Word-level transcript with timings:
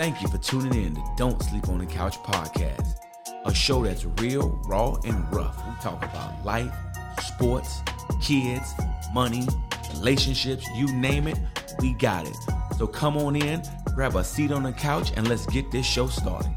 Thank 0.00 0.22
you 0.22 0.28
for 0.28 0.38
tuning 0.38 0.82
in 0.82 0.94
to 0.94 1.02
Don't 1.18 1.42
Sleep 1.42 1.68
on 1.68 1.76
the 1.76 1.84
Couch 1.84 2.16
podcast, 2.20 2.94
a 3.44 3.52
show 3.52 3.84
that's 3.84 4.06
real, 4.06 4.58
raw, 4.64 4.94
and 5.04 5.30
rough. 5.30 5.54
We 5.68 5.74
talk 5.82 6.02
about 6.02 6.42
life, 6.42 6.72
sports, 7.20 7.82
kids, 8.22 8.72
money, 9.12 9.46
relationships, 9.92 10.66
you 10.74 10.90
name 10.94 11.28
it, 11.28 11.38
we 11.80 11.92
got 11.92 12.26
it. 12.26 12.36
So 12.78 12.86
come 12.86 13.18
on 13.18 13.36
in, 13.36 13.60
grab 13.94 14.16
a 14.16 14.24
seat 14.24 14.52
on 14.52 14.62
the 14.62 14.72
couch, 14.72 15.12
and 15.16 15.28
let's 15.28 15.44
get 15.44 15.70
this 15.70 15.84
show 15.84 16.06
started. 16.06 16.50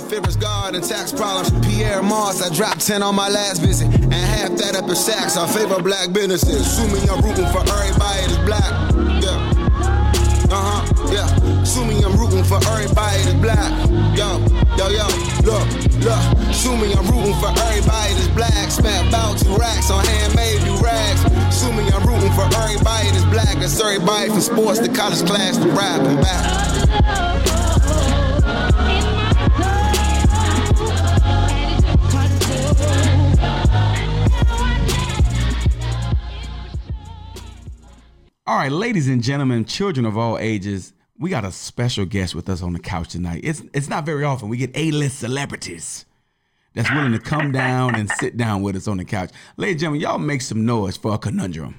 My 0.00 0.08
favorite's 0.08 0.36
God 0.36 0.74
and 0.74 0.84
tax 0.84 1.12
problems. 1.12 1.50
Pierre 1.66 2.02
Moss, 2.02 2.42
I 2.42 2.54
dropped 2.54 2.86
10 2.86 3.02
on 3.02 3.14
my 3.14 3.28
last 3.28 3.60
visit. 3.60 3.86
And 3.86 4.12
half 4.12 4.56
that 4.58 4.76
up 4.76 4.88
in 4.88 4.96
sacks. 4.96 5.36
I 5.36 5.46
favor 5.48 5.82
black 5.82 6.12
businesses. 6.12 6.66
Assuming 6.66 7.08
I'm 7.10 7.20
rooting 7.20 7.48
for 7.52 7.60
everybody 7.60 8.20
that's 8.28 8.40
black. 8.48 8.70
Yeah. 9.20 9.60
Uh 10.50 10.58
huh, 10.58 10.82
yeah. 11.12 11.62
Assuming 11.62 12.04
I'm 12.04 12.16
rooting 12.18 12.44
for 12.44 12.58
everybody 12.70 13.22
that's 13.22 13.38
black. 13.38 13.70
Yo, 14.16 14.40
yo, 14.78 14.86
yo, 14.88 15.06
look, 15.46 15.66
look. 16.02 16.22
Assuming 16.48 16.96
I'm 16.96 17.06
rooting 17.06 17.36
for 17.38 17.50
everybody 17.70 18.14
that's 18.14 18.32
black. 18.34 18.70
Smack 18.70 19.08
about 19.08 19.38
two 19.38 19.54
racks 19.56 19.90
on 19.90 20.04
handmade 20.04 20.62
new 20.64 20.76
rags. 20.80 21.22
Assuming 21.50 21.92
I'm 21.92 22.02
rooting 22.06 22.32
for 22.32 22.48
everybody 22.56 23.10
that's 23.10 23.28
black. 23.28 23.54
That's 23.60 23.78
everybody 23.80 24.28
from 24.30 24.40
sports 24.40 24.80
to 24.80 24.88
college 24.90 25.22
class 25.26 25.58
to 25.58 25.68
rap 25.70 26.00
and 26.02 26.20
back. 26.20 26.69
All 38.50 38.56
right, 38.56 38.72
ladies 38.72 39.06
and 39.06 39.22
gentlemen, 39.22 39.64
children 39.64 40.04
of 40.04 40.18
all 40.18 40.36
ages, 40.36 40.92
we 41.16 41.30
got 41.30 41.44
a 41.44 41.52
special 41.52 42.04
guest 42.04 42.34
with 42.34 42.48
us 42.48 42.62
on 42.62 42.72
the 42.72 42.80
couch 42.80 43.10
tonight. 43.10 43.42
It's 43.44 43.62
it's 43.72 43.88
not 43.88 44.04
very 44.04 44.24
often 44.24 44.48
we 44.48 44.56
get 44.56 44.72
A-list 44.74 45.20
celebrities 45.20 46.04
that's 46.74 46.90
willing 46.90 47.12
to 47.12 47.20
come 47.20 47.52
down 47.52 47.94
and 47.94 48.10
sit 48.10 48.36
down 48.36 48.62
with 48.62 48.74
us 48.74 48.88
on 48.88 48.96
the 48.96 49.04
couch. 49.04 49.30
Ladies 49.56 49.74
and 49.74 49.80
gentlemen, 49.82 50.00
y'all 50.00 50.18
make 50.18 50.42
some 50.42 50.66
noise 50.66 50.96
for 50.96 51.14
a 51.14 51.18
conundrum. 51.18 51.76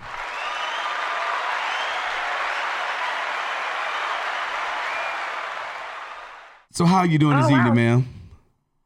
So 6.71 6.85
how 6.85 6.99
are 6.99 7.05
you 7.05 7.17
doing 7.17 7.35
this 7.35 7.47
Oh, 7.47 7.51
wow. 7.51 7.59
evening, 7.59 7.75
ma'am? 7.75 8.07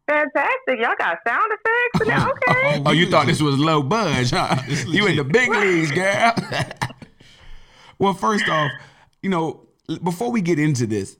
Fantastic. 0.08 0.80
Y'all 0.80 0.96
got 0.98 1.20
sound 1.28 1.52
effects? 1.52 2.08
Now, 2.08 2.32
okay. 2.32 2.82
Oh, 2.84 2.92
you 2.94 3.12
thought 3.12 3.28
this 3.28 3.42
was 3.44 3.60
low 3.60 3.84
budge, 3.84 4.32
huh? 4.32 4.56
you 4.88 5.06
in 5.06 5.18
the 5.18 5.24
big 5.24 5.50
leagues, 5.52 5.92
girl. 5.92 6.34
well, 8.00 8.14
first 8.14 8.48
off, 8.50 8.72
you 9.22 9.30
know, 9.30 9.68
before 10.04 10.32
we 10.32 10.42
get 10.42 10.60
into 10.60 10.86
this, 10.88 11.18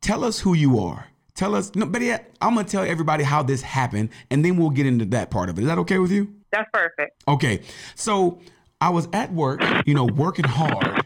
tell 0.00 0.24
us 0.24 0.40
who 0.40 0.54
you 0.54 0.78
are. 0.80 1.06
Tell 1.34 1.54
us, 1.54 1.74
no, 1.74 1.86
better 1.86 2.04
yet, 2.04 2.30
I'm 2.40 2.54
gonna 2.54 2.68
tell 2.68 2.82
everybody 2.82 3.24
how 3.24 3.42
this 3.42 3.62
happened, 3.62 4.10
and 4.30 4.44
then 4.44 4.56
we'll 4.56 4.70
get 4.70 4.86
into 4.86 5.06
that 5.06 5.30
part 5.30 5.48
of 5.48 5.58
it. 5.58 5.62
Is 5.62 5.68
that 5.68 5.78
okay 5.78 5.98
with 5.98 6.12
you? 6.12 6.34
That's 6.50 6.68
perfect. 6.72 7.22
Okay. 7.26 7.62
So 7.94 8.40
I 8.80 8.90
was 8.90 9.08
at 9.12 9.32
work, 9.32 9.62
you 9.86 9.94
know, 9.94 10.04
working 10.04 10.44
hard, 10.44 11.04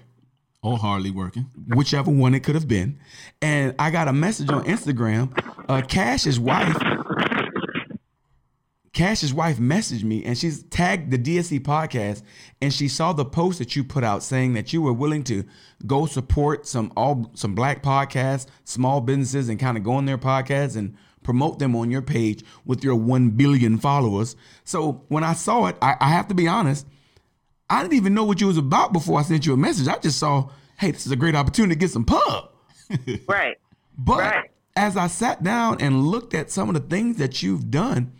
or 0.62 0.76
hardly 0.78 1.12
working. 1.12 1.46
whichever 1.68 2.10
one 2.10 2.34
it 2.34 2.40
could 2.40 2.56
have 2.56 2.66
been, 2.66 2.98
and 3.40 3.74
I 3.78 3.90
got 3.90 4.08
a 4.08 4.12
message 4.12 4.50
on 4.50 4.64
Instagram. 4.64 5.30
Uh, 5.68 5.82
Cash's 5.82 6.40
wife 6.40 6.76
Cash's 8.96 9.34
wife 9.34 9.58
messaged 9.58 10.04
me 10.04 10.24
and 10.24 10.38
she's 10.38 10.62
tagged 10.64 11.10
the 11.10 11.18
DSC 11.18 11.60
podcast 11.60 12.22
and 12.62 12.72
she 12.72 12.88
saw 12.88 13.12
the 13.12 13.26
post 13.26 13.58
that 13.58 13.76
you 13.76 13.84
put 13.84 14.02
out 14.02 14.22
saying 14.22 14.54
that 14.54 14.72
you 14.72 14.80
were 14.80 14.92
willing 14.94 15.22
to 15.24 15.44
go 15.86 16.06
support 16.06 16.66
some 16.66 16.90
all 16.96 17.30
some 17.34 17.54
black 17.54 17.82
podcasts, 17.82 18.46
small 18.64 19.02
businesses 19.02 19.50
and 19.50 19.60
kind 19.60 19.76
of 19.76 19.84
go 19.84 19.92
on 19.92 20.06
their 20.06 20.16
podcasts 20.16 20.76
and 20.76 20.96
promote 21.22 21.58
them 21.58 21.76
on 21.76 21.90
your 21.90 22.00
page 22.00 22.42
with 22.64 22.82
your 22.82 22.96
1 22.96 23.32
billion 23.32 23.76
followers. 23.76 24.34
So 24.64 25.04
when 25.08 25.24
I 25.24 25.34
saw 25.34 25.66
it, 25.66 25.76
I, 25.82 25.96
I 26.00 26.08
have 26.08 26.28
to 26.28 26.34
be 26.34 26.48
honest, 26.48 26.86
I 27.68 27.82
didn't 27.82 27.98
even 27.98 28.14
know 28.14 28.24
what 28.24 28.40
you 28.40 28.46
was 28.46 28.56
about 28.56 28.94
before 28.94 29.20
I 29.20 29.24
sent 29.24 29.44
you 29.44 29.52
a 29.52 29.58
message. 29.58 29.88
I 29.88 29.98
just 29.98 30.18
saw, 30.18 30.48
hey, 30.78 30.92
this 30.92 31.04
is 31.04 31.12
a 31.12 31.16
great 31.16 31.34
opportunity 31.34 31.74
to 31.74 31.78
get 31.78 31.90
some 31.90 32.04
pub. 32.06 32.50
Right. 33.28 33.58
But 33.98 34.18
Right. 34.20 34.50
as 34.74 34.96
I 34.96 35.06
sat 35.06 35.42
down 35.42 35.82
and 35.82 36.02
looked 36.06 36.32
at 36.32 36.50
some 36.50 36.68
of 36.70 36.74
the 36.74 36.80
things 36.80 37.18
that 37.18 37.42
you've 37.42 37.70
done, 37.70 38.12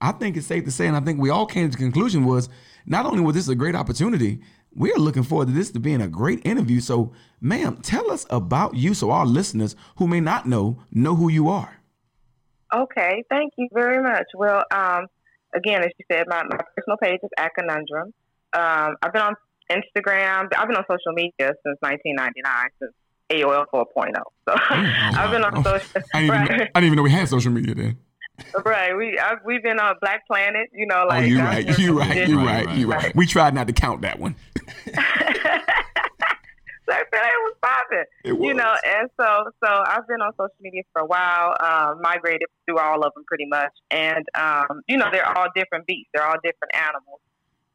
I 0.00 0.12
think 0.12 0.36
it's 0.36 0.46
safe 0.46 0.64
to 0.64 0.70
say, 0.70 0.86
and 0.86 0.96
I 0.96 1.00
think 1.00 1.20
we 1.20 1.30
all 1.30 1.46
came 1.46 1.66
to 1.70 1.76
the 1.76 1.82
conclusion 1.82 2.24
was 2.24 2.48
not 2.86 3.06
only 3.06 3.20
was 3.20 3.34
this 3.34 3.48
a 3.48 3.54
great 3.54 3.74
opportunity, 3.74 4.40
we 4.74 4.92
are 4.92 4.98
looking 4.98 5.22
forward 5.24 5.48
to 5.48 5.52
this 5.52 5.70
to 5.72 5.80
being 5.80 6.00
a 6.00 6.08
great 6.08 6.40
interview. 6.46 6.80
So, 6.80 7.12
ma'am, 7.40 7.78
tell 7.82 8.10
us 8.10 8.24
about 8.30 8.74
you 8.74 8.94
so 8.94 9.10
our 9.10 9.26
listeners 9.26 9.76
who 9.96 10.06
may 10.06 10.20
not 10.20 10.46
know 10.46 10.78
know 10.90 11.14
who 11.16 11.28
you 11.28 11.48
are. 11.48 11.80
Okay. 12.74 13.24
Thank 13.28 13.52
you 13.58 13.68
very 13.72 14.02
much. 14.02 14.26
Well, 14.34 14.62
um, 14.70 15.06
again, 15.54 15.82
as 15.82 15.90
you 15.98 16.04
said, 16.10 16.26
my, 16.28 16.42
my 16.44 16.56
personal 16.76 16.96
page 17.02 17.18
is 17.22 17.30
at 17.36 17.52
Conundrum. 17.54 18.14
Um, 18.52 18.96
I've 19.02 19.12
been 19.12 19.22
on 19.22 19.34
Instagram. 19.70 20.48
I've 20.56 20.68
been 20.68 20.76
on 20.76 20.84
social 20.88 21.12
media 21.12 21.52
since 21.64 21.76
1999, 21.80 22.68
since 22.80 22.92
AOL 23.30 23.64
4.0. 23.72 24.12
So 24.48 24.54
I've 24.70 25.30
been 25.30 25.44
on 25.44 25.58
Oh, 25.58 25.62
social. 25.62 26.02
I 26.14 26.20
didn't, 26.20 26.42
even, 26.44 26.60
I 26.60 26.64
didn't 26.64 26.84
even 26.84 26.96
know 26.96 27.02
we 27.02 27.10
had 27.10 27.28
social 27.28 27.52
media 27.52 27.74
then. 27.74 27.98
Right. 28.64 28.96
We 28.96 29.18
I've, 29.18 29.38
we've 29.44 29.62
been 29.62 29.78
on 29.78 29.96
Black 30.00 30.26
Planet. 30.26 30.68
You 30.72 30.86
know, 30.86 31.04
Like, 31.08 31.18
Oh, 31.18 31.20
like 31.20 31.28
you 31.28 31.36
that's 31.38 31.66
right, 31.68 31.78
you 31.78 31.94
we 31.94 32.00
right, 32.00 32.28
you 32.28 32.36
Right, 32.38 32.46
right, 32.46 32.66
right, 32.66 32.76
you 32.76 32.86
right. 32.90 33.02
right. 33.04 33.16
We 33.16 33.26
tried 33.26 33.54
not 33.54 33.66
to 33.66 33.72
count 33.72 34.02
that 34.02 34.18
one. 34.18 34.34
Black 36.86 37.08
Planet 37.12 37.32
was 37.44 37.54
popping. 37.62 38.04
You 38.24 38.54
know 38.54 38.74
and 38.84 39.08
so 39.18 39.50
so 39.62 39.68
i've 39.86 40.06
been 40.08 40.20
on 40.20 40.32
social 40.32 40.54
media 40.60 40.82
for 40.92 41.02
a 41.02 41.06
while 41.06 41.54
um, 41.62 42.00
migrated 42.02 42.48
through 42.66 42.78
all 42.78 43.04
of 43.04 43.12
them 43.14 43.24
pretty 43.26 43.46
much 43.46 43.72
and 43.90 44.24
um, 44.34 44.82
you 44.88 44.96
know 44.96 45.06
they're 45.12 45.26
all 45.38 45.46
different 45.54 45.86
beasts 45.86 46.10
they're 46.14 46.26
all 46.26 46.36
different 46.42 46.74
animals 46.74 47.20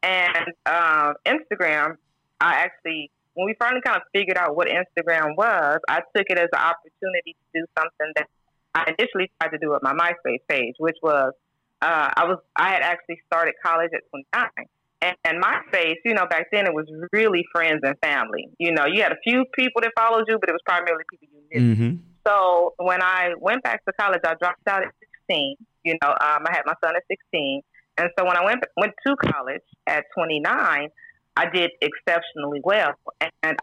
and 0.03 0.47
um, 0.65 1.15
instagram 1.25 1.95
i 2.41 2.55
actually 2.55 3.09
when 3.33 3.45
we 3.45 3.55
finally 3.59 3.81
kind 3.81 3.97
of 3.97 4.03
figured 4.13 4.37
out 4.37 4.55
what 4.55 4.67
instagram 4.67 5.35
was 5.37 5.79
i 5.89 6.01
took 6.15 6.25
it 6.29 6.37
as 6.37 6.49
an 6.53 6.59
opportunity 6.59 7.35
to 7.53 7.61
do 7.61 7.65
something 7.77 8.11
that 8.15 8.27
i 8.75 8.93
initially 8.97 9.31
tried 9.39 9.49
to 9.49 9.57
do 9.57 9.71
it 9.71 9.81
with 9.81 9.83
my 9.83 9.93
myspace 9.93 10.41
page 10.47 10.75
which 10.77 10.97
was 11.01 11.33
uh, 11.81 12.09
i 12.15 12.25
was 12.25 12.37
i 12.57 12.69
had 12.69 12.81
actually 12.81 13.19
started 13.27 13.53
college 13.63 13.91
at 13.93 14.01
29 14.11 14.67
and, 15.01 15.15
and 15.23 15.43
MySpace, 15.43 15.97
you 16.03 16.13
know, 16.13 16.25
back 16.25 16.47
then 16.51 16.65
it 16.65 16.73
was 16.73 16.85
really 17.11 17.45
friends 17.51 17.81
and 17.83 17.95
family. 17.99 18.49
You 18.57 18.71
know, 18.71 18.85
you 18.85 19.03
had 19.03 19.11
a 19.11 19.19
few 19.23 19.45
people 19.53 19.81
that 19.81 19.91
followed 19.95 20.25
you, 20.27 20.37
but 20.39 20.49
it 20.49 20.53
was 20.53 20.61
primarily 20.65 21.03
people 21.09 21.27
you 21.51 21.59
knew. 21.59 21.75
Mm-hmm. 21.75 21.95
So 22.25 22.73
when 22.77 23.01
I 23.01 23.33
went 23.39 23.63
back 23.63 23.85
to 23.85 23.93
college, 23.99 24.21
I 24.25 24.33
dropped 24.35 24.67
out 24.67 24.83
at 24.83 24.93
16. 25.27 25.55
You 25.83 25.97
know, 26.01 26.09
um, 26.09 26.45
I 26.47 26.51
had 26.51 26.63
my 26.65 26.73
son 26.83 26.95
at 26.95 27.03
16. 27.07 27.61
And 27.97 28.09
so 28.17 28.25
when 28.25 28.35
I 28.35 28.43
went 28.43 28.63
went 28.77 28.93
to 29.05 29.15
college 29.15 29.61
at 29.87 30.05
29, 30.15 30.89
I 31.37 31.49
did 31.49 31.71
exceptionally 31.81 32.61
well. 32.63 32.93
And 33.21 33.57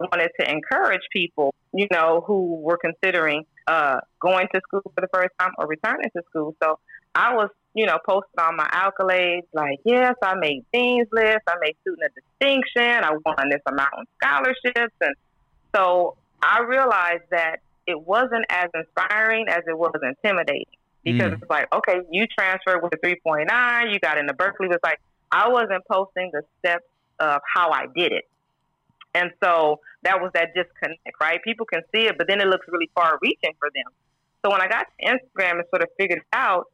I 0.00 0.04
wanted 0.12 0.30
to 0.40 0.50
encourage 0.50 1.00
people, 1.12 1.54
you 1.72 1.86
know, 1.90 2.22
who 2.26 2.60
were 2.60 2.76
considering 2.78 3.44
uh, 3.66 3.98
going 4.20 4.46
to 4.54 4.60
school 4.66 4.82
for 4.94 5.00
the 5.00 5.08
first 5.12 5.30
time 5.38 5.52
or 5.58 5.66
returning 5.66 6.10
to 6.16 6.22
school. 6.30 6.54
So 6.62 6.78
I 7.14 7.34
was, 7.34 7.50
you 7.74 7.86
know, 7.86 7.98
posting 8.06 8.38
on 8.38 8.56
my 8.56 8.66
accolades 8.66 9.46
like, 9.52 9.80
yes, 9.84 10.14
I 10.22 10.34
made 10.36 10.64
Dean's 10.72 11.08
List, 11.12 11.40
I 11.48 11.54
made 11.60 11.76
Student 11.82 12.10
of 12.10 12.22
Distinction, 12.40 13.04
I 13.04 13.10
won 13.24 13.48
this 13.50 13.62
amount 13.66 13.92
in 13.98 14.04
scholarships. 14.22 14.94
And 15.00 15.14
so 15.74 16.16
I 16.42 16.60
realized 16.60 17.24
that 17.30 17.56
it 17.86 18.00
wasn't 18.00 18.44
as 18.50 18.68
inspiring 18.74 19.46
as 19.48 19.62
it 19.66 19.76
was 19.76 19.92
intimidating 20.02 20.66
because 21.04 21.30
Mm. 21.30 21.40
it's 21.40 21.50
like, 21.50 21.72
okay, 21.72 22.00
you 22.10 22.26
transferred 22.26 22.82
with 22.82 22.92
a 22.92 22.98
3.9, 22.98 23.92
you 23.92 23.98
got 24.00 24.18
into 24.18 24.34
Berkeley. 24.34 24.68
It's 24.70 24.82
like, 24.82 25.00
I 25.30 25.48
wasn't 25.48 25.84
posting 25.90 26.30
the 26.32 26.42
steps 26.58 26.84
of 27.20 27.40
how 27.54 27.70
I 27.70 27.86
did 27.94 28.12
it. 28.12 28.24
And 29.16 29.30
so 29.42 29.80
that 30.02 30.20
was 30.20 30.30
that 30.34 30.48
disconnect, 30.54 31.16
right? 31.20 31.42
People 31.42 31.64
can 31.64 31.80
see 31.94 32.02
it, 32.02 32.18
but 32.18 32.28
then 32.28 32.38
it 32.42 32.48
looks 32.48 32.66
really 32.68 32.90
far 32.94 33.18
reaching 33.22 33.54
for 33.58 33.70
them. 33.74 33.90
So 34.44 34.50
when 34.50 34.60
I 34.60 34.68
got 34.68 34.86
to 34.92 35.06
Instagram 35.06 35.52
and 35.52 35.64
sort 35.70 35.82
of 35.82 35.88
figured 35.98 36.18
it 36.18 36.26
out, 36.34 36.66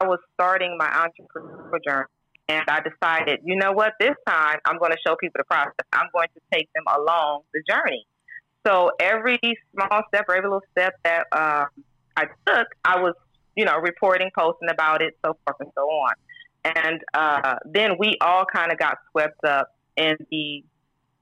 I 0.00 0.06
was 0.06 0.18
starting 0.32 0.78
my 0.78 0.88
entrepreneurial 0.88 1.78
journey. 1.86 2.06
And 2.48 2.64
I 2.68 2.80
decided, 2.80 3.40
you 3.44 3.54
know 3.54 3.72
what, 3.72 3.92
this 4.00 4.16
time 4.26 4.58
I'm 4.64 4.78
going 4.78 4.92
to 4.92 4.98
show 5.06 5.14
people 5.14 5.38
the 5.38 5.44
process. 5.44 5.86
I'm 5.92 6.08
going 6.12 6.28
to 6.34 6.40
take 6.52 6.68
them 6.74 6.84
along 6.88 7.42
the 7.52 7.62
journey. 7.68 8.06
So 8.66 8.90
every 8.98 9.38
small 9.72 10.02
step 10.08 10.24
every 10.28 10.42
little 10.42 10.62
step 10.72 10.94
that 11.04 11.26
um, 11.32 11.68
I 12.16 12.24
took, 12.46 12.66
I 12.84 13.00
was, 13.00 13.14
you 13.56 13.64
know, 13.66 13.76
reporting, 13.76 14.30
posting 14.36 14.70
about 14.70 15.02
it, 15.02 15.16
so 15.24 15.36
forth 15.44 15.60
and 15.60 15.70
so 15.76 15.82
on. 15.82 16.14
And 16.64 17.00
uh, 17.14 17.56
then 17.64 17.96
we 17.98 18.16
all 18.20 18.44
kind 18.44 18.72
of 18.72 18.78
got 18.78 18.98
swept 19.10 19.44
up 19.44 19.68
in 19.96 20.16
the, 20.30 20.64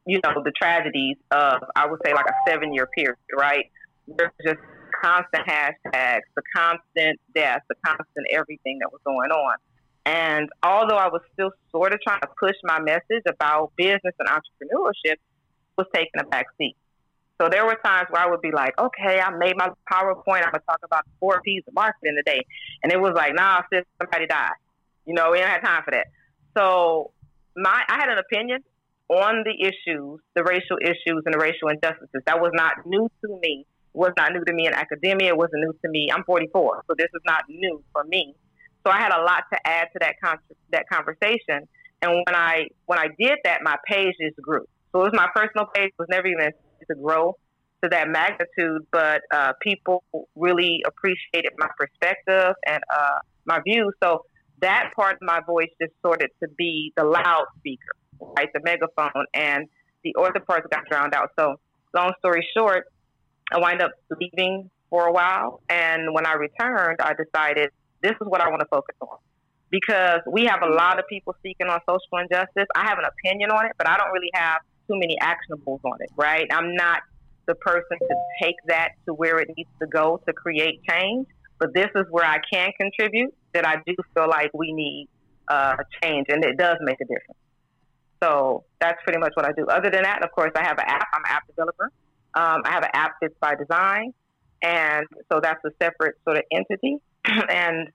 you 0.09 0.19
know, 0.25 0.43
the 0.43 0.53
tragedies 0.53 1.17
of, 1.31 1.63
I 1.77 1.87
would 1.87 2.01
say, 2.03 2.15
like 2.15 2.25
a 2.25 2.51
seven 2.51 2.73
year 2.73 2.89
period, 2.97 3.19
right? 3.37 3.67
There's 4.07 4.33
just 4.43 4.59
constant 5.05 5.47
hashtags, 5.47 6.23
the 6.35 6.43
constant 6.57 7.21
death, 7.35 7.61
the 7.69 7.75
constant 7.85 8.27
everything 8.31 8.79
that 8.81 8.91
was 8.91 9.03
going 9.05 9.31
on. 9.31 9.57
And 10.07 10.49
although 10.63 10.97
I 10.97 11.09
was 11.09 11.21
still 11.35 11.51
sort 11.71 11.93
of 11.93 12.01
trying 12.01 12.23
to 12.23 12.29
push 12.41 12.57
my 12.65 12.81
message 12.81 13.23
about 13.29 13.73
business 13.77 14.15
and 14.19 14.29
entrepreneurship, 14.29 15.17
was 15.77 15.87
taking 15.95 16.19
a 16.19 16.25
back 16.25 16.47
seat. 16.57 16.75
So 17.39 17.51
there 17.51 17.67
were 17.67 17.77
times 17.85 18.09
where 18.09 18.23
I 18.23 18.31
would 18.31 18.41
be 18.41 18.51
like, 18.51 18.73
okay, 18.79 19.21
I 19.21 19.31
made 19.37 19.57
my 19.57 19.69
PowerPoint. 19.93 20.43
I'm 20.43 20.53
gonna 20.53 20.63
talk 20.67 20.81
about 20.83 21.05
four 21.21 21.43
P's 21.43 21.63
of 21.69 21.75
marketing 21.75 22.17
today, 22.17 22.45
and 22.83 22.91
it 22.91 22.99
was 22.99 23.13
like, 23.15 23.35
nah, 23.35 23.61
sis, 23.71 23.85
somebody 24.01 24.27
died. 24.27 24.57
You 25.05 25.13
know, 25.13 25.31
we 25.31 25.39
don't 25.39 25.49
have 25.49 25.63
time 25.63 25.83
for 25.85 25.91
that. 25.91 26.07
So 26.57 27.13
my, 27.55 27.85
I 27.89 27.97
had 27.99 28.09
an 28.09 28.19
opinion 28.19 28.65
on 29.09 29.45
the 29.45 29.55
issues, 29.67 30.21
the 30.35 30.45
racial 30.45 30.77
issues 30.83 31.23
and 31.25 31.35
the 31.35 31.39
racial 31.39 31.69
injustices. 31.69 32.23
That 32.27 32.41
was 32.41 32.51
not 32.55 32.73
new 32.87 33.09
to 33.25 33.39
me. 33.41 33.67
It 33.95 33.99
was 33.99 34.13
not 34.17 34.33
new 34.33 34.45
to 34.45 34.53
me 34.53 34.67
in 34.67 34.75
academia. 34.75 35.29
It 35.29 35.37
wasn't 35.37 35.63
new 35.63 35.73
to 35.73 35.89
me. 35.91 36.09
I'm 36.13 36.25
44, 36.25 36.85
so 36.87 36.95
this 36.97 37.09
is 37.15 37.23
not 37.25 37.45
new 37.49 37.83
for 37.93 38.05
me. 38.05 38.35
So 38.87 38.93
I 38.93 38.99
had 38.99 39.13
a 39.13 39.23
lot 39.23 39.45
to 39.53 39.59
add 39.67 39.89
to 39.93 39.99
that 40.01 40.15
con- 40.23 40.39
that 40.73 40.89
conversation. 40.91 41.69
And 42.01 42.13
when 42.13 42.35
I 42.35 42.69
when 42.87 42.99
I 42.99 43.09
did 43.19 43.39
that, 43.45 43.61
my 43.63 43.77
page 43.87 44.15
just 44.21 44.41
grew. 44.41 44.65
So 44.93 45.01
it 45.01 45.05
was 45.05 45.13
my 45.15 45.29
personal 45.35 45.67
page 45.75 45.91
was 45.99 46.09
never 46.11 46.27
even 46.27 46.51
to 46.89 46.95
grow 46.95 47.35
to 47.83 47.89
that 47.91 48.09
magnitude, 48.09 48.87
but 48.91 49.23
uh, 49.33 49.53
people 49.63 50.05
really 50.35 50.83
appreciated 50.87 51.53
my 51.59 51.69
perspective 51.79 52.55
and 52.67 52.83
uh, 52.93 53.19
my 53.45 53.61
views. 53.65 53.93
So 54.03 54.23
that 54.61 54.91
part 54.97 55.15
of 55.15 55.19
my 55.23 55.41
voice 55.47 55.69
just 55.81 55.93
sorted 56.03 56.31
to 56.43 56.49
be 56.57 56.93
the 56.97 57.05
loudspeaker, 57.05 57.95
right, 58.21 58.49
the 58.53 58.61
megaphone, 58.63 59.25
and 59.35 59.69
the 60.05 60.15
other 60.19 60.41
parts 60.41 60.67
got 60.71 60.85
drowned 60.87 61.15
out. 61.15 61.31
So 61.39 61.57
long 61.95 62.13
story 62.19 62.47
short, 62.57 62.87
I 63.53 63.59
wind 63.59 63.83
up 63.83 63.93
leaving 64.21 64.71
for 64.91 65.07
a 65.07 65.13
while, 65.13 65.61
and 65.69 66.15
when 66.15 66.27
I 66.27 66.35
returned, 66.35 66.99
I 67.01 67.15
decided 67.15 67.71
this 68.03 68.13
is 68.13 68.27
what 68.27 68.41
I 68.41 68.49
want 68.49 68.61
to 68.61 68.69
focus 68.71 68.97
on 69.01 69.19
because 69.71 70.21
we 70.31 70.47
have 70.47 70.63
a 70.63 70.73
lot 70.73 70.99
of 70.99 71.07
people 71.09 71.35
speaking 71.41 71.67
on 71.69 71.79
social 71.89 72.19
injustice. 72.19 72.67
I 72.75 72.89
have 72.89 72.99
an 72.99 73.05
opinion 73.05 73.51
on 73.51 73.67
it, 73.67 73.73
but 73.77 73.89
I 73.89 73.97
don't 73.97 74.13
really 74.13 74.31
have 74.35 74.61
too 74.87 74.99
many 74.99 75.17
actionables 75.21 75.81
on 75.85 75.99
it, 76.01 76.11
right? 76.17 76.47
I'm 76.51 76.75
not 76.75 77.03
the 77.47 77.55
person 77.55 77.99
to 78.01 78.15
take 78.43 78.57
that 78.67 78.91
to 79.07 79.15
where 79.15 79.39
it 79.39 79.49
needs 79.57 79.71
to 79.81 79.87
go 79.87 80.21
to 80.27 80.33
create 80.33 80.81
change, 80.89 81.27
but 81.59 81.75
this 81.75 81.89
is 81.95 82.05
where 82.11 82.25
I 82.25 82.39
can 82.53 82.71
contribute 82.79 83.35
that 83.55 83.67
I 83.67 83.77
do 83.87 83.95
feel 84.15 84.29
like 84.29 84.51
we 84.55 84.73
need 84.73 85.09
uh, 85.49 85.77
change, 86.03 86.27
and 86.29 86.45
it 86.45 86.57
does 86.57 86.77
make 86.81 87.01
a 87.01 87.05
difference. 87.05 87.39
So 88.23 88.65
that's 88.81 88.99
pretty 89.05 89.19
much 89.19 89.33
what 89.35 89.47
I 89.47 89.53
do. 89.53 89.67
Other 89.67 89.91
than 89.91 90.03
that, 90.03 90.25
of 90.25 90.33
course, 90.33 90.51
I 90.57 90.63
have 90.65 90.79
an 90.79 90.85
app. 90.87 91.07
I'm 91.13 91.23
an 91.25 91.31
app 91.31 91.47
developer. 91.47 91.91
Um, 92.35 92.63
I 92.65 92.71
have 92.71 92.83
an 92.83 92.91
app 92.95 93.13
that's 93.21 93.35
by 93.41 93.55
Design, 93.55 94.13
and 94.63 95.07
so 95.33 95.41
that's 95.43 95.61
a 95.65 95.71
separate 95.83 96.17
sort 96.25 96.37
of 96.39 96.45
entity. 96.53 96.99
and 97.25 97.89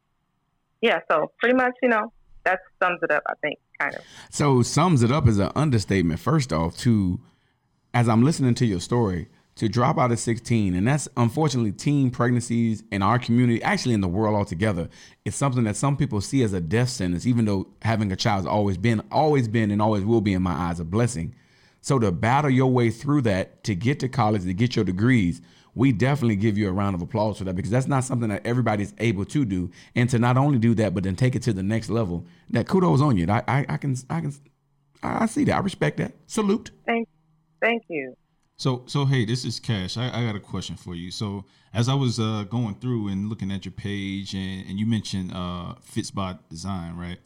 yeah, 0.81 0.99
so 1.09 1.31
pretty 1.39 1.55
much, 1.55 1.73
you 1.81 1.89
know, 1.89 2.11
that 2.45 2.59
sums 2.81 2.99
it 3.03 3.11
up. 3.11 3.23
I 3.27 3.33
think 3.41 3.59
kind 3.79 3.95
of. 3.95 4.01
So 4.29 4.61
sums 4.61 5.03
it 5.03 5.11
up 5.11 5.27
as 5.27 5.39
an 5.39 5.51
understatement. 5.55 6.19
First 6.19 6.51
off, 6.51 6.77
to 6.79 7.19
as 7.93 8.09
I'm 8.09 8.23
listening 8.23 8.55
to 8.55 8.65
your 8.65 8.79
story, 8.79 9.29
to 9.55 9.69
drop 9.69 9.99
out 9.99 10.11
at 10.11 10.19
16, 10.19 10.73
and 10.73 10.87
that's 10.87 11.07
unfortunately 11.15 11.71
teen 11.71 12.09
pregnancies 12.09 12.83
in 12.91 13.03
our 13.03 13.19
community, 13.19 13.61
actually 13.61 13.93
in 13.93 14.01
the 14.01 14.07
world 14.07 14.35
altogether, 14.35 14.89
it's 15.25 15.37
something 15.37 15.63
that 15.65 15.75
some 15.75 15.95
people 15.95 16.21
see 16.21 16.41
as 16.41 16.53
a 16.53 16.61
death 16.61 16.89
sentence, 16.89 17.27
even 17.27 17.45
though 17.45 17.67
having 17.83 18.11
a 18.11 18.15
child 18.15 18.39
has 18.39 18.47
always 18.47 18.77
been, 18.77 19.03
always 19.11 19.47
been, 19.47 19.69
and 19.69 19.81
always 19.81 20.03
will 20.03 20.21
be 20.21 20.33
in 20.33 20.41
my 20.41 20.53
eyes 20.53 20.79
a 20.79 20.83
blessing. 20.85 21.35
So 21.81 21.99
to 21.99 22.11
battle 22.11 22.49
your 22.49 22.71
way 22.71 22.89
through 22.89 23.21
that, 23.23 23.63
to 23.65 23.75
get 23.75 23.99
to 23.99 24.09
college, 24.09 24.43
to 24.43 24.53
get 24.53 24.75
your 24.75 24.85
degrees, 24.85 25.41
we 25.75 25.91
definitely 25.91 26.35
give 26.35 26.57
you 26.57 26.69
a 26.69 26.71
round 26.71 26.95
of 26.95 27.01
applause 27.01 27.37
for 27.37 27.43
that 27.43 27.55
because 27.55 27.71
that's 27.71 27.87
not 27.87 28.03
something 28.03 28.29
that 28.29 28.45
everybody's 28.45 28.93
able 28.99 29.25
to 29.25 29.43
do. 29.43 29.69
And 29.95 30.09
to 30.09 30.19
not 30.19 30.37
only 30.37 30.59
do 30.59 30.73
that, 30.75 30.93
but 30.93 31.03
then 31.03 31.15
take 31.15 31.35
it 31.35 31.41
to 31.43 31.53
the 31.53 31.63
next 31.63 31.89
level. 31.89 32.25
That 32.51 32.67
kudos 32.67 33.01
on 33.01 33.17
you. 33.17 33.27
I, 33.29 33.43
I, 33.47 33.65
I 33.69 33.77
can, 33.77 33.95
I 34.09 34.21
can, 34.21 34.33
I 35.01 35.25
see 35.25 35.43
that. 35.45 35.55
I 35.55 35.59
respect 35.59 35.97
that. 35.97 36.13
Salute. 36.27 36.71
Thank, 36.85 37.07
thank 37.61 37.83
you. 37.89 38.15
So, 38.57 38.83
so 38.85 39.05
hey, 39.05 39.25
this 39.25 39.45
is 39.45 39.59
Cash. 39.59 39.97
I, 39.97 40.07
I 40.07 40.25
got 40.25 40.35
a 40.35 40.39
question 40.39 40.75
for 40.75 40.95
you. 40.95 41.11
So, 41.11 41.45
as 41.73 41.89
I 41.89 41.95
was 41.95 42.19
uh, 42.19 42.45
going 42.49 42.75
through 42.75 43.07
and 43.07 43.29
looking 43.29 43.51
at 43.51 43.65
your 43.65 43.71
page, 43.71 44.33
and, 44.33 44.67
and 44.67 44.79
you 44.79 44.85
mentioned 44.85 45.31
uh, 45.33 45.73
Fits 45.81 46.11
by 46.11 46.37
Design, 46.49 46.95
right? 46.95 47.17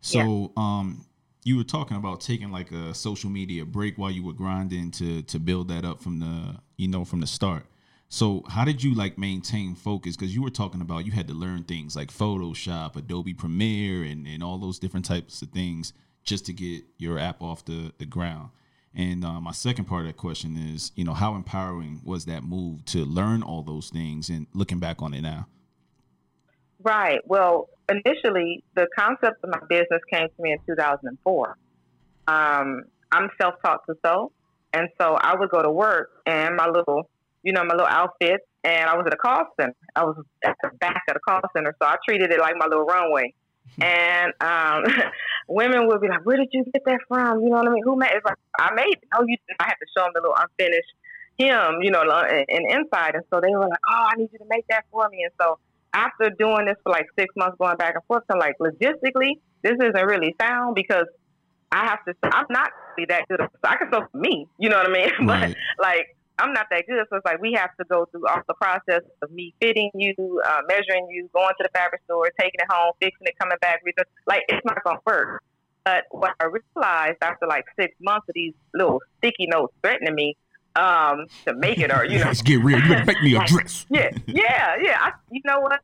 So, 0.00 0.18
yeah. 0.18 0.48
um, 0.56 1.06
you 1.44 1.56
were 1.56 1.64
talking 1.64 1.96
about 1.96 2.20
taking 2.20 2.50
like 2.50 2.72
a 2.72 2.92
social 2.92 3.30
media 3.30 3.64
break 3.64 3.96
while 3.96 4.10
you 4.10 4.24
were 4.24 4.32
grinding 4.32 4.90
to 4.90 5.22
to 5.22 5.38
build 5.38 5.68
that 5.68 5.84
up 5.84 6.02
from 6.02 6.18
the 6.18 6.56
you 6.76 6.88
know 6.88 7.04
from 7.04 7.20
the 7.20 7.26
start. 7.26 7.66
So 8.08 8.42
how 8.48 8.64
did 8.64 8.82
you 8.82 8.94
like 8.94 9.16
maintain 9.18 9.74
focus? 9.74 10.16
Because 10.16 10.34
you 10.34 10.42
were 10.42 10.50
talking 10.50 10.80
about 10.80 11.06
you 11.06 11.12
had 11.12 11.28
to 11.28 11.34
learn 11.34 11.64
things 11.64 11.96
like 11.96 12.12
Photoshop, 12.12 12.96
Adobe 12.96 13.34
Premiere, 13.34 14.02
and, 14.04 14.26
and 14.26 14.42
all 14.42 14.58
those 14.58 14.78
different 14.78 15.06
types 15.06 15.42
of 15.42 15.50
things 15.50 15.92
just 16.24 16.46
to 16.46 16.52
get 16.52 16.82
your 16.98 17.18
app 17.18 17.42
off 17.42 17.64
the, 17.64 17.92
the 17.98 18.06
ground. 18.06 18.50
And 18.96 19.24
uh, 19.24 19.40
my 19.40 19.52
second 19.52 19.84
part 19.84 20.02
of 20.02 20.06
that 20.06 20.16
question 20.16 20.56
is, 20.56 20.90
you 20.96 21.04
know, 21.04 21.12
how 21.12 21.34
empowering 21.34 22.00
was 22.02 22.24
that 22.24 22.42
move 22.42 22.84
to 22.86 23.04
learn 23.04 23.42
all 23.42 23.62
those 23.62 23.90
things 23.90 24.30
and 24.30 24.46
looking 24.54 24.78
back 24.78 25.02
on 25.02 25.12
it 25.12 25.20
now? 25.20 25.46
Right. 26.82 27.20
Well, 27.26 27.68
initially, 27.90 28.64
the 28.74 28.86
concept 28.98 29.44
of 29.44 29.50
my 29.50 29.60
business 29.68 30.00
came 30.10 30.28
to 30.28 30.42
me 30.42 30.52
in 30.52 30.58
2004. 30.66 31.58
Um, 32.28 32.84
I'm 33.12 33.28
self 33.40 33.54
taught 33.64 33.80
to 33.86 33.96
sew. 34.04 34.32
And 34.72 34.88
so 35.00 35.14
I 35.14 35.36
would 35.36 35.50
go 35.50 35.62
to 35.62 35.70
work 35.70 36.10
and 36.26 36.56
my 36.56 36.68
little 36.68 37.08
you 37.46 37.52
know, 37.52 37.64
my 37.64 37.74
little 37.74 37.86
outfit. 37.86 38.40
and 38.64 38.90
I 38.90 38.96
was 38.96 39.04
at 39.06 39.14
a 39.14 39.16
call 39.16 39.44
center. 39.58 39.76
I 39.94 40.04
was 40.04 40.16
at 40.44 40.56
the 40.62 40.70
back 40.80 41.02
of 41.08 41.14
the 41.14 41.20
call 41.20 41.40
center, 41.56 41.74
so 41.80 41.86
I 41.86 41.94
treated 42.06 42.32
it 42.32 42.40
like 42.40 42.56
my 42.58 42.66
little 42.66 42.84
runway. 42.84 43.32
and 43.80 44.32
um, 44.40 44.84
women 45.46 45.86
would 45.88 46.00
be 46.00 46.08
like, 46.08 46.24
"Where 46.24 46.36
did 46.36 46.48
you 46.52 46.64
get 46.64 46.84
that 46.86 47.00
from?" 47.08 47.40
You 47.40 47.50
know 47.50 47.56
what 47.56 47.68
I 47.68 47.70
mean? 47.70 47.82
Who 47.84 47.96
made 47.96 48.10
it? 48.12 48.22
Like, 48.24 48.36
I 48.58 48.74
made 48.74 48.92
it. 48.92 49.04
No, 49.14 49.22
you 49.26 49.36
didn't. 49.46 49.60
I 49.60 49.64
had 49.64 49.74
to 49.74 49.86
show 49.96 50.04
them 50.04 50.12
the 50.14 50.20
little 50.20 50.36
unfinished 50.36 50.94
him, 51.38 51.82
you 51.82 51.90
know, 51.90 52.02
and 52.02 52.46
inside. 52.48 53.14
And 53.14 53.24
so 53.32 53.40
they 53.40 53.50
were 53.50 53.68
like, 53.68 53.80
"Oh, 53.88 54.08
I 54.10 54.16
need 54.16 54.30
you 54.32 54.38
to 54.38 54.46
make 54.48 54.66
that 54.68 54.84
for 54.90 55.08
me." 55.08 55.24
And 55.24 55.32
so 55.40 55.58
after 55.92 56.30
doing 56.30 56.66
this 56.66 56.76
for 56.82 56.90
like 56.90 57.06
six 57.18 57.34
months, 57.36 57.56
going 57.58 57.76
back 57.76 57.94
and 57.94 58.04
forth, 58.04 58.24
I'm 58.30 58.38
like, 58.38 58.56
logistically, 58.58 59.40
this 59.62 59.74
isn't 59.80 60.06
really 60.06 60.34
sound 60.40 60.74
because 60.74 61.06
I 61.72 61.86
have 61.86 62.04
to. 62.04 62.14
I'm 62.22 62.46
not 62.50 62.70
really 62.96 63.06
that 63.08 63.28
good. 63.28 63.40
I 63.64 63.76
can 63.76 63.90
sew 63.92 64.06
for 64.10 64.18
me, 64.18 64.46
you 64.58 64.68
know 64.68 64.76
what 64.78 64.88
I 64.88 64.92
mean? 64.92 65.10
Right. 65.26 65.54
but 65.78 65.82
like 65.82 66.15
I'm 66.38 66.52
not 66.52 66.66
that 66.70 66.84
good. 66.86 67.04
So 67.08 67.16
it's 67.16 67.24
like 67.24 67.40
we 67.40 67.52
have 67.54 67.74
to 67.78 67.84
go 67.88 68.06
through 68.06 68.26
all 68.26 68.42
the 68.46 68.54
process 68.54 69.02
of 69.22 69.30
me 69.30 69.54
fitting 69.60 69.90
you, 69.94 70.42
uh, 70.46 70.60
measuring 70.68 71.08
you, 71.10 71.30
going 71.32 71.54
to 71.58 71.62
the 71.62 71.70
fabric 71.72 72.02
store, 72.04 72.30
taking 72.38 72.60
it 72.60 72.66
home, 72.70 72.92
fixing 73.00 73.26
it, 73.26 73.38
coming 73.38 73.56
back. 73.60 73.80
Like 74.26 74.42
it's 74.48 74.64
not 74.64 74.82
gonna 74.84 74.98
work. 75.06 75.42
But 75.84 76.04
what 76.10 76.34
I 76.40 76.46
realized 76.46 77.18
after 77.22 77.46
like 77.46 77.64
six 77.78 77.94
months 78.00 78.28
of 78.28 78.34
these 78.34 78.54
little 78.74 79.00
sticky 79.18 79.46
notes 79.46 79.72
threatening 79.82 80.14
me 80.14 80.36
um, 80.74 81.26
to 81.46 81.54
make 81.54 81.78
it, 81.78 81.92
or 81.92 82.04
you 82.04 82.18
know, 82.18 82.26
let's 82.26 82.42
get 82.42 82.62
real. 82.62 82.78
You 82.80 82.88
better 82.88 83.04
make 83.04 83.22
me 83.22 83.36
a 83.36 83.44
dress. 83.44 83.86
yeah, 83.88 84.10
yeah, 84.26 84.76
yeah. 84.80 84.98
I, 85.00 85.12
you 85.30 85.40
know 85.44 85.60
what? 85.60 85.80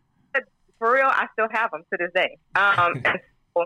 For 0.78 0.92
real, 0.92 1.06
I 1.06 1.28
still 1.32 1.46
have 1.52 1.70
them 1.70 1.84
to 1.92 1.96
this 1.96 2.10
day. 2.12 2.36
Um, 2.56 3.02
so 3.56 3.64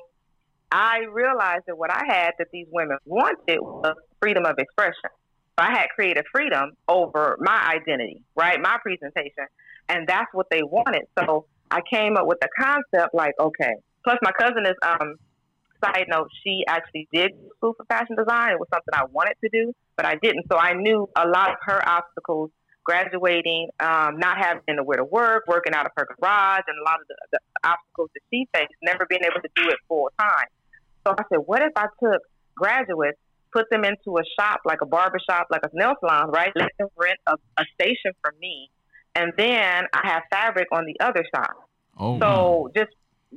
I 0.71 1.07
realized 1.11 1.65
that 1.67 1.79
what 1.79 1.91
I 1.91 2.05
had 2.07 2.33
that 2.39 2.49
these 2.53 2.67
women 2.71 2.99
wanted 3.07 3.59
was 3.61 3.97
freedom 4.21 4.45
of 4.45 4.59
expression. 4.59 5.11
I 5.59 5.71
had 5.73 5.87
creative 5.95 6.25
freedom 6.33 6.73
over 6.89 7.37
my 7.41 7.75
identity, 7.75 8.23
right? 8.35 8.61
My 8.61 8.79
presentation. 8.83 9.47
And 9.89 10.07
that's 10.07 10.33
what 10.33 10.47
they 10.51 10.63
wanted. 10.63 11.05
So 11.19 11.47
I 11.71 11.81
came 11.91 12.17
up 12.17 12.27
with 12.27 12.39
the 12.41 12.49
concept 12.59 13.15
like, 13.15 13.35
okay. 13.41 13.75
Plus, 14.05 14.19
my 14.23 14.33
cousin 14.33 14.67
is, 14.67 14.75
um, 14.83 15.17
side 15.83 16.07
note, 16.09 16.29
she 16.45 16.65
actually 16.69 17.09
did 17.13 17.33
school 17.57 17.75
for 17.75 17.85
fashion 17.87 18.17
design. 18.17 18.53
It 18.53 18.59
was 18.59 18.69
something 18.73 18.93
I 18.93 19.05
wanted 19.11 19.37
to 19.43 19.49
do, 19.51 19.73
but 19.97 20.07
I 20.07 20.17
didn't. 20.17 20.47
So 20.51 20.59
I 20.59 20.75
knew 20.75 21.09
a 21.17 21.27
lot 21.27 21.51
of 21.51 21.57
her 21.63 21.87
obstacles 21.89 22.51
graduating, 22.85 23.69
um, 23.81 24.19
not 24.19 24.39
having 24.39 24.79
where 24.85 24.99
to 24.99 25.05
work, 25.05 25.45
working 25.49 25.75
out 25.75 25.87
of 25.87 25.93
her 25.97 26.07
garage, 26.19 26.63
and 26.69 26.77
a 26.79 26.85
lot 26.85 27.01
of 27.01 27.07
the, 27.09 27.17
the 27.33 27.39
obstacles 27.65 28.11
that 28.15 28.21
she 28.31 28.47
faced, 28.55 28.73
never 28.83 29.07
being 29.09 29.23
able 29.25 29.41
to 29.41 29.49
do 29.57 29.69
it 29.69 29.77
full 29.89 30.09
time. 30.19 30.47
So 31.05 31.15
I 31.19 31.23
said, 31.29 31.39
what 31.47 31.63
if 31.63 31.73
I 31.77 31.87
took 32.03 32.23
graduates 32.55 33.19
put 33.53 33.67
them 33.71 33.85
into 33.85 34.19
a 34.19 34.23
shop, 34.39 34.61
like 34.65 34.81
a 34.83 34.87
barber 34.87 35.19
shop, 35.29 35.49
like 35.51 35.63
a 35.65 35.71
nail 35.73 35.95
salon, 36.01 36.31
right? 36.31 36.53
Let 36.55 36.71
them 36.79 36.89
rent 36.97 37.19
a, 37.27 37.35
a 37.59 37.65
station 37.75 38.13
from 38.23 38.39
me. 38.41 38.71
And 39.15 39.33
then 39.39 39.85
I 39.95 40.09
have 40.09 40.23
fabric 40.31 40.69
on 40.73 40.85
the 40.85 40.97
other 41.05 41.25
side. 41.35 41.57
Oh, 41.99 42.19
so 42.21 42.27
wow. 42.27 42.69
just 42.77 42.91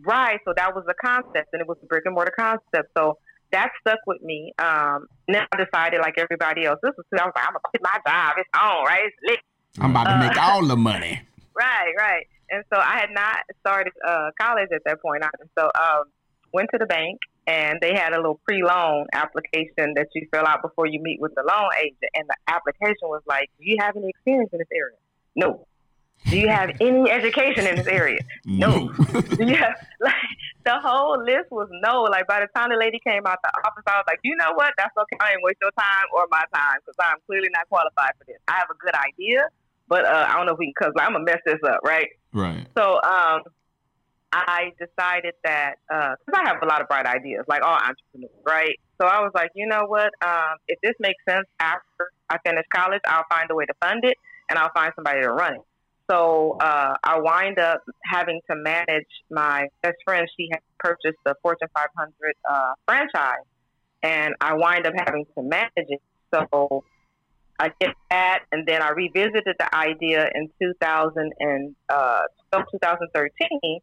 right. 0.06 0.40
So 0.46 0.54
that 0.56 0.76
was 0.76 0.84
the 0.86 0.96
concept, 1.04 1.50
and 1.54 1.62
it 1.62 1.68
was 1.68 1.78
the 1.82 1.88
brick 1.88 2.04
and 2.06 2.14
mortar 2.14 2.34
concept. 2.38 2.92
So 2.98 3.18
that 3.52 3.70
stuck 3.80 4.00
with 4.06 4.22
me. 4.22 4.54
Um, 4.60 5.08
then 5.28 5.44
I 5.52 5.64
decided, 5.64 6.02
like 6.02 6.16
everybody 6.18 6.66
else, 6.66 6.80
this 6.84 6.92
was. 6.98 7.06
I 7.14 7.26
was 7.26 7.32
like, 7.36 7.46
I'm 7.48 7.54
gonna 7.54 7.60
quit 7.64 7.82
my 7.82 7.98
job. 8.06 8.36
It's 8.38 8.50
on, 8.54 8.86
right? 8.86 9.04
It's 9.06 9.16
lit. 9.28 9.40
I'm 9.80 9.92
about 9.92 10.06
to 10.06 10.16
uh, 10.16 10.20
make 10.20 10.38
all 10.38 10.66
the 10.66 10.78
money. 10.78 11.22
Right, 11.60 11.92
right. 11.98 12.26
And 12.50 12.64
so 12.74 12.80
I 12.80 13.00
had 13.00 13.10
not 13.12 13.36
started 13.60 13.92
uh, 14.08 14.30
college 14.40 14.70
at 14.74 14.82
that 14.86 15.02
point. 15.02 15.24
So 15.58 15.66
um, 15.66 16.06
went 16.54 16.70
to 16.74 16.78
the 16.78 16.86
bank 16.86 17.20
and 17.48 17.80
they 17.82 17.96
had 17.96 18.14
a 18.14 18.18
little 18.18 18.40
pre-loan 18.46 19.08
application 19.14 19.94
that 19.96 20.08
you 20.14 20.28
fill 20.32 20.46
out 20.46 20.62
before 20.62 20.86
you 20.86 21.02
meet 21.02 21.20
with 21.20 21.34
the 21.36 21.44
loan 21.44 21.70
agent. 21.80 22.12
And 22.14 22.28
the 22.30 22.36
application 22.48 23.10
was 23.10 23.22
like, 23.28 23.50
"Do 23.58 23.66
you 23.66 23.78
have 23.80 23.96
any 23.96 24.10
experience 24.10 24.50
in 24.54 24.60
this 24.60 24.68
area?" 24.72 24.98
No. 25.36 25.66
Do 26.28 26.38
you 26.38 26.48
have 26.50 26.72
any 26.82 27.10
education 27.10 27.66
in 27.66 27.76
this 27.76 27.88
area? 27.88 28.20
No. 28.46 28.94
yeah, 29.40 29.74
like 30.00 30.14
the 30.66 30.80
whole 30.80 31.24
list 31.24 31.50
was 31.52 31.70
no. 31.82 32.04
Like 32.04 32.28
by 32.28 32.42
the 32.42 32.48
time 32.56 32.70
the 32.70 32.78
lady 32.78 33.00
came 33.06 33.26
out 33.26 33.40
the 33.42 33.52
office, 33.66 33.84
I 33.88 33.98
was 33.98 34.06
like, 34.08 34.20
you 34.24 34.36
know 34.36 34.54
what? 34.54 34.74
That's 34.78 34.96
okay. 34.96 35.18
I 35.22 35.32
ain't 35.32 35.44
waste 35.44 35.58
your 35.62 35.72
time 35.72 36.06
or 36.14 36.28
my 36.30 36.44
time 36.54 36.80
because 36.86 36.96
I'm 37.00 37.18
clearly 37.26 37.50
not 37.54 37.68
qualified 37.70 38.12
for 38.18 38.26
this. 38.26 38.38
I 38.48 38.54
have 38.54 38.70
a 38.70 38.78
good 38.78 38.96
idea, 38.96 39.48
but 39.88 40.06
uh, 40.06 40.28
I 40.30 40.36
don't 40.36 40.46
know 40.46 40.54
if 40.54 40.60
we 40.60 40.74
can. 40.78 40.92
Cause 40.92 40.94
I'm 41.00 41.14
gonna 41.14 41.26
mess 41.26 41.42
this 41.46 41.60
up, 41.66 41.80
right? 41.84 42.10
Right. 42.34 42.68
So 42.78 43.02
um, 43.02 43.42
I 44.32 44.72
decided 44.78 45.34
that 45.44 45.76
because 45.88 46.18
uh, 46.20 46.38
I 46.38 46.48
have 46.48 46.62
a 46.62 46.66
lot 46.66 46.82
of 46.82 46.88
bright 46.88 47.06
ideas, 47.06 47.46
like 47.48 47.64
all 47.64 47.74
entrepreneurs, 47.74 48.32
right? 48.46 48.76
So 49.02 49.08
I 49.08 49.22
was 49.22 49.32
like, 49.34 49.50
you 49.56 49.66
know 49.66 49.86
what? 49.88 50.12
Um, 50.22 50.58
if 50.68 50.80
this 50.84 50.94
makes 51.00 51.24
sense 51.28 51.48
after 51.60 52.12
I 52.30 52.38
finish 52.46 52.66
college, 52.74 53.02
I'll 53.08 53.26
find 53.32 53.50
a 53.50 53.56
way 53.56 53.66
to 53.66 53.74
fund 53.82 54.02
it, 54.04 54.16
and 54.50 54.60
I'll 54.60 54.72
find 54.74 54.92
somebody 54.96 55.22
to 55.22 55.32
run 55.32 55.56
it. 55.56 55.62
So 56.12 56.58
uh, 56.60 56.96
I 57.04 57.20
wind 57.20 57.60
up 57.60 57.82
having 58.04 58.40
to 58.50 58.56
manage 58.56 59.08
my 59.32 59.68
best 59.82 59.98
friend. 60.06 60.28
She 60.38 60.50
had 60.52 60.62
purchased 60.80 61.20
a 61.26 61.34
Fortune 61.42 61.68
500 61.74 62.14
uh, 62.50 62.74
franchise, 62.88 63.46
and 64.04 64.34
I 64.42 64.54
wind 64.54 64.86
up 64.86 64.94
having 64.98 65.26
to 65.36 65.44
manage 65.44 65.70
it. 65.76 66.02
So 66.34 66.84
I 67.60 67.72
did 67.80 67.92
that, 68.10 68.44
and 68.52 68.68
then 68.68 68.82
I 68.82 68.90
revisited 68.90 69.56
the 69.58 69.76
idea 69.76 70.30
in 70.36 70.50
2012, 70.62 71.14
uh, 71.90 72.22
2013 72.72 73.80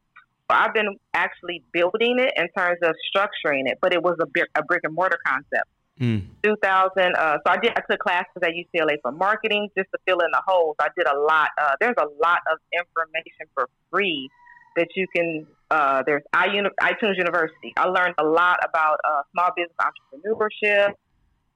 I've 0.49 0.75
been 0.75 0.97
actually 1.13 1.63
building 1.73 2.19
it 2.19 2.33
in 2.37 2.49
terms 2.57 2.79
of 2.83 2.95
structuring 3.15 3.67
it, 3.67 3.79
but 3.81 3.93
it 3.93 4.03
was 4.03 4.17
a, 4.21 4.27
bi- 4.27 4.47
a 4.55 4.63
brick 4.63 4.83
and 4.85 4.95
mortar 4.95 5.19
concept. 5.27 5.69
Mm. 6.01 6.27
2000. 6.43 7.17
Uh, 7.17 7.39
so 7.45 7.53
I 7.53 7.57
did. 7.57 7.73
I 7.73 7.81
took 7.91 8.01
classes 8.01 8.37
at 8.43 8.51
UCLA 8.51 8.97
for 9.03 9.13
marketing 9.13 9.69
just 9.77 9.89
to 9.93 9.99
fill 10.07 10.21
in 10.21 10.29
the 10.31 10.43
holes. 10.47 10.77
I 10.79 10.89
did 10.97 11.07
a 11.07 11.19
lot. 11.19 11.49
Uh, 11.61 11.73
there's 11.81 11.97
a 11.99 12.07
lot 12.23 12.41
of 12.53 12.59
information 12.73 13.47
for 13.55 13.69
free 13.91 14.29
that 14.77 14.89
you 14.95 15.07
can. 15.15 15.47
Uh, 15.71 16.03
there's 16.07 16.23
iUni- 16.35 16.71
iTunes 16.81 17.17
University. 17.17 17.73
I 17.77 17.89
learned 17.89 18.15
a 18.19 18.25
lot 18.25 18.59
about 18.69 18.99
uh, 19.09 19.23
small 19.33 19.51
business 19.57 19.75
entrepreneurship 19.81 20.93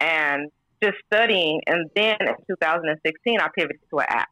and 0.00 0.50
just 0.82 0.96
studying. 1.06 1.60
And 1.66 1.90
then 1.94 2.16
in 2.20 2.34
2016, 2.48 3.40
I 3.40 3.48
pivoted 3.54 3.80
to 3.90 3.98
an 3.98 4.06
app. 4.08 4.28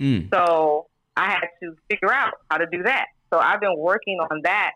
Mm. 0.00 0.30
So 0.32 0.86
I 1.16 1.30
had 1.30 1.46
to 1.62 1.76
figure 1.88 2.12
out 2.12 2.34
how 2.50 2.58
to 2.58 2.66
do 2.66 2.82
that. 2.84 3.06
So 3.30 3.38
I've 3.38 3.60
been 3.60 3.76
working 3.76 4.18
on 4.18 4.42
that. 4.44 4.72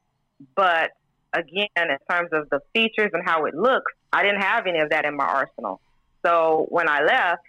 But 0.55 0.91
again, 1.33 1.69
in 1.77 1.99
terms 2.11 2.31
of 2.33 2.49
the 2.51 2.61
features 2.75 3.11
and 3.13 3.23
how 3.25 3.45
it 3.47 3.55
looks, 3.55 3.93
I 4.13 4.23
didn't 4.23 4.43
have 4.43 4.67
any 4.67 4.81
of 4.81 4.91
that 4.91 5.05
in 5.05 5.17
my 5.17 5.25
arsenal. 5.25 5.81
So 6.25 6.67
when 6.69 6.89
I 6.89 7.03
left, 7.03 7.43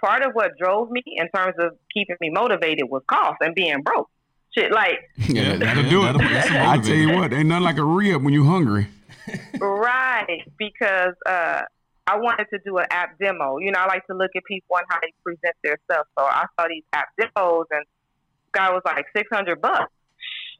part 0.00 0.22
of 0.22 0.32
what 0.32 0.56
drove 0.58 0.90
me 0.90 1.02
in 1.06 1.28
terms 1.34 1.54
of 1.58 1.76
keeping 1.92 2.16
me 2.20 2.30
motivated 2.30 2.88
was 2.88 3.02
cost 3.06 3.36
and 3.40 3.54
being 3.54 3.82
broke. 3.82 4.08
Shit, 4.56 4.72
like 4.72 4.98
yeah, 5.28 5.56
that'll 5.56 5.88
do 5.88 6.04
it. 6.04 6.16
I 6.16 6.78
tell 6.78 6.94
you 6.94 7.12
what, 7.12 7.32
ain't 7.32 7.46
nothing 7.46 7.64
like 7.64 7.78
a 7.78 7.84
re 7.84 8.14
up 8.14 8.22
when 8.22 8.34
you're 8.34 8.44
hungry. 8.44 8.88
right, 9.60 10.42
because 10.58 11.14
uh, 11.24 11.62
I 12.06 12.16
wanted 12.16 12.48
to 12.52 12.58
do 12.64 12.78
an 12.78 12.86
app 12.90 13.16
demo. 13.18 13.58
You 13.58 13.70
know, 13.70 13.78
I 13.78 13.86
like 13.86 14.06
to 14.08 14.16
look 14.16 14.32
at 14.36 14.44
people 14.44 14.76
and 14.76 14.86
how 14.88 14.98
they 15.00 15.12
present 15.22 15.54
their 15.62 15.78
stuff. 15.84 16.06
So 16.18 16.24
I 16.24 16.46
saw 16.58 16.66
these 16.68 16.82
app 16.92 17.08
demos, 17.16 17.66
and 17.70 17.84
guy 18.50 18.70
was 18.72 18.82
like 18.84 19.04
six 19.16 19.28
hundred 19.32 19.60
bucks. 19.60 19.92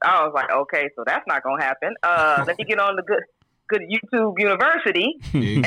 I 0.02 0.24
was 0.24 0.32
like, 0.34 0.50
okay, 0.50 0.88
so 0.96 1.04
that's 1.06 1.24
not 1.26 1.42
gonna 1.42 1.62
happen. 1.62 1.94
Uh, 2.02 2.44
let 2.46 2.58
me 2.58 2.64
get 2.64 2.78
on 2.78 2.96
the 2.96 3.02
good 3.02 3.22
good 3.68 3.82
YouTube 3.82 4.34
University 4.38 5.16
exactly. 5.34 5.62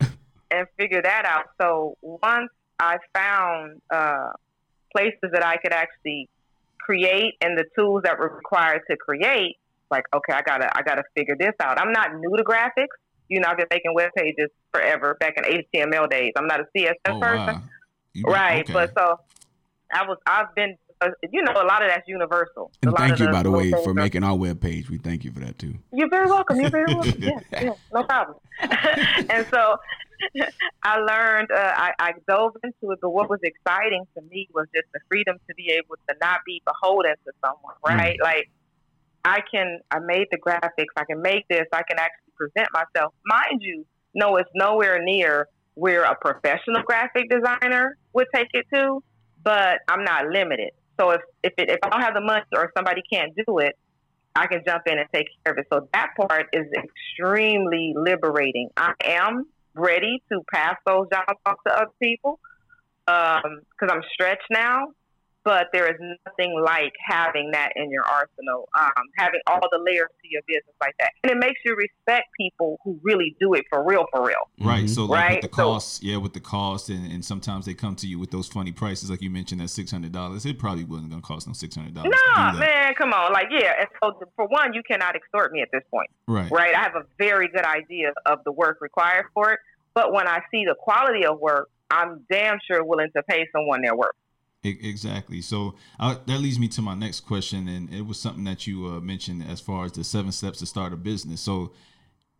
and 0.00 0.12
and 0.50 0.66
figure 0.76 1.02
that 1.02 1.24
out. 1.24 1.46
So 1.60 1.96
once 2.02 2.50
I 2.78 2.98
found 3.14 3.80
uh, 3.90 4.30
places 4.94 5.30
that 5.32 5.44
I 5.44 5.56
could 5.56 5.72
actually 5.72 6.28
create 6.78 7.34
and 7.40 7.56
the 7.56 7.64
tools 7.78 8.02
that 8.04 8.18
were 8.18 8.28
required 8.28 8.82
to 8.90 8.96
create, 8.96 9.56
like, 9.90 10.04
okay, 10.14 10.32
I 10.32 10.42
gotta 10.42 10.68
I 10.76 10.82
gotta 10.82 11.04
figure 11.16 11.36
this 11.38 11.54
out. 11.60 11.80
I'm 11.80 11.92
not 11.92 12.14
new 12.14 12.36
to 12.36 12.44
graphics. 12.44 12.96
You 13.28 13.40
know, 13.40 13.48
I've 13.48 13.56
been 13.56 13.66
making 13.70 13.94
web 13.94 14.10
pages 14.16 14.50
forever 14.72 15.16
back 15.20 15.34
in 15.36 15.44
HTML 15.44 16.10
days. 16.10 16.32
I'm 16.36 16.46
not 16.46 16.60
a 16.60 16.64
CSS 16.76 16.94
oh, 17.06 17.20
person. 17.20 17.62
Wow. 18.16 18.32
right, 18.32 18.64
okay. 18.64 18.72
but 18.72 18.92
so 18.96 19.18
I 19.92 20.06
was 20.06 20.18
I've 20.26 20.54
been 20.54 20.76
you 21.30 21.42
know, 21.42 21.52
a 21.52 21.66
lot 21.66 21.82
of 21.82 21.88
that's 21.88 22.06
universal. 22.06 22.70
And 22.82 22.94
thank 22.96 23.18
you, 23.18 23.28
by 23.28 23.42
the 23.42 23.50
way, 23.50 23.70
for 23.70 23.94
making 23.94 24.24
our 24.24 24.36
web 24.36 24.60
page. 24.60 24.90
We 24.90 24.98
thank 24.98 25.24
you 25.24 25.32
for 25.32 25.40
that 25.40 25.58
too. 25.58 25.74
You're 25.92 26.10
very 26.10 26.26
welcome. 26.26 26.60
You're 26.60 26.70
very 26.70 26.92
welcome. 26.92 27.14
yeah, 27.22 27.40
yeah, 27.52 27.74
no 27.92 28.04
problem. 28.04 28.38
and 29.30 29.46
so 29.50 29.76
I 30.82 30.98
learned, 30.98 31.50
uh, 31.50 31.72
I, 31.76 31.92
I 31.98 32.12
dove 32.28 32.56
into 32.62 32.92
it, 32.92 32.98
but 33.00 33.10
what 33.10 33.28
was 33.28 33.40
exciting 33.42 34.06
to 34.16 34.22
me 34.22 34.48
was 34.54 34.66
just 34.74 34.86
the 34.92 35.00
freedom 35.08 35.36
to 35.48 35.54
be 35.54 35.70
able 35.70 35.96
to 36.08 36.14
not 36.20 36.40
be 36.46 36.62
beholden 36.66 37.14
to 37.24 37.32
someone, 37.44 37.74
mm. 37.84 37.96
right? 37.96 38.16
Mm. 38.18 38.24
Like, 38.24 38.50
I 39.24 39.40
can, 39.52 39.80
I 39.90 40.00
made 40.00 40.26
the 40.30 40.38
graphics, 40.38 40.92
I 40.96 41.04
can 41.04 41.22
make 41.22 41.46
this, 41.48 41.66
I 41.72 41.82
can 41.88 41.98
actually 41.98 42.32
present 42.36 42.68
myself. 42.72 43.14
Mind 43.24 43.60
you, 43.60 43.86
no, 44.14 44.36
it's 44.36 44.50
nowhere 44.54 45.00
near 45.02 45.48
where 45.74 46.02
a 46.04 46.14
professional 46.14 46.82
graphic 46.84 47.30
designer 47.30 47.96
would 48.12 48.26
take 48.34 48.48
it 48.52 48.66
to, 48.74 49.02
but 49.42 49.78
I'm 49.88 50.04
not 50.04 50.26
limited. 50.26 50.70
So 50.98 51.10
if 51.10 51.20
if, 51.42 51.52
it, 51.58 51.70
if 51.70 51.78
I 51.82 51.88
don't 51.88 52.00
have 52.00 52.14
the 52.14 52.20
money 52.20 52.44
or 52.54 52.70
somebody 52.76 53.02
can't 53.10 53.32
do 53.46 53.58
it, 53.58 53.76
I 54.34 54.46
can 54.46 54.62
jump 54.66 54.82
in 54.86 54.98
and 54.98 55.08
take 55.12 55.26
care 55.44 55.52
of 55.52 55.58
it. 55.58 55.66
So 55.72 55.88
that 55.92 56.10
part 56.16 56.46
is 56.52 56.66
extremely 56.76 57.94
liberating. 57.96 58.68
I 58.76 58.92
am 59.04 59.46
ready 59.74 60.22
to 60.30 60.40
pass 60.52 60.76
those 60.86 61.06
jobs 61.12 61.38
off 61.46 61.56
to 61.66 61.74
other 61.74 61.90
people 62.02 62.38
because 63.06 63.42
um, 63.44 63.90
I'm 63.90 64.02
stretched 64.14 64.46
now 64.50 64.88
but 65.44 65.68
there 65.72 65.88
is 65.88 65.96
nothing 66.26 66.60
like 66.64 66.92
having 67.04 67.50
that 67.52 67.70
in 67.76 67.90
your 67.90 68.04
arsenal, 68.04 68.68
um, 68.78 69.04
having 69.16 69.40
all 69.46 69.60
the 69.70 69.78
layers 69.78 70.08
to 70.22 70.28
your 70.28 70.42
business 70.46 70.74
like 70.80 70.94
that, 71.00 71.10
and 71.22 71.32
it 71.32 71.38
makes 71.38 71.60
you 71.64 71.74
respect 71.74 72.28
people 72.38 72.78
who 72.84 72.98
really 73.02 73.36
do 73.40 73.54
it 73.54 73.64
for 73.70 73.84
real, 73.84 74.06
for 74.12 74.26
real. 74.26 74.48
Right. 74.60 74.88
So, 74.88 75.04
like 75.04 75.20
right? 75.20 75.42
with 75.42 75.50
the 75.50 75.56
cost, 75.56 76.00
so, 76.00 76.06
yeah, 76.06 76.16
with 76.16 76.32
the 76.32 76.40
cost, 76.40 76.88
and, 76.88 77.10
and 77.10 77.24
sometimes 77.24 77.66
they 77.66 77.74
come 77.74 77.96
to 77.96 78.06
you 78.06 78.18
with 78.18 78.30
those 78.30 78.48
funny 78.48 78.72
prices, 78.72 79.10
like 79.10 79.22
you 79.22 79.30
mentioned, 79.30 79.60
that 79.60 79.68
six 79.68 79.90
hundred 79.90 80.12
dollars. 80.12 80.46
It 80.46 80.58
probably 80.58 80.84
wasn't 80.84 81.10
going 81.10 81.22
to 81.22 81.26
cost 81.26 81.46
them 81.46 81.54
six 81.54 81.74
hundred 81.74 81.94
dollars. 81.94 82.14
Nah, 82.36 82.52
man, 82.52 82.94
come 82.94 83.12
on, 83.12 83.32
like 83.32 83.48
yeah. 83.50 83.72
And 83.80 83.88
so, 84.02 84.18
for 84.36 84.46
one, 84.46 84.74
you 84.74 84.82
cannot 84.88 85.16
extort 85.16 85.52
me 85.52 85.62
at 85.62 85.68
this 85.72 85.82
point. 85.90 86.10
Right. 86.26 86.50
Right. 86.50 86.74
I 86.74 86.82
have 86.82 86.96
a 86.96 87.04
very 87.18 87.48
good 87.48 87.64
idea 87.64 88.12
of 88.26 88.38
the 88.44 88.52
work 88.52 88.78
required 88.80 89.26
for 89.34 89.52
it, 89.52 89.58
but 89.94 90.12
when 90.12 90.26
I 90.28 90.40
see 90.50 90.64
the 90.64 90.74
quality 90.78 91.24
of 91.26 91.40
work, 91.40 91.68
I'm 91.90 92.24
damn 92.30 92.58
sure 92.66 92.82
willing 92.82 93.10
to 93.16 93.22
pay 93.22 93.46
someone 93.52 93.82
their 93.82 93.94
work. 93.94 94.14
Exactly. 94.64 95.40
So 95.40 95.74
uh, 95.98 96.16
that 96.26 96.40
leads 96.40 96.58
me 96.58 96.68
to 96.68 96.82
my 96.82 96.94
next 96.94 97.20
question, 97.20 97.66
and 97.66 97.92
it 97.92 98.02
was 98.02 98.20
something 98.20 98.44
that 98.44 98.64
you 98.66 98.86
uh, 98.86 99.00
mentioned 99.00 99.44
as 99.48 99.60
far 99.60 99.86
as 99.86 99.92
the 99.92 100.04
seven 100.04 100.30
steps 100.30 100.60
to 100.60 100.66
start 100.66 100.92
a 100.92 100.96
business. 100.96 101.40
So 101.40 101.72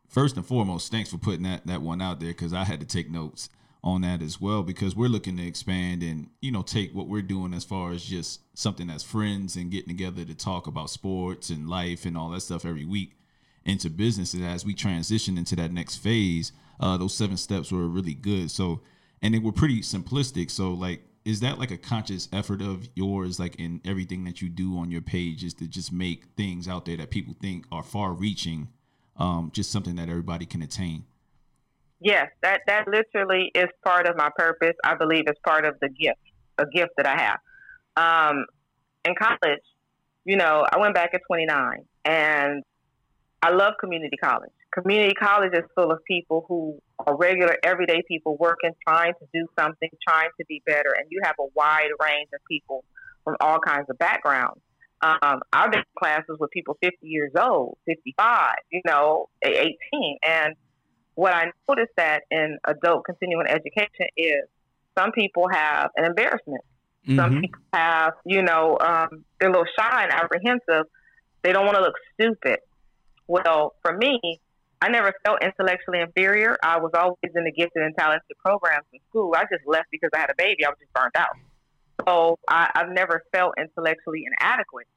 first 0.08 0.36
and 0.36 0.46
foremost, 0.46 0.92
thanks 0.92 1.10
for 1.10 1.18
putting 1.18 1.42
that 1.42 1.66
that 1.66 1.82
one 1.82 2.00
out 2.00 2.20
there 2.20 2.28
because 2.28 2.52
I 2.52 2.62
had 2.64 2.78
to 2.78 2.86
take 2.86 3.10
notes 3.10 3.48
on 3.82 4.02
that 4.02 4.22
as 4.22 4.40
well 4.40 4.62
because 4.62 4.94
we're 4.94 5.08
looking 5.08 5.36
to 5.36 5.44
expand 5.44 6.04
and 6.04 6.28
you 6.40 6.52
know 6.52 6.62
take 6.62 6.94
what 6.94 7.08
we're 7.08 7.22
doing 7.22 7.52
as 7.52 7.64
far 7.64 7.90
as 7.90 8.04
just 8.04 8.40
something 8.56 8.88
as 8.88 9.02
friends 9.02 9.56
and 9.56 9.72
getting 9.72 9.88
together 9.88 10.24
to 10.24 10.34
talk 10.36 10.68
about 10.68 10.90
sports 10.90 11.50
and 11.50 11.68
life 11.68 12.04
and 12.06 12.16
all 12.16 12.30
that 12.30 12.40
stuff 12.42 12.64
every 12.64 12.84
week 12.84 13.16
into 13.64 13.90
businesses 13.90 14.42
as 14.42 14.64
we 14.64 14.74
transition 14.74 15.36
into 15.36 15.56
that 15.56 15.72
next 15.72 15.96
phase. 15.96 16.52
Uh, 16.78 16.96
those 16.96 17.14
seven 17.14 17.36
steps 17.36 17.72
were 17.72 17.88
really 17.88 18.14
good. 18.14 18.48
So 18.48 18.80
and 19.20 19.34
they 19.34 19.40
were 19.40 19.52
pretty 19.52 19.80
simplistic. 19.80 20.50
So 20.52 20.72
like 20.72 21.02
is 21.24 21.40
that 21.40 21.58
like 21.58 21.70
a 21.70 21.76
conscious 21.76 22.28
effort 22.32 22.60
of 22.60 22.88
yours 22.94 23.38
like 23.38 23.56
in 23.56 23.80
everything 23.84 24.24
that 24.24 24.42
you 24.42 24.48
do 24.48 24.76
on 24.78 24.90
your 24.90 25.00
page 25.00 25.44
is 25.44 25.54
to 25.54 25.66
just 25.66 25.92
make 25.92 26.24
things 26.36 26.66
out 26.66 26.84
there 26.84 26.96
that 26.96 27.10
people 27.10 27.34
think 27.40 27.64
are 27.70 27.82
far 27.82 28.12
reaching 28.12 28.68
um, 29.16 29.50
just 29.54 29.70
something 29.70 29.96
that 29.96 30.08
everybody 30.08 30.46
can 30.46 30.62
attain? 30.62 31.04
Yes 32.00 32.30
that 32.42 32.62
that 32.66 32.88
literally 32.88 33.52
is 33.54 33.68
part 33.84 34.08
of 34.08 34.16
my 34.16 34.30
purpose. 34.36 34.74
I 34.84 34.94
believe 34.94 35.24
it's 35.26 35.40
part 35.44 35.64
of 35.64 35.78
the 35.80 35.88
gift 35.88 36.18
a 36.58 36.66
gift 36.66 36.90
that 36.96 37.06
i 37.06 37.16
have. 37.16 37.38
Um, 37.96 38.46
in 39.04 39.14
college 39.14 39.62
you 40.24 40.36
know 40.36 40.66
i 40.72 40.78
went 40.78 40.94
back 40.94 41.10
at 41.14 41.20
29 41.26 41.84
and 42.04 42.62
i 43.42 43.50
love 43.50 43.74
community 43.80 44.16
college. 44.16 44.50
Community 44.72 45.14
college 45.14 45.52
is 45.52 45.64
full 45.74 45.92
of 45.92 46.02
people 46.04 46.44
who 46.48 46.80
are 47.06 47.16
regular, 47.16 47.56
everyday 47.62 48.02
people 48.06 48.36
working, 48.36 48.72
trying 48.86 49.14
to 49.14 49.26
do 49.32 49.46
something, 49.58 49.88
trying 50.06 50.30
to 50.38 50.46
be 50.46 50.62
better. 50.66 50.94
And 50.96 51.06
you 51.10 51.20
have 51.24 51.36
a 51.40 51.46
wide 51.54 51.90
range 52.00 52.28
of 52.34 52.40
people 52.48 52.84
from 53.24 53.36
all 53.40 53.58
kinds 53.58 53.86
of 53.90 53.98
backgrounds. 53.98 54.60
Um, 55.00 55.40
I've 55.52 55.70
been 55.70 55.80
in 55.80 55.84
classes 55.98 56.36
with 56.38 56.50
people 56.50 56.78
50 56.80 56.96
years 57.02 57.32
old, 57.38 57.76
55, 57.86 58.54
you 58.70 58.82
know, 58.86 59.28
18. 59.44 59.74
And 60.26 60.54
what 61.14 61.34
I 61.34 61.46
noticed 61.68 61.92
that 61.96 62.22
in 62.30 62.58
adult 62.64 63.04
continuing 63.04 63.46
education 63.48 64.06
is 64.16 64.44
some 64.96 65.10
people 65.12 65.48
have 65.50 65.90
an 65.96 66.04
embarrassment. 66.04 66.62
Mm-hmm. 67.06 67.18
Some 67.18 67.40
people 67.40 67.60
have, 67.72 68.12
you 68.24 68.42
know, 68.42 68.78
um, 68.80 69.24
they're 69.40 69.48
a 69.48 69.52
little 69.52 69.66
shy 69.76 70.04
and 70.04 70.12
apprehensive. 70.12 70.86
They 71.42 71.52
don't 71.52 71.64
want 71.64 71.76
to 71.76 71.82
look 71.82 71.94
stupid. 72.14 72.60
Well, 73.26 73.74
for 73.82 73.96
me, 73.96 74.40
I 74.82 74.88
never 74.88 75.14
felt 75.24 75.44
intellectually 75.44 76.00
inferior. 76.00 76.56
I 76.60 76.80
was 76.80 76.90
always 76.92 77.16
in 77.22 77.44
the 77.44 77.52
gifted 77.52 77.84
and 77.84 77.94
talented 77.96 78.36
programs 78.44 78.84
in 78.92 78.98
school. 79.08 79.32
I 79.36 79.42
just 79.42 79.64
left 79.64 79.86
because 79.92 80.10
I 80.12 80.18
had 80.18 80.30
a 80.30 80.34
baby. 80.36 80.64
I 80.66 80.70
was 80.70 80.78
just 80.80 80.92
burnt 80.92 81.14
out. 81.16 81.36
So 82.04 82.40
I, 82.48 82.68
I've 82.74 82.90
never 82.90 83.22
felt 83.30 83.54
intellectually 83.56 84.24
inadequate. 84.26 84.88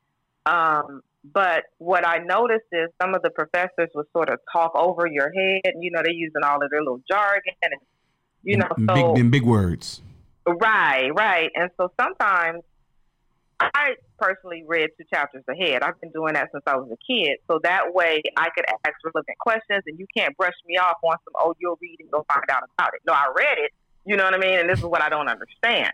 Um, 0.47 1.03
but 1.23 1.65
what 1.77 2.03
I 2.03 2.17
noticed 2.17 2.65
is 2.71 2.89
some 2.99 3.13
of 3.13 3.21
the 3.21 3.29
professors 3.29 3.89
would 3.93 4.07
sort 4.11 4.29
of 4.29 4.39
talk 4.51 4.71
over 4.73 5.05
your 5.05 5.31
head. 5.31 5.73
You 5.79 5.91
know, 5.91 6.01
they're 6.03 6.13
using 6.13 6.41
all 6.43 6.63
of 6.63 6.71
their 6.71 6.81
little 6.81 7.01
jargon 7.07 7.53
and, 7.61 7.73
you 8.41 8.57
know, 8.57 8.69
so. 8.87 9.13
Big, 9.13 9.29
big 9.29 9.43
words. 9.43 10.01
Right, 10.47 11.11
right. 11.15 11.51
And 11.53 11.69
so 11.77 11.91
sometimes 12.01 12.63
I 13.59 13.95
personally 14.19 14.63
read 14.67 14.89
two 14.97 15.05
chapters 15.11 15.43
ahead. 15.49 15.81
I've 15.81 15.99
been 16.01 16.11
doing 16.11 16.33
that 16.33 16.49
since 16.51 16.63
I 16.67 16.75
was 16.75 16.89
a 16.91 16.99
kid. 16.99 17.37
So 17.47 17.59
that 17.63 17.93
way 17.93 18.21
I 18.37 18.49
could 18.55 18.65
ask 18.67 18.93
relevant 19.03 19.37
questions 19.39 19.83
and 19.87 19.97
you 19.97 20.07
can't 20.15 20.35
brush 20.35 20.55
me 20.65 20.77
off 20.77 20.97
on 21.03 21.15
some, 21.23 21.33
oh, 21.39 21.55
you'll 21.59 21.79
read 21.81 21.97
and 21.99 22.11
go 22.11 22.25
find 22.27 22.43
out 22.49 22.63
about 22.77 22.93
it. 22.93 23.01
No, 23.07 23.13
I 23.13 23.31
read 23.35 23.57
it. 23.57 23.71
You 24.05 24.17
know 24.17 24.25
what 24.25 24.33
I 24.33 24.37
mean? 24.37 24.59
And 24.59 24.69
this 24.69 24.79
is 24.79 24.85
what 24.85 25.01
I 25.01 25.09
don't 25.09 25.27
understand. 25.27 25.91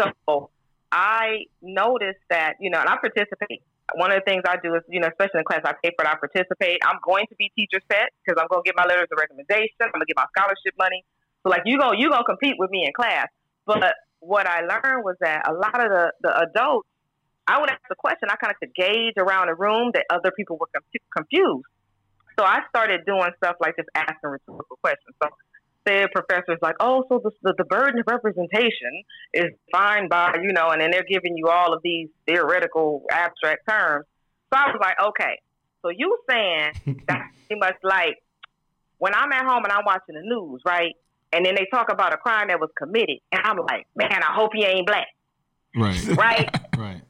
so 0.28 0.50
I 0.90 1.46
noticed 1.62 2.20
that, 2.30 2.54
you 2.60 2.70
know, 2.70 2.80
and 2.80 2.88
I 2.88 2.96
participate. 2.96 3.62
One 3.94 4.10
of 4.10 4.16
the 4.16 4.24
things 4.24 4.42
I 4.46 4.56
do 4.62 4.74
is, 4.74 4.82
you 4.88 4.98
know, 4.98 5.08
especially 5.08 5.40
in 5.40 5.44
class, 5.44 5.60
I 5.64 5.74
pay 5.82 5.92
for 5.96 6.04
it, 6.04 6.08
I 6.08 6.16
participate. 6.16 6.78
I'm 6.84 6.98
going 7.04 7.26
to 7.28 7.34
be 7.36 7.52
teacher 7.54 7.80
set 7.90 8.10
because 8.24 8.40
I'm 8.40 8.48
going 8.48 8.64
to 8.64 8.66
get 8.66 8.74
my 8.76 8.84
letters 8.84 9.08
of 9.12 9.18
recommendation. 9.20 9.76
I'm 9.80 9.92
going 9.92 10.00
to 10.00 10.06
get 10.06 10.16
my 10.16 10.26
scholarship 10.36 10.74
money. 10.78 11.04
So, 11.42 11.50
like, 11.50 11.62
you 11.66 11.78
go, 11.78 11.92
you 11.92 12.08
going 12.08 12.22
to 12.22 12.24
compete 12.24 12.56
with 12.58 12.70
me 12.70 12.86
in 12.86 12.92
class. 12.96 13.28
But 13.66 13.94
what 14.26 14.46
I 14.46 14.60
learned 14.60 15.04
was 15.04 15.16
that 15.20 15.48
a 15.48 15.52
lot 15.52 15.80
of 15.84 15.90
the, 15.90 16.12
the 16.22 16.42
adults, 16.42 16.88
I 17.46 17.60
would 17.60 17.70
ask 17.70 17.80
the 17.88 17.96
question, 17.96 18.28
I 18.30 18.36
kind 18.36 18.52
of 18.52 18.58
could 18.58 18.74
gauge 18.74 19.14
around 19.18 19.48
the 19.48 19.54
room 19.54 19.90
that 19.94 20.06
other 20.10 20.32
people 20.36 20.56
were 20.56 20.68
confused. 21.14 21.66
So 22.38 22.44
I 22.44 22.60
started 22.68 23.04
doing 23.06 23.30
stuff 23.36 23.56
like 23.60 23.76
just 23.76 23.88
asking 23.94 24.30
rhetorical 24.30 24.78
questions. 24.82 25.14
So 25.22 25.28
said 25.86 26.08
professors 26.12 26.58
like, 26.62 26.76
oh, 26.80 27.04
so 27.08 27.20
the, 27.22 27.30
the, 27.42 27.54
the 27.58 27.64
burden 27.64 28.00
of 28.00 28.06
representation 28.06 29.02
is 29.32 29.46
defined 29.66 30.08
by, 30.08 30.36
you 30.42 30.52
know, 30.52 30.70
and 30.70 30.80
then 30.80 30.90
they're 30.90 31.04
giving 31.08 31.36
you 31.36 31.48
all 31.48 31.74
of 31.74 31.80
these 31.82 32.08
theoretical 32.26 33.02
abstract 33.10 33.68
terms. 33.68 34.06
So 34.52 34.58
I 34.58 34.70
was 34.70 34.78
like, 34.80 34.96
okay, 35.08 35.40
so 35.82 35.90
you 35.90 36.18
saying 36.28 36.72
that's 37.06 37.28
pretty 37.46 37.60
much 37.60 37.76
like 37.82 38.16
when 38.98 39.14
I'm 39.14 39.30
at 39.32 39.44
home 39.44 39.64
and 39.64 39.72
I'm 39.72 39.84
watching 39.84 40.14
the 40.14 40.22
news, 40.22 40.62
right? 40.64 40.94
And 41.34 41.44
then 41.44 41.54
they 41.56 41.66
talk 41.70 41.90
about 41.90 42.14
a 42.14 42.16
crime 42.16 42.48
that 42.48 42.60
was 42.60 42.70
committed, 42.78 43.18
and 43.32 43.40
I'm 43.44 43.56
like, 43.56 43.86
man, 43.96 44.22
I 44.22 44.32
hope 44.32 44.52
he 44.54 44.64
ain't 44.64 44.86
black. 44.86 45.08
Right. 45.76 46.06
Right. 46.16 46.50
right. 46.78 47.02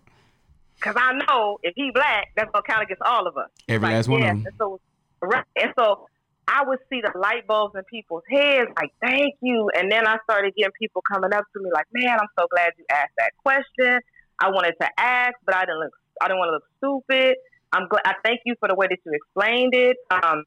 Because 0.77 0.97
I 0.99 1.13
know 1.13 1.59
if 1.63 1.75
he 1.77 1.91
black, 1.95 2.29
that's 2.37 2.51
gonna 2.53 2.63
count 2.67 2.83
against 2.83 3.03
all 3.03 3.27
of 3.27 3.37
us. 3.37 3.51
Every 3.69 3.87
like, 3.87 3.95
last 3.97 4.09
one 4.09 4.21
yeah. 4.21 4.33
of 4.33 4.37
them. 4.39 4.47
And 4.47 4.55
so, 4.59 4.81
right. 5.23 5.45
And 5.57 5.73
so 5.79 6.09
I 6.49 6.65
would 6.67 6.79
see 6.91 7.01
the 7.01 7.19
light 7.19 7.47
bulbs 7.47 7.75
in 7.75 7.83
people's 7.85 8.25
heads, 8.31 8.71
like, 8.77 8.93
thank 9.01 9.35
you. 9.41 9.71
And 9.75 9.91
then 9.91 10.07
I 10.07 10.17
started 10.25 10.55
getting 10.57 10.73
people 10.79 11.03
coming 11.11 11.33
up 11.33 11.45
to 11.55 11.63
me 11.63 11.71
like, 11.73 11.87
man, 11.93 12.19
I'm 12.21 12.29
so 12.39 12.47
glad 12.51 12.73
you 12.79 12.85
asked 12.91 13.15
that 13.19 13.33
question. 13.43 14.01
I 14.41 14.51
wanted 14.51 14.75
to 14.81 14.89
ask, 14.99 15.35
but 15.47 15.55
I 15.55 15.61
didn't 15.61 15.81
look, 15.81 15.93
I 16.21 16.29
didn't 16.29 16.39
want 16.39 16.49
to 16.49 16.53
look 16.53 17.05
stupid. 17.07 17.37
I'm 17.73 17.89
glad, 17.89 18.03
I 18.05 18.15
thank 18.25 18.41
you 18.45 18.55
for 18.61 18.69
the 18.69 18.75
way 18.75 18.87
that 18.89 18.99
you 19.05 19.13
explained 19.13 19.75
it. 19.75 19.97
Um, 20.11 20.45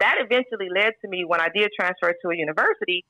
that 0.00 0.16
eventually 0.18 0.68
led 0.74 0.94
to 1.02 1.08
me 1.08 1.24
when 1.24 1.40
I 1.40 1.48
did 1.54 1.70
transfer 1.78 2.14
to 2.22 2.28
a 2.30 2.36
university. 2.36 3.04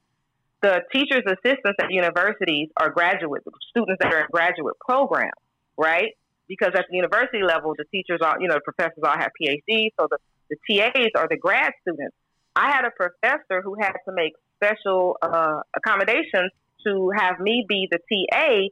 The 0.61 0.83
teachers' 0.93 1.23
assistants 1.27 1.79
at 1.81 1.91
universities 1.91 2.69
are 2.77 2.91
graduate 2.91 3.43
students 3.71 4.01
that 4.03 4.13
are 4.13 4.21
in 4.23 4.27
graduate 4.33 4.75
programs, 4.81 5.39
right? 5.77 6.17
Because 6.49 6.73
at 6.75 6.87
the 6.91 6.97
university 6.97 7.43
level, 7.43 7.75
the 7.77 7.85
teachers 7.93 8.21
are, 8.23 8.41
you 8.41 8.49
know, 8.49 8.55
the 8.55 8.61
professors 8.61 9.05
all 9.05 9.17
have 9.17 9.31
PhDs, 9.41 9.91
so 9.99 10.09
the 10.11 10.19
the 10.49 10.57
TAs 10.69 11.11
are 11.15 11.29
the 11.29 11.37
grad 11.37 11.73
students. 11.83 12.17
I 12.57 12.71
had 12.71 12.85
a 12.85 12.91
professor 12.91 13.63
who 13.63 13.77
had 13.81 13.93
to 14.07 14.13
make 14.13 14.33
special 14.57 15.17
uh, 15.23 15.61
accommodations 15.77 16.51
to 16.85 17.11
have 17.17 17.39
me 17.39 17.65
be 17.69 17.89
the 17.91 17.99
TA, 17.99 18.69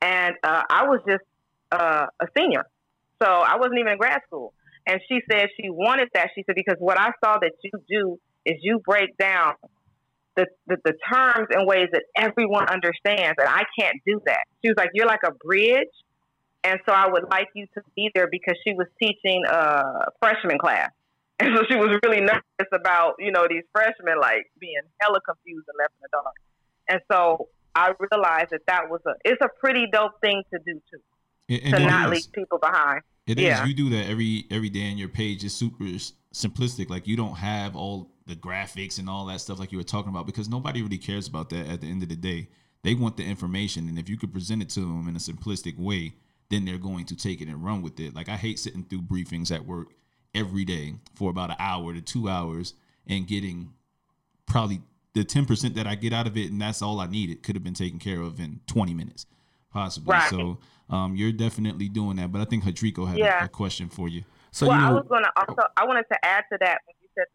and 0.00 0.34
uh, 0.42 0.62
I 0.70 0.84
was 0.84 1.00
just 1.06 1.24
uh, 1.72 2.06
a 2.20 2.26
senior, 2.36 2.64
so 3.22 3.28
I 3.28 3.56
wasn't 3.56 3.80
even 3.80 3.92
in 3.92 3.98
grad 3.98 4.20
school. 4.26 4.52
And 4.86 5.00
she 5.08 5.20
said 5.30 5.48
she 5.60 5.70
wanted 5.70 6.08
that. 6.14 6.30
She 6.34 6.44
said 6.46 6.54
because 6.54 6.76
what 6.78 6.98
I 6.98 7.10
saw 7.24 7.38
that 7.40 7.52
you 7.62 7.72
do 7.88 8.18
is 8.44 8.56
you 8.62 8.80
break 8.84 9.16
down 9.16 9.54
the, 10.36 10.46
the, 10.66 10.76
the 10.84 10.92
terms 11.12 11.48
in 11.50 11.66
ways 11.66 11.88
that 11.92 12.04
everyone 12.16 12.68
understands, 12.68 13.34
and 13.38 13.48
I 13.48 13.64
can't 13.78 13.96
do 14.06 14.20
that. 14.26 14.44
She 14.62 14.68
was 14.68 14.76
like, 14.76 14.90
"You're 14.94 15.06
like 15.06 15.24
a 15.26 15.32
bridge." 15.32 15.88
And 16.62 16.80
so 16.84 16.92
I 16.92 17.08
would 17.08 17.24
like 17.30 17.48
you 17.54 17.66
to 17.74 17.82
be 17.94 18.10
there 18.14 18.26
because 18.30 18.56
she 18.64 18.74
was 18.74 18.88
teaching 19.00 19.44
a 19.48 20.06
freshman 20.20 20.58
class. 20.58 20.90
And 21.38 21.54
so 21.54 21.64
she 21.68 21.76
was 21.76 22.00
really 22.02 22.22
nervous 22.22 22.72
about, 22.72 23.16
you 23.18 23.30
know, 23.30 23.46
these 23.46 23.64
freshmen 23.70 24.18
like 24.18 24.50
being 24.58 24.80
hella 25.02 25.20
confused 25.20 25.66
and 25.68 25.76
left 25.78 25.92
in 26.00 26.04
the 26.04 26.08
dark. 26.10 26.34
And 26.88 27.00
so 27.12 27.48
I 27.74 27.92
realized 28.00 28.52
that 28.52 28.62
that 28.68 28.88
was 28.88 29.02
a, 29.06 29.12
it's 29.22 29.42
a 29.42 29.50
pretty 29.60 29.86
dope 29.92 30.18
thing 30.22 30.44
to 30.50 30.58
do 30.64 30.80
too. 30.90 31.00
And, 31.50 31.74
to 31.74 31.86
not 31.86 32.08
leave 32.08 32.32
people 32.32 32.58
behind. 32.58 33.02
It 33.26 33.38
yeah. 33.38 33.62
is. 33.62 33.68
You 33.68 33.74
do 33.74 33.90
that 33.90 34.06
every 34.08 34.46
every 34.50 34.70
day 34.70 34.90
on 34.90 34.98
your 34.98 35.08
page. 35.08 35.44
It's 35.44 35.54
super 35.54 35.84
simplistic. 36.32 36.90
Like 36.90 37.06
you 37.06 37.16
don't 37.16 37.36
have 37.36 37.74
all 37.74 38.12
the 38.26 38.36
graphics 38.36 38.98
and 38.98 39.08
all 39.08 39.26
that 39.26 39.40
stuff 39.40 39.58
like 39.58 39.72
you 39.72 39.78
were 39.78 39.84
talking 39.84 40.10
about 40.10 40.26
because 40.26 40.48
nobody 40.48 40.82
really 40.82 40.98
cares 40.98 41.28
about 41.28 41.50
that 41.50 41.66
at 41.66 41.80
the 41.80 41.88
end 41.88 42.02
of 42.02 42.08
the 42.08 42.16
day. 42.16 42.48
They 42.82 42.94
want 42.94 43.16
the 43.16 43.24
information, 43.24 43.88
and 43.88 43.98
if 43.98 44.08
you 44.08 44.16
could 44.16 44.32
present 44.32 44.62
it 44.62 44.68
to 44.70 44.80
them 44.80 45.08
in 45.08 45.16
a 45.16 45.18
simplistic 45.18 45.76
way, 45.76 46.14
then 46.50 46.64
they're 46.64 46.78
going 46.78 47.04
to 47.06 47.16
take 47.16 47.40
it 47.40 47.48
and 47.48 47.64
run 47.64 47.82
with 47.82 47.98
it. 47.98 48.14
Like 48.14 48.28
I 48.28 48.36
hate 48.36 48.58
sitting 48.58 48.84
through 48.84 49.02
briefings 49.02 49.50
at 49.50 49.66
work 49.66 49.88
every 50.34 50.64
day 50.64 50.94
for 51.14 51.30
about 51.30 51.50
an 51.50 51.56
hour 51.58 51.94
to 51.94 52.00
two 52.00 52.28
hours 52.28 52.74
and 53.06 53.26
getting 53.26 53.72
probably 54.46 54.82
the 55.14 55.24
10% 55.24 55.74
that 55.74 55.86
I 55.86 55.94
get 55.94 56.12
out 56.12 56.26
of 56.26 56.36
it, 56.36 56.50
and 56.52 56.60
that's 56.60 56.82
all 56.82 57.00
I 57.00 57.06
needed, 57.06 57.42
could 57.42 57.56
have 57.56 57.64
been 57.64 57.74
taken 57.74 57.98
care 57.98 58.20
of 58.20 58.38
in 58.38 58.60
20 58.66 58.94
minutes, 58.94 59.26
possibly. 59.72 60.12
Right. 60.12 60.30
So 60.30 60.58
um, 60.88 61.16
you're 61.16 61.32
definitely 61.32 61.88
doing 61.88 62.16
that. 62.16 62.32
But 62.32 62.40
I 62.40 62.44
think 62.44 62.64
Hadrico 62.64 63.08
had 63.08 63.18
yeah. 63.18 63.42
a, 63.42 63.46
a, 63.46 63.48
question 63.48 63.88
for 63.88 64.08
you. 64.08 64.24
So, 64.50 64.68
well, 64.68 64.76
you 64.76 64.82
know, 64.82 64.88
I 64.88 64.92
was 64.92 65.06
going 65.08 65.24
to 65.24 65.30
also, 65.36 65.62
I 65.76 65.84
wanted 65.84 66.04
to 66.12 66.24
add 66.24 66.44
to 66.52 66.58
that 66.60 66.78
when 66.86 66.94
you 67.02 67.08
said 67.14 67.26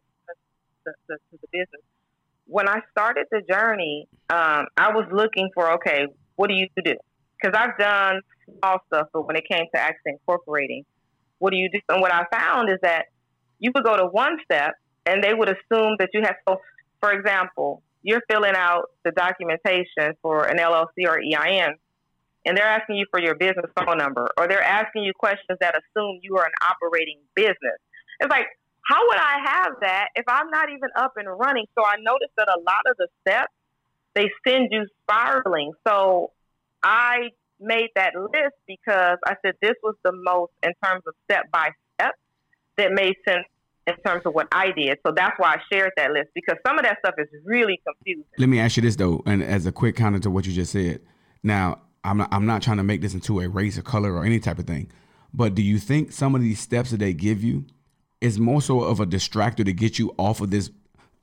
the, 0.85 0.93
the, 1.07 1.17
the, 1.31 1.37
the 1.37 1.47
business. 1.51 1.81
When 2.47 2.67
I 2.67 2.79
started 2.91 3.27
the 3.31 3.41
journey, 3.49 4.07
um, 4.29 4.65
I 4.77 4.91
was 4.91 5.07
looking 5.11 5.49
for, 5.53 5.71
okay, 5.73 6.07
what 6.35 6.47
do 6.47 6.55
you 6.55 6.67
do? 6.83 6.95
Because 7.41 7.57
I've 7.57 7.77
done 7.77 8.21
all 8.63 8.79
stuff, 8.87 9.07
but 9.13 9.27
when 9.27 9.35
it 9.35 9.43
came 9.49 9.65
to 9.73 9.79
actually 9.79 10.13
incorporating, 10.13 10.85
what 11.39 11.51
do 11.51 11.57
you 11.57 11.69
do? 11.71 11.79
And 11.89 12.01
what 12.01 12.13
I 12.13 12.25
found 12.31 12.69
is 12.69 12.77
that 12.81 13.05
you 13.59 13.71
would 13.73 13.83
go 13.83 13.95
to 13.95 14.05
one 14.05 14.37
step 14.43 14.73
and 15.05 15.23
they 15.23 15.33
would 15.33 15.49
assume 15.49 15.95
that 15.99 16.09
you 16.13 16.21
have, 16.23 16.35
so 16.47 16.57
for 16.99 17.11
example, 17.11 17.81
you're 18.03 18.21
filling 18.29 18.55
out 18.55 18.85
the 19.05 19.11
documentation 19.11 20.13
for 20.21 20.45
an 20.45 20.57
LLC 20.57 21.07
or 21.07 21.19
EIN, 21.19 21.75
and 22.45 22.57
they're 22.57 22.67
asking 22.67 22.95
you 22.95 23.05
for 23.11 23.21
your 23.21 23.35
business 23.35 23.65
phone 23.75 23.97
number, 23.97 24.29
or 24.37 24.47
they're 24.47 24.63
asking 24.63 25.03
you 25.03 25.13
questions 25.13 25.57
that 25.59 25.75
assume 25.75 26.19
you 26.21 26.37
are 26.37 26.45
an 26.45 26.51
operating 26.61 27.19
business. 27.35 27.79
It's 28.19 28.29
like, 28.29 28.47
how 28.87 28.99
would 29.07 29.17
I 29.17 29.37
have 29.45 29.73
that 29.81 30.07
if 30.15 30.25
I'm 30.27 30.49
not 30.49 30.69
even 30.69 30.89
up 30.95 31.13
and 31.17 31.27
running? 31.27 31.65
So 31.77 31.85
I 31.85 31.95
noticed 32.01 32.31
that 32.37 32.47
a 32.47 32.59
lot 32.59 32.81
of 32.89 32.97
the 32.97 33.07
steps 33.21 33.53
they 34.13 34.29
send 34.45 34.69
you 34.71 34.85
spiraling. 35.03 35.71
So 35.87 36.31
I 36.83 37.29
made 37.59 37.89
that 37.95 38.13
list 38.15 38.55
because 38.67 39.17
I 39.25 39.35
said 39.45 39.55
this 39.61 39.75
was 39.83 39.95
the 40.03 40.11
most 40.11 40.51
in 40.63 40.71
terms 40.83 41.03
of 41.07 41.13
step 41.25 41.49
by 41.51 41.69
step 41.95 42.15
that 42.77 42.91
made 42.91 43.15
sense 43.27 43.45
in 43.87 43.95
terms 44.05 44.23
of 44.25 44.33
what 44.33 44.47
I 44.51 44.71
did. 44.71 44.97
So 45.05 45.13
that's 45.15 45.37
why 45.37 45.55
I 45.55 45.57
shared 45.71 45.91
that 45.97 46.11
list 46.11 46.29
because 46.33 46.57
some 46.65 46.77
of 46.77 46.83
that 46.83 46.97
stuff 46.99 47.15
is 47.17 47.27
really 47.45 47.79
confusing. 47.85 48.25
Let 48.37 48.49
me 48.49 48.59
ask 48.59 48.77
you 48.77 48.83
this 48.83 48.95
though, 48.95 49.21
and 49.25 49.43
as 49.43 49.65
a 49.65 49.71
quick 49.71 49.95
counter 49.95 50.19
to 50.19 50.29
what 50.29 50.45
you 50.45 50.53
just 50.53 50.71
said. 50.71 51.01
Now, 51.43 51.81
I'm 52.03 52.17
not, 52.17 52.29
I'm 52.31 52.45
not 52.45 52.61
trying 52.61 52.77
to 52.77 52.83
make 52.83 53.01
this 53.01 53.13
into 53.13 53.41
a 53.41 53.47
race 53.47 53.77
or 53.77 53.81
color 53.81 54.13
or 54.13 54.25
any 54.25 54.39
type 54.39 54.59
of 54.59 54.65
thing, 54.65 54.91
but 55.33 55.55
do 55.55 55.61
you 55.61 55.77
think 55.77 56.11
some 56.11 56.35
of 56.35 56.41
these 56.41 56.59
steps 56.59 56.91
that 56.91 56.97
they 56.97 57.13
give 57.13 57.43
you 57.43 57.65
is 58.21 58.39
more 58.39 58.61
so 58.61 58.81
of 58.81 58.99
a 58.99 59.05
distractor 59.05 59.65
to 59.65 59.73
get 59.73 59.99
you 59.99 60.13
off 60.17 60.41
of 60.41 60.51
this 60.51 60.69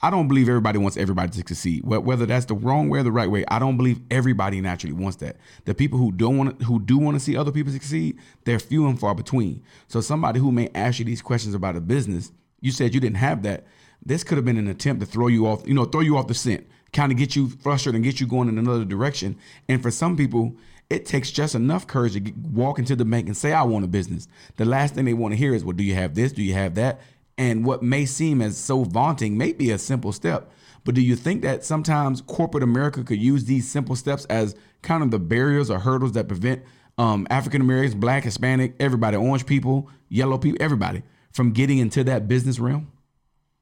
I 0.00 0.10
don't 0.10 0.28
believe 0.28 0.48
everybody 0.48 0.78
wants 0.78 0.96
everybody 0.96 1.30
to 1.30 1.38
succeed. 1.38 1.84
Whether 1.84 2.24
that's 2.24 2.46
the 2.46 2.54
wrong 2.54 2.88
way 2.88 3.00
or 3.00 3.02
the 3.02 3.10
right 3.10 3.28
way, 3.28 3.44
I 3.48 3.58
don't 3.58 3.76
believe 3.76 4.00
everybody 4.12 4.60
naturally 4.60 4.94
wants 4.94 5.16
that. 5.16 5.36
The 5.64 5.74
people 5.74 5.98
who 5.98 6.12
don't 6.12 6.38
want 6.38 6.60
to, 6.60 6.64
who 6.66 6.78
do 6.78 6.98
want 6.98 7.16
to 7.16 7.20
see 7.20 7.36
other 7.36 7.50
people 7.50 7.72
succeed, 7.72 8.16
they're 8.44 8.60
few 8.60 8.86
and 8.86 8.98
far 8.98 9.16
between. 9.16 9.64
So 9.88 10.00
somebody 10.00 10.38
who 10.38 10.52
may 10.52 10.70
ask 10.74 11.00
you 11.00 11.04
these 11.04 11.20
questions 11.20 11.52
about 11.52 11.74
a 11.74 11.80
business, 11.80 12.30
you 12.60 12.70
said 12.70 12.94
you 12.94 13.00
didn't 13.00 13.16
have 13.16 13.42
that. 13.42 13.66
This 14.04 14.22
could 14.22 14.38
have 14.38 14.44
been 14.44 14.56
an 14.56 14.68
attempt 14.68 15.00
to 15.00 15.06
throw 15.06 15.26
you 15.26 15.48
off, 15.48 15.66
you 15.66 15.74
know, 15.74 15.84
throw 15.84 16.00
you 16.00 16.16
off 16.16 16.28
the 16.28 16.34
scent, 16.34 16.68
kind 16.92 17.10
of 17.10 17.18
get 17.18 17.34
you 17.34 17.48
frustrated 17.48 17.96
and 17.96 18.04
get 18.04 18.20
you 18.20 18.26
going 18.28 18.48
in 18.48 18.56
another 18.56 18.84
direction. 18.84 19.36
And 19.68 19.82
for 19.82 19.90
some 19.90 20.16
people, 20.16 20.56
it 20.90 21.04
takes 21.04 21.30
just 21.30 21.54
enough 21.54 21.86
courage 21.86 22.14
to 22.14 22.32
walk 22.52 22.78
into 22.78 22.96
the 22.96 23.04
bank 23.04 23.26
and 23.26 23.36
say, 23.36 23.52
I 23.52 23.62
want 23.62 23.84
a 23.84 23.88
business. 23.88 24.26
The 24.56 24.64
last 24.64 24.94
thing 24.94 25.04
they 25.04 25.12
want 25.12 25.32
to 25.32 25.36
hear 25.38 25.54
is, 25.54 25.64
well, 25.64 25.76
do 25.76 25.84
you 25.84 25.94
have 25.94 26.14
this? 26.14 26.32
Do 26.32 26.42
you 26.42 26.54
have 26.54 26.74
that? 26.76 27.00
And 27.36 27.64
what 27.64 27.82
may 27.82 28.06
seem 28.06 28.40
as 28.40 28.56
so 28.56 28.84
vaunting 28.84 29.36
may 29.36 29.52
be 29.52 29.70
a 29.70 29.78
simple 29.78 30.12
step. 30.12 30.50
But 30.84 30.94
do 30.94 31.02
you 31.02 31.14
think 31.14 31.42
that 31.42 31.64
sometimes 31.64 32.22
corporate 32.22 32.62
America 32.62 33.04
could 33.04 33.20
use 33.20 33.44
these 33.44 33.68
simple 33.68 33.96
steps 33.96 34.24
as 34.26 34.56
kind 34.82 35.02
of 35.02 35.10
the 35.10 35.18
barriers 35.18 35.70
or 35.70 35.78
hurdles 35.78 36.12
that 36.12 36.26
prevent 36.26 36.62
um, 36.96 37.26
African 37.30 37.60
Americans, 37.60 37.94
Black, 37.94 38.24
Hispanic, 38.24 38.74
everybody, 38.80 39.16
orange 39.16 39.44
people, 39.44 39.90
yellow 40.08 40.38
people, 40.38 40.56
everybody 40.60 41.02
from 41.32 41.52
getting 41.52 41.78
into 41.78 42.02
that 42.04 42.26
business 42.26 42.58
realm? 42.58 42.90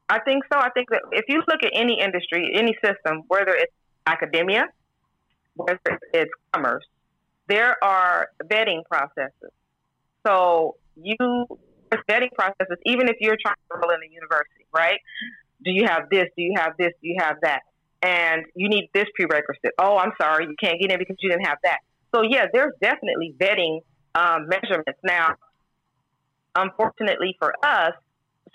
I 0.08 0.20
think 0.20 0.44
so. 0.52 0.58
I 0.58 0.70
think 0.70 0.88
that 0.90 1.02
if 1.10 1.24
you 1.28 1.42
look 1.48 1.64
at 1.64 1.72
any 1.74 2.00
industry, 2.00 2.52
any 2.54 2.76
system, 2.84 3.24
whether 3.26 3.52
it's 3.52 3.72
academia, 4.06 4.66
whether 5.54 5.80
it's 6.12 6.30
commerce, 6.54 6.84
there 7.48 7.82
are 7.82 8.28
vetting 8.44 8.84
processes. 8.84 9.52
So 10.26 10.76
you 10.96 11.16
vetting 12.08 12.32
processes, 12.34 12.78
even 12.84 13.08
if 13.08 13.16
you're 13.20 13.36
trying 13.40 13.54
to 13.54 13.76
enroll 13.76 13.90
in 13.94 14.00
a 14.02 14.12
university, 14.12 14.66
right? 14.74 14.98
Do 15.64 15.70
you 15.70 15.84
have 15.86 16.08
this? 16.10 16.24
Do 16.36 16.42
you 16.42 16.54
have 16.56 16.72
this? 16.78 16.90
Do 17.02 17.08
you 17.08 17.16
have 17.20 17.36
that? 17.42 17.60
And 18.02 18.44
you 18.54 18.68
need 18.68 18.90
this 18.92 19.06
prerequisite. 19.14 19.72
Oh, 19.78 19.96
I'm 19.96 20.12
sorry, 20.20 20.46
you 20.46 20.54
can't 20.60 20.80
get 20.80 20.92
in 20.92 20.98
because 20.98 21.16
you 21.20 21.30
didn't 21.30 21.46
have 21.46 21.58
that. 21.64 21.78
So 22.14 22.22
yeah, 22.22 22.46
there's 22.52 22.72
definitely 22.80 23.34
vetting 23.38 23.80
um, 24.14 24.48
measurements. 24.48 24.98
Now, 25.02 25.34
unfortunately 26.54 27.36
for 27.38 27.54
us, 27.62 27.92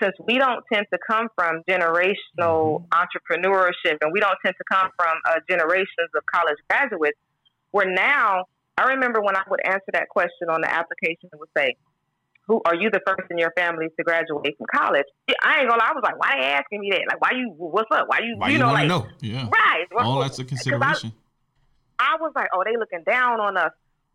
since 0.02 0.16
we 0.26 0.38
don't 0.38 0.64
tend 0.72 0.88
to 0.92 1.00
come 1.06 1.28
from 1.36 1.62
generational 1.70 2.16
mm-hmm. 2.82 2.94
entrepreneurship 2.94 3.98
and 4.02 4.12
we 4.12 4.20
don't 4.20 4.38
tend 4.44 4.56
to 4.58 4.64
come 4.72 4.90
from 4.96 5.18
uh, 5.28 5.40
generations 5.50 6.10
of 6.16 6.24
college 6.26 6.58
graduates, 6.70 7.18
we're 7.72 7.92
now. 7.92 8.46
I 8.78 8.84
remember 8.94 9.22
when 9.22 9.36
I 9.36 9.44
would 9.50 9.60
answer 9.66 9.92
that 9.94 10.10
question 10.10 10.50
on 10.50 10.62
the 10.62 10.74
application, 10.74 11.30
it 11.32 11.40
would 11.40 11.50
say, 11.56 11.76
"Who 12.48 12.62
are 12.66 12.76
you 12.76 12.90
the 12.90 13.02
first 13.06 13.30
in 13.30 13.38
your 13.38 13.52
family 13.52 13.88
to 13.98 14.04
graduate 14.04 14.58
from 14.58 14.68
college?" 14.74 15.06
I 15.44 15.60
ain't 15.60 15.70
gonna. 15.70 15.80
lie, 15.80 15.90
I 15.90 15.94
was 15.94 16.04
like, 16.04 16.20
"Why 16.20 16.36
they 16.40 16.46
asking 16.48 16.82
me 16.82 16.92
that? 16.92 17.04
Like, 17.08 17.22
why 17.22 17.32
you? 17.38 17.54
What's 17.58 17.90
up? 17.92 18.08
Why 18.08 18.20
you? 18.20 18.36
Why 18.38 18.48
you, 18.48 18.54
you 18.54 18.60
know, 18.60 18.72
like, 18.72 18.88
know? 18.88 19.08
Yeah, 19.20 19.50
right? 19.50 19.86
All 19.98 20.22
that's 20.22 20.40
a 20.40 20.46
consideration. 20.46 21.14
I, 22.00 22.16
I 22.16 22.18
was 22.20 22.32
like, 22.36 22.50
"Oh, 22.54 22.64
they 22.66 22.78
looking 22.78 23.04
down 23.04 23.40
on 23.40 23.58
us." 23.58 23.72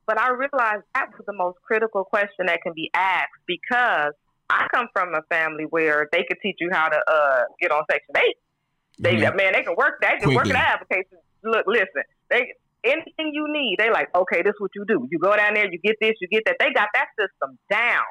But 0.06 0.20
I 0.20 0.30
realized 0.30 0.84
that 0.94 1.10
was 1.16 1.26
the 1.26 1.32
most 1.32 1.58
critical 1.62 2.04
question 2.04 2.46
that 2.46 2.62
can 2.62 2.72
be 2.74 2.90
asked 2.94 3.42
because 3.46 4.12
I 4.48 4.66
come 4.72 4.86
from 4.92 5.14
a 5.14 5.22
family 5.28 5.64
where 5.64 6.08
they 6.12 6.24
could 6.28 6.38
teach 6.40 6.58
you 6.60 6.70
how 6.72 6.88
to 6.88 6.96
uh, 6.96 7.40
get 7.60 7.72
on 7.72 7.82
Section 7.90 8.16
Eight. 8.16 8.36
They 8.98 9.16
mm-hmm. 9.16 9.36
man, 9.36 9.52
they 9.52 9.62
can 9.62 9.74
work. 9.76 10.00
They 10.00 10.16
can 10.20 10.34
work 10.34 10.46
an 10.46 10.56
application. 10.56 11.18
Look, 11.42 11.66
listen, 11.66 12.02
they 12.30 12.54
anything 12.86 13.30
you 13.32 13.46
need. 13.50 13.76
They 13.78 13.90
like, 13.90 14.08
okay, 14.14 14.42
this 14.42 14.50
is 14.50 14.60
what 14.60 14.70
you 14.74 14.84
do. 14.86 15.06
You 15.10 15.18
go 15.18 15.36
down 15.36 15.54
there, 15.54 15.70
you 15.70 15.78
get 15.78 15.96
this, 16.00 16.14
you 16.20 16.28
get 16.28 16.44
that. 16.46 16.56
They 16.58 16.72
got 16.72 16.88
that 16.94 17.08
system 17.18 17.58
down. 17.70 18.04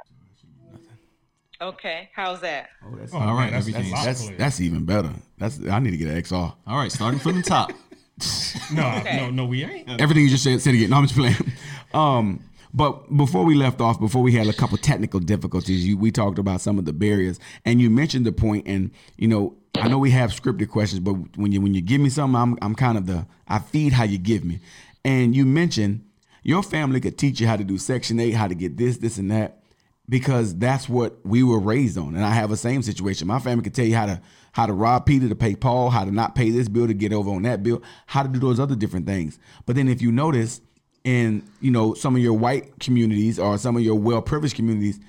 Okay, 1.61 2.09
how's 2.13 2.41
that? 2.41 2.67
Oh, 2.85 2.95
that's, 2.97 3.13
oh, 3.13 3.17
all 3.17 3.33
right, 3.33 3.51
that's, 3.51 3.67
everything. 3.67 3.91
That's, 3.91 4.27
that's, 4.27 4.37
that's, 4.37 4.61
even 4.61 4.85
better. 4.85 5.11
That's 5.37 5.59
I 5.65 5.79
need 5.79 5.91
to 5.91 5.97
get 5.97 6.09
an 6.09 6.21
XR. 6.21 6.53
All 6.67 6.77
right, 6.77 6.91
starting 6.91 7.19
from 7.19 7.37
the 7.37 7.43
top. 7.43 7.71
no, 8.73 8.95
okay. 8.97 9.17
no, 9.17 9.29
no, 9.29 9.45
we 9.45 9.63
ain't. 9.63 9.89
Everything 10.01 10.23
you 10.23 10.29
just 10.29 10.43
said, 10.43 10.61
said 10.61 10.73
again. 10.73 10.89
No, 10.89 10.97
I'm 10.97 11.07
just 11.07 11.15
playing. 11.15 11.35
Um, 11.93 12.43
but 12.73 13.15
before 13.15 13.45
we 13.45 13.55
left 13.55 13.79
off, 13.79 14.01
before 14.01 14.21
we 14.21 14.33
had 14.33 14.47
a 14.47 14.53
couple 14.53 14.77
technical 14.77 15.21
difficulties, 15.21 15.87
you, 15.87 15.97
we 15.97 16.11
talked 16.11 16.37
about 16.37 16.59
some 16.59 16.77
of 16.77 16.83
the 16.83 16.91
barriers, 16.91 17.39
and 17.63 17.79
you 17.79 17.89
mentioned 17.89 18.25
the. 18.25 18.63
And 18.65 18.91
you 19.15 19.29
know, 19.29 19.55
I 19.77 19.87
know 19.87 19.97
we 19.97 20.11
have 20.11 20.31
scripted 20.31 20.69
questions, 20.69 20.99
but 20.99 21.13
when 21.37 21.51
you 21.51 21.61
when 21.61 21.73
you 21.73 21.81
give 21.81 22.01
me 22.01 22.09
something, 22.09 22.39
I'm 22.39 22.57
I'm 22.61 22.75
kind 22.75 22.97
of 22.97 23.05
the 23.05 23.25
I 23.47 23.59
feed 23.59 23.93
how 23.93 24.03
you 24.03 24.17
give 24.17 24.43
me. 24.43 24.59
And 25.03 25.35
you 25.35 25.45
mentioned 25.45 26.05
your 26.43 26.63
family 26.63 26.99
could 26.99 27.17
teach 27.17 27.39
you 27.39 27.47
how 27.47 27.55
to 27.55 27.63
do 27.63 27.77
Section 27.77 28.19
Eight, 28.19 28.31
how 28.31 28.47
to 28.47 28.55
get 28.55 28.77
this, 28.77 28.97
this, 28.97 29.17
and 29.17 29.31
that, 29.31 29.63
because 30.07 30.55
that's 30.55 30.87
what 30.87 31.17
we 31.25 31.41
were 31.41 31.59
raised 31.59 31.97
on. 31.97 32.15
And 32.15 32.23
I 32.23 32.29
have 32.31 32.51
the 32.51 32.57
same 32.57 32.83
situation. 32.83 33.27
My 33.27 33.39
family 33.39 33.63
could 33.63 33.73
tell 33.73 33.85
you 33.85 33.95
how 33.95 34.05
to 34.05 34.21
how 34.51 34.65
to 34.65 34.73
rob 34.73 35.05
Peter 35.05 35.27
to 35.27 35.35
pay 35.35 35.55
Paul, 35.55 35.89
how 35.89 36.05
to 36.05 36.11
not 36.11 36.35
pay 36.35 36.49
this 36.49 36.69
bill 36.69 36.87
to 36.87 36.93
get 36.93 37.11
over 37.11 37.29
on 37.31 37.41
that 37.41 37.63
bill, 37.63 37.83
how 38.05 38.23
to 38.23 38.29
do 38.29 38.39
those 38.39 38.59
other 38.59 38.75
different 38.75 39.05
things. 39.05 39.37
But 39.65 39.75
then 39.75 39.89
if 39.89 40.01
you 40.01 40.11
notice 40.11 40.61
in 41.03 41.43
you 41.61 41.71
know 41.71 41.93
some 41.93 42.15
of 42.15 42.21
your 42.21 42.33
white 42.33 42.79
communities 42.79 43.39
or 43.39 43.57
some 43.57 43.75
of 43.75 43.81
your 43.81 43.95
well 43.95 44.21
privileged 44.21 44.55
communities, 44.55 44.99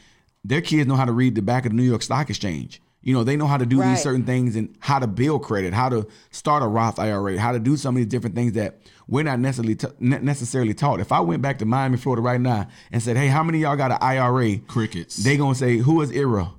their 0.45 0.61
kids 0.61 0.89
know 0.89 0.97
how 0.97 1.05
to 1.05 1.13
read 1.13 1.35
the 1.35 1.43
back 1.43 1.67
of 1.67 1.73
the 1.73 1.77
New 1.77 1.85
York 1.85 2.03
Stock 2.03 2.31
Exchange. 2.31 2.81
You 3.07 3.15
know, 3.15 3.23
they 3.23 3.37
know 3.37 3.47
how 3.47 3.57
to 3.57 3.65
do 3.65 3.81
right. 3.81 3.91
these 3.91 4.03
certain 4.03 4.25
things 4.25 4.57
and 4.57 4.77
how 4.81 4.99
to 4.99 5.07
build 5.07 5.45
credit, 5.45 5.73
how 5.73 5.89
to 5.91 6.09
start 6.33 6.65
a 6.65 6.67
Roth 6.67 6.99
IRA, 6.99 7.39
how 7.39 7.53
to 7.53 7.61
do 7.61 7.77
some 7.77 7.95
of 7.95 7.99
these 7.99 8.09
different 8.09 8.35
things 8.35 8.55
that 8.55 8.81
we're 9.07 9.23
not 9.23 9.39
necessarily 9.39 9.77
t- 9.77 9.87
necessarily 10.01 10.75
taught. 10.75 10.99
If 10.99 11.13
I 11.13 11.21
went 11.21 11.41
back 11.41 11.61
to 11.61 11.65
Miami, 11.65 11.99
Florida 11.99 12.21
right 12.21 12.41
now 12.41 12.67
and 12.91 13.01
said, 13.01 13.17
"Hey, 13.17 13.29
how 13.29 13.45
many 13.45 13.59
y'all 13.59 13.77
got 13.77 13.93
an 13.93 13.99
IRA?" 14.01 14.57
Crickets. 14.59 15.19
They 15.19 15.37
gonna 15.37 15.55
say, 15.55 15.77
"Who 15.77 16.03
is 16.03 16.11
Ira?" 16.11 16.51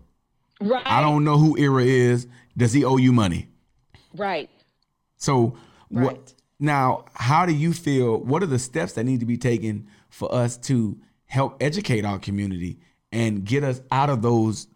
Right. 0.61 0.83
I 0.85 1.01
don't 1.01 1.25
know 1.25 1.37
who 1.37 1.59
Ira 1.59 1.83
is. 1.83 2.27
Does 2.55 2.71
he 2.71 2.85
owe 2.85 2.95
you 2.95 3.11
money? 3.11 3.49
Right. 4.15 4.49
So 5.17 5.57
right. 5.91 6.05
what? 6.05 6.33
Now, 6.61 7.03
how 7.13 7.45
do 7.45 7.53
you 7.53 7.73
feel? 7.73 8.21
What 8.21 8.41
are 8.41 8.47
the 8.47 8.57
steps 8.57 8.93
that 8.93 9.03
need 9.03 9.19
to 9.19 9.25
be 9.25 9.37
taken 9.37 9.87
for 10.09 10.33
us 10.33 10.55
to 10.59 10.97
help 11.25 11.61
educate 11.61 12.05
our 12.05 12.19
community 12.19 12.79
and 13.11 13.43
get 13.43 13.65
us 13.65 13.81
out 13.91 14.09
of 14.09 14.21
those? 14.21 14.67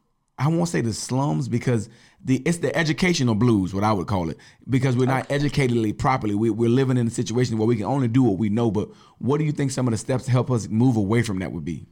I 0.41 0.47
won't 0.47 0.69
say 0.69 0.81
the 0.81 0.91
slums 0.91 1.47
because 1.47 1.87
the 2.23 2.41
it's 2.45 2.57
the 2.57 2.75
educational 2.75 3.35
blues, 3.35 3.75
what 3.75 3.83
I 3.83 3.93
would 3.93 4.07
call 4.07 4.31
it, 4.31 4.37
because 4.67 4.97
we're 4.97 5.05
not 5.05 5.25
okay. 5.25 5.37
educatedly 5.37 5.95
properly. 5.95 6.33
We, 6.33 6.49
we're 6.49 6.67
living 6.67 6.97
in 6.97 7.05
a 7.05 7.11
situation 7.11 7.59
where 7.59 7.67
we 7.67 7.75
can 7.75 7.85
only 7.85 8.07
do 8.07 8.23
what 8.23 8.39
we 8.39 8.49
know. 8.49 8.71
But 8.71 8.89
what 9.19 9.37
do 9.37 9.43
you 9.43 9.51
think 9.51 9.69
some 9.69 9.87
of 9.87 9.91
the 9.91 9.99
steps 9.99 10.25
to 10.25 10.31
help 10.31 10.49
us 10.49 10.67
move 10.67 10.97
away 10.97 11.21
from 11.21 11.37
that 11.39 11.51
would 11.51 11.63
be? 11.63 11.85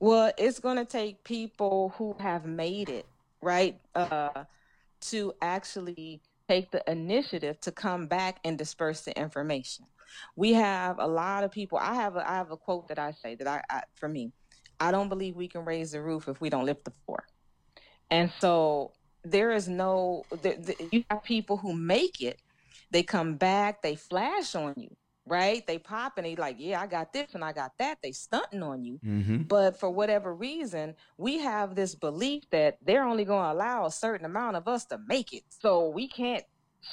Well, 0.00 0.32
it's 0.38 0.58
going 0.58 0.78
to 0.78 0.86
take 0.86 1.22
people 1.22 1.92
who 1.98 2.16
have 2.18 2.46
made 2.46 2.88
it 2.88 3.04
right 3.42 3.78
uh, 3.94 4.44
to 5.02 5.34
actually 5.42 6.22
take 6.48 6.70
the 6.70 6.82
initiative 6.90 7.60
to 7.60 7.72
come 7.72 8.06
back 8.06 8.38
and 8.42 8.56
disperse 8.56 9.02
the 9.02 9.18
information. 9.18 9.84
We 10.34 10.54
have 10.54 10.98
a 10.98 11.06
lot 11.06 11.44
of 11.44 11.50
people. 11.50 11.76
I 11.76 11.94
have 11.94 12.16
a, 12.16 12.26
I 12.30 12.36
have 12.36 12.52
a 12.52 12.56
quote 12.56 12.88
that 12.88 12.98
I 12.98 13.12
say 13.12 13.34
that 13.34 13.46
I, 13.46 13.60
I 13.68 13.82
for 13.96 14.08
me, 14.08 14.32
I 14.80 14.92
don't 14.92 15.10
believe 15.10 15.36
we 15.36 15.48
can 15.48 15.66
raise 15.66 15.90
the 15.92 16.00
roof 16.00 16.26
if 16.26 16.40
we 16.40 16.48
don't 16.48 16.64
lift 16.64 16.86
the 16.86 16.92
floor. 17.04 17.26
And 18.10 18.30
so 18.38 18.92
there 19.24 19.52
is 19.52 19.68
no 19.68 20.24
the, 20.30 20.36
the, 20.54 20.88
you 20.92 21.04
have 21.10 21.24
people 21.24 21.56
who 21.56 21.74
make 21.74 22.20
it. 22.20 22.40
They 22.90 23.02
come 23.02 23.34
back, 23.34 23.82
they 23.82 23.96
flash 23.96 24.54
on 24.54 24.74
you 24.76 24.96
right? 25.26 25.66
They 25.66 25.78
pop 25.78 26.14
and 26.16 26.26
they 26.26 26.36
like, 26.36 26.56
yeah, 26.58 26.80
I 26.80 26.86
got 26.86 27.12
this 27.12 27.34
and 27.34 27.44
I 27.44 27.52
got 27.52 27.72
that. 27.78 27.98
They 28.02 28.12
stunting 28.12 28.62
on 28.62 28.84
you. 28.84 29.00
Mm-hmm. 29.04 29.42
But 29.42 29.78
for 29.78 29.90
whatever 29.90 30.32
reason, 30.32 30.94
we 31.18 31.38
have 31.38 31.74
this 31.74 31.94
belief 31.94 32.44
that 32.50 32.78
they're 32.82 33.04
only 33.04 33.24
going 33.24 33.44
to 33.44 33.52
allow 33.52 33.86
a 33.86 33.90
certain 33.90 34.24
amount 34.24 34.56
of 34.56 34.68
us 34.68 34.84
to 34.86 34.98
make 35.06 35.32
it. 35.32 35.42
So 35.48 35.88
we 35.88 36.08
can't 36.08 36.44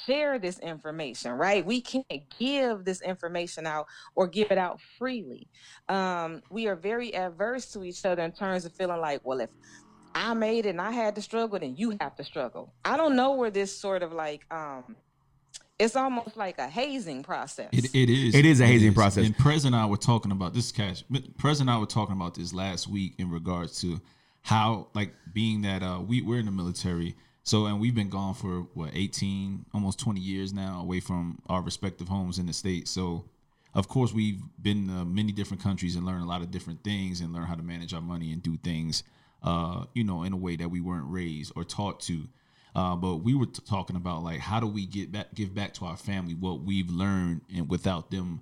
share 0.06 0.40
this 0.40 0.58
information, 0.58 1.30
right? 1.32 1.64
We 1.64 1.80
can't 1.80 2.24
give 2.38 2.84
this 2.84 3.00
information 3.02 3.66
out 3.66 3.86
or 4.16 4.26
give 4.26 4.50
it 4.50 4.58
out 4.58 4.80
freely. 4.98 5.46
Um, 5.88 6.42
we 6.50 6.66
are 6.66 6.74
very 6.74 7.14
adverse 7.14 7.70
to 7.72 7.84
each 7.84 8.04
other 8.04 8.22
in 8.22 8.32
terms 8.32 8.64
of 8.64 8.72
feeling 8.72 9.00
like, 9.00 9.20
well, 9.24 9.40
if 9.40 9.50
I 10.14 10.34
made 10.34 10.66
it 10.66 10.70
and 10.70 10.80
I 10.80 10.92
had 10.92 11.14
to 11.16 11.22
struggle, 11.22 11.58
then 11.58 11.74
you 11.76 11.96
have 12.00 12.14
to 12.16 12.24
struggle. 12.24 12.72
I 12.84 12.96
don't 12.96 13.16
know 13.16 13.32
where 13.34 13.50
this 13.50 13.76
sort 13.76 14.02
of 14.02 14.12
like 14.12 14.44
um, 14.50 14.96
it's 15.78 15.96
almost 15.96 16.36
like 16.36 16.58
a 16.58 16.68
hazing 16.68 17.24
process. 17.24 17.68
It, 17.72 17.94
it 17.94 18.08
is. 18.08 18.34
It 18.34 18.46
is 18.46 18.60
a 18.60 18.66
hazing 18.66 18.90
is. 18.90 18.94
process. 18.94 19.26
And 19.26 19.36
President 19.36 19.74
and 19.74 19.82
I 19.82 19.86
were 19.86 19.96
talking 19.96 20.30
about 20.30 20.54
this 20.54 20.70
cash. 20.70 21.02
President 21.36 21.68
and 21.68 21.76
I 21.76 21.80
were 21.80 21.86
talking 21.86 22.14
about 22.14 22.34
this 22.34 22.52
last 22.52 22.88
week 22.88 23.14
in 23.18 23.30
regards 23.30 23.80
to 23.80 24.00
how, 24.42 24.88
like, 24.94 25.14
being 25.32 25.62
that 25.62 25.82
uh, 25.82 26.00
we 26.06 26.22
we're 26.22 26.38
in 26.38 26.46
the 26.46 26.52
military, 26.52 27.16
so 27.42 27.66
and 27.66 27.80
we've 27.80 27.94
been 27.94 28.10
gone 28.10 28.34
for 28.34 28.68
what 28.74 28.90
eighteen, 28.94 29.64
almost 29.74 29.98
twenty 29.98 30.20
years 30.20 30.52
now, 30.52 30.80
away 30.80 31.00
from 31.00 31.40
our 31.48 31.60
respective 31.60 32.08
homes 32.08 32.38
in 32.38 32.46
the 32.46 32.52
states. 32.52 32.90
So, 32.90 33.24
of 33.74 33.88
course, 33.88 34.12
we've 34.12 34.40
been 34.62 34.86
to 34.88 35.04
many 35.04 35.32
different 35.32 35.62
countries 35.62 35.96
and 35.96 36.06
learned 36.06 36.22
a 36.22 36.28
lot 36.28 36.42
of 36.42 36.50
different 36.50 36.84
things 36.84 37.20
and 37.20 37.32
learn 37.32 37.46
how 37.46 37.54
to 37.56 37.62
manage 37.62 37.94
our 37.94 38.02
money 38.02 38.32
and 38.32 38.42
do 38.42 38.56
things, 38.58 39.02
uh, 39.44 39.84
you 39.94 40.02
know, 40.02 40.22
in 40.24 40.32
a 40.32 40.36
way 40.36 40.56
that 40.56 40.70
we 40.70 40.80
weren't 40.80 41.08
raised 41.08 41.52
or 41.54 41.64
taught 41.64 42.00
to. 42.00 42.24
Uh, 42.74 42.96
but 42.96 43.16
we 43.16 43.34
were 43.34 43.46
t- 43.46 43.62
talking 43.68 43.94
about 43.94 44.24
like 44.24 44.40
how 44.40 44.58
do 44.58 44.66
we 44.66 44.84
get 44.84 45.12
back, 45.12 45.32
give 45.34 45.54
back 45.54 45.74
to 45.74 45.84
our 45.84 45.96
family 45.96 46.34
what 46.34 46.62
we've 46.62 46.90
learned, 46.90 47.42
and 47.54 47.68
without 47.68 48.10
them 48.10 48.40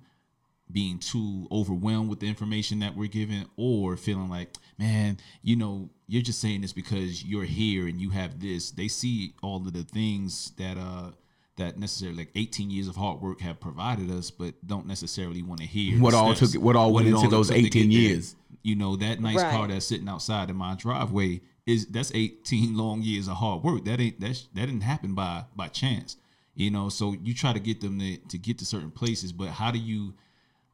being 0.71 0.97
too 0.97 1.47
overwhelmed 1.51 2.09
with 2.09 2.19
the 2.19 2.27
information 2.27 2.79
that 2.79 2.95
we're 2.95 3.07
given, 3.07 3.45
or 3.57 3.95
feeling 3.95 4.29
like, 4.29 4.49
man, 4.79 5.17
you 5.43 5.55
know, 5.55 5.89
you're 6.07 6.23
just 6.23 6.41
saying 6.41 6.61
this 6.61 6.73
because 6.73 7.23
you're 7.23 7.43
here 7.43 7.87
and 7.87 8.01
you 8.01 8.09
have 8.09 8.39
this. 8.39 8.71
They 8.71 8.87
see 8.87 9.33
all 9.43 9.57
of 9.57 9.73
the 9.73 9.83
things 9.83 10.51
that 10.57 10.77
uh 10.77 11.11
that 11.57 11.77
necessarily 11.77 12.19
like 12.19 12.29
18 12.35 12.71
years 12.71 12.87
of 12.87 12.95
hard 12.95 13.21
work 13.21 13.41
have 13.41 13.59
provided 13.59 14.09
us, 14.11 14.31
but 14.31 14.55
don't 14.65 14.87
necessarily 14.87 15.43
want 15.43 15.59
to 15.59 15.67
hear 15.67 15.99
what 15.99 16.13
all 16.13 16.33
took 16.33 16.53
what 16.55 16.75
all 16.75 16.93
went 16.93 17.07
into 17.07 17.27
those 17.27 17.51
18 17.51 17.91
years. 17.91 18.35
You 18.63 18.75
know 18.75 18.95
that 18.95 19.19
nice 19.19 19.37
right. 19.37 19.51
car 19.51 19.67
that's 19.67 19.85
sitting 19.85 20.07
outside 20.07 20.49
in 20.49 20.55
my 20.55 20.75
driveway 20.75 21.41
is 21.65 21.85
that's 21.87 22.11
18 22.13 22.75
long 22.77 23.01
years 23.01 23.27
of 23.27 23.35
hard 23.35 23.63
work. 23.63 23.85
That 23.85 23.99
ain't 23.99 24.19
that 24.19 24.41
that 24.53 24.65
didn't 24.65 24.81
happen 24.81 25.13
by 25.13 25.45
by 25.55 25.67
chance. 25.67 26.17
You 26.55 26.71
know, 26.71 26.89
so 26.89 27.15
you 27.23 27.33
try 27.33 27.51
to 27.51 27.59
get 27.59 27.81
them 27.81 27.99
to, 27.99 28.17
to 28.17 28.37
get 28.37 28.59
to 28.59 28.65
certain 28.65 28.91
places, 28.91 29.31
but 29.31 29.49
how 29.49 29.71
do 29.71 29.79
you 29.79 30.13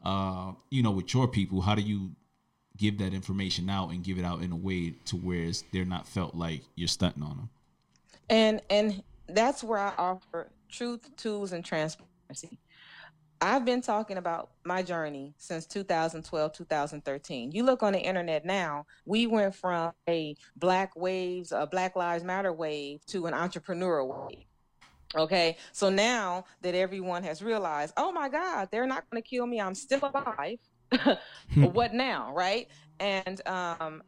uh 0.04 0.54
you 0.70 0.82
know 0.82 0.92
with 0.92 1.14
your 1.14 1.28
people, 1.28 1.62
how 1.62 1.76
do 1.76 1.82
you 1.82 2.12
give 2.78 2.98
that 3.00 3.14
information 3.14 3.70
out 3.70 3.90
and 3.90 4.04
give 4.04 4.18
it 4.18 4.24
out 4.24 4.42
in 4.42 4.54
a 4.54 4.56
way 4.56 4.94
to 5.06 5.18
where 5.18 5.52
they're 5.74 5.84
not 5.84 6.08
felt 6.08 6.36
like 6.36 6.62
you're 6.76 6.88
stunting 6.88 7.24
on 7.24 7.36
them? 7.38 7.50
And 8.30 8.62
and 8.70 9.04
that's 9.28 9.64
where 9.64 9.80
I 9.80 9.94
offer 9.98 10.50
truth, 10.70 11.10
tools, 11.18 11.52
and 11.52 11.64
transparency. 11.64 12.60
I've 13.42 13.64
been 13.64 13.82
talking 13.82 14.18
about 14.18 14.50
my 14.66 14.84
journey 14.84 15.34
since 15.38 15.66
2012, 15.66 16.52
2013. 16.52 17.52
You 17.52 17.64
look 17.64 17.84
on 17.84 17.94
the 17.94 18.00
internet 18.00 18.44
now, 18.44 18.86
we 19.06 19.28
went 19.28 19.56
from 19.56 19.94
a 20.10 20.36
Black 20.58 20.94
Waves, 20.96 21.54
a 21.54 21.66
Black 21.66 21.96
Lives 21.96 22.24
Matter 22.24 22.52
wave 22.52 23.06
to 23.08 23.28
an 23.28 23.34
entrepreneurial 23.34 24.28
wave. 24.28 24.44
Okay, 25.16 25.58
so 25.72 25.90
now 25.90 26.46
that 26.62 26.76
everyone 26.76 27.24
has 27.24 27.42
realized, 27.42 27.94
oh 27.98 28.12
my 28.12 28.30
God, 28.30 28.68
they're 28.72 28.86
not 28.86 29.10
going 29.10 29.24
to 29.24 29.28
kill 29.28 29.48
me, 29.48 29.60
I'm 29.60 29.74
still 29.74 30.02
alive. 30.14 30.60
what 31.56 31.94
now, 31.94 32.34
right? 32.34 32.68
And 33.00 33.42
um, 33.48 34.04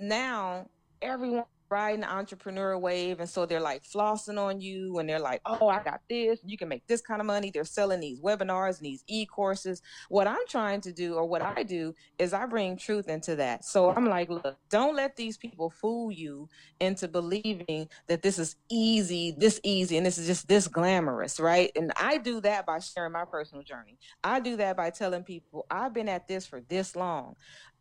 now 0.00 0.68
everyone 1.00 1.44
riding 1.70 2.00
the 2.00 2.10
entrepreneur 2.10 2.78
wave 2.78 3.20
and 3.20 3.28
so 3.28 3.46
they're 3.46 3.60
like 3.60 3.82
flossing 3.84 4.38
on 4.38 4.60
you 4.60 4.98
and 4.98 5.08
they're 5.08 5.18
like 5.18 5.40
oh 5.46 5.68
i 5.68 5.82
got 5.82 6.00
this. 6.08 6.40
You 6.44 6.56
can 6.56 6.68
make 6.68 6.86
this 6.86 7.00
kind 7.00 7.20
of 7.20 7.26
money. 7.26 7.50
They're 7.50 7.64
selling 7.64 8.00
these 8.00 8.20
webinars 8.20 8.78
and 8.78 8.86
these 8.86 9.04
e-courses. 9.06 9.82
What 10.08 10.26
i'm 10.26 10.46
trying 10.48 10.80
to 10.82 10.92
do 10.92 11.14
or 11.14 11.26
what 11.26 11.42
i 11.42 11.62
do 11.62 11.94
is 12.18 12.32
i 12.32 12.46
bring 12.46 12.76
truth 12.76 13.08
into 13.08 13.36
that. 13.36 13.64
So 13.64 13.90
i'm 13.90 14.06
like 14.06 14.28
look 14.28 14.56
don't 14.70 14.96
let 14.96 15.16
these 15.16 15.36
people 15.36 15.70
fool 15.70 16.10
you 16.12 16.48
into 16.80 17.08
believing 17.08 17.88
that 18.06 18.22
this 18.22 18.38
is 18.38 18.56
easy 18.70 19.34
this 19.36 19.60
easy 19.62 19.96
and 19.96 20.06
this 20.06 20.18
is 20.18 20.26
just 20.26 20.48
this 20.48 20.68
glamorous 20.68 21.40
right? 21.40 21.70
And 21.76 21.92
i 21.96 22.18
do 22.18 22.40
that 22.42 22.66
by 22.66 22.78
sharing 22.78 23.12
my 23.12 23.24
personal 23.24 23.62
journey. 23.62 23.98
I 24.22 24.40
do 24.40 24.56
that 24.56 24.76
by 24.76 24.90
telling 24.90 25.24
people 25.24 25.66
i've 25.70 25.92
been 25.92 26.08
at 26.08 26.28
this 26.28 26.46
for 26.46 26.60
this 26.68 26.94
long. 26.96 27.36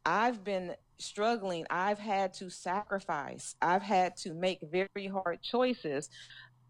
I've 0.05 0.43
been 0.43 0.75
struggling. 0.97 1.65
I've 1.69 1.99
had 1.99 2.33
to 2.35 2.49
sacrifice. 2.49 3.55
I've 3.61 3.81
had 3.81 4.15
to 4.17 4.33
make 4.33 4.59
very 4.61 5.07
hard 5.07 5.41
choices. 5.41 6.09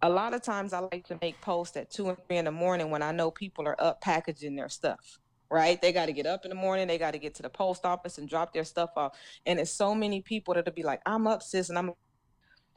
A 0.01 0.09
lot 0.09 0.33
of 0.33 0.41
times 0.41 0.73
I 0.73 0.79
like 0.79 1.07
to 1.07 1.17
make 1.21 1.39
posts 1.41 1.77
at 1.77 1.89
two 1.89 2.09
and 2.09 2.17
three 2.27 2.38
in 2.38 2.45
the 2.45 2.51
morning 2.51 2.89
when 2.89 3.01
I 3.01 3.12
know 3.12 3.31
people 3.31 3.67
are 3.67 3.81
up 3.81 4.01
packaging 4.01 4.55
their 4.55 4.69
stuff. 4.69 5.19
Right? 5.49 5.79
They 5.79 5.91
got 5.91 6.07
to 6.07 6.13
get 6.13 6.25
up 6.25 6.45
in 6.45 6.49
the 6.49 6.55
morning. 6.55 6.88
They 6.88 6.97
got 6.97 7.12
to 7.12 7.19
get 7.19 7.36
to 7.36 7.43
the 7.43 7.49
post 7.49 7.86
office 7.86 8.17
and 8.17 8.27
drop 8.27 8.53
their 8.53 8.63
stuff 8.63 8.89
off. 8.95 9.15
And 9.45 9.59
it's 9.59 9.69
so 9.69 9.93
many 9.93 10.21
people 10.21 10.55
that'll 10.55 10.73
be 10.73 10.81
like, 10.81 11.01
I'm 11.05 11.27
up, 11.27 11.43
sis, 11.43 11.69
and 11.69 11.77
I'm 11.77 11.91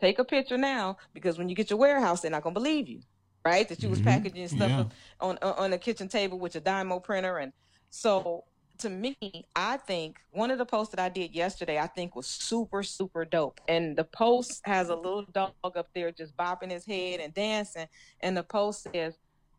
take 0.00 0.18
a 0.18 0.24
picture 0.24 0.58
now 0.58 0.98
because 1.14 1.38
when 1.38 1.48
you 1.48 1.54
get 1.54 1.70
your 1.70 1.78
warehouse, 1.78 2.20
they're 2.20 2.30
not 2.30 2.42
gonna 2.42 2.54
believe 2.54 2.88
you, 2.88 3.00
right? 3.44 3.68
That 3.68 3.82
you 3.82 3.88
was 3.88 3.98
mm-hmm. 3.98 4.08
packaging 4.08 4.48
stuff 4.48 4.70
yeah. 4.70 4.84
on 5.20 5.38
on 5.38 5.72
a 5.72 5.78
kitchen 5.78 6.08
table 6.08 6.38
with 6.38 6.54
your 6.54 6.62
Dymo 6.62 7.02
printer, 7.02 7.38
and 7.38 7.52
so 7.90 8.44
to 8.78 8.90
me, 8.90 9.16
I 9.54 9.76
think 9.76 10.18
one 10.32 10.50
of 10.50 10.58
the 10.58 10.66
posts 10.66 10.94
that 10.94 11.02
I 11.02 11.08
did 11.08 11.34
yesterday, 11.34 11.78
I 11.78 11.86
think 11.86 12.14
was 12.14 12.26
super, 12.26 12.82
super 12.82 13.24
dope. 13.24 13.60
And 13.68 13.96
the 13.96 14.04
post 14.04 14.60
has 14.64 14.88
a 14.88 14.94
little 14.94 15.24
dog 15.32 15.52
up 15.64 15.88
there 15.94 16.12
just 16.12 16.36
bopping 16.36 16.70
his 16.70 16.86
head 16.86 17.20
and 17.20 17.32
dancing. 17.34 17.86
And 18.20 18.36
the 18.36 18.42
post 18.42 18.88
says, 18.92 19.14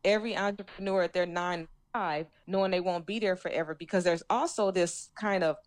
every 0.06 0.38
entrepreneur 0.38 1.03
at 1.03 1.13
their 1.13 1.25
nine 1.25 1.67
five, 1.93 2.27
knowing 2.45 2.71
they 2.71 2.80
won't 2.80 3.06
be 3.06 3.19
there 3.19 3.36
forever, 3.36 3.73
because 3.73 4.03
there's 4.03 4.23
also 4.30 4.71
this 4.71 5.10
kind 5.15 5.43
of, 5.43 5.58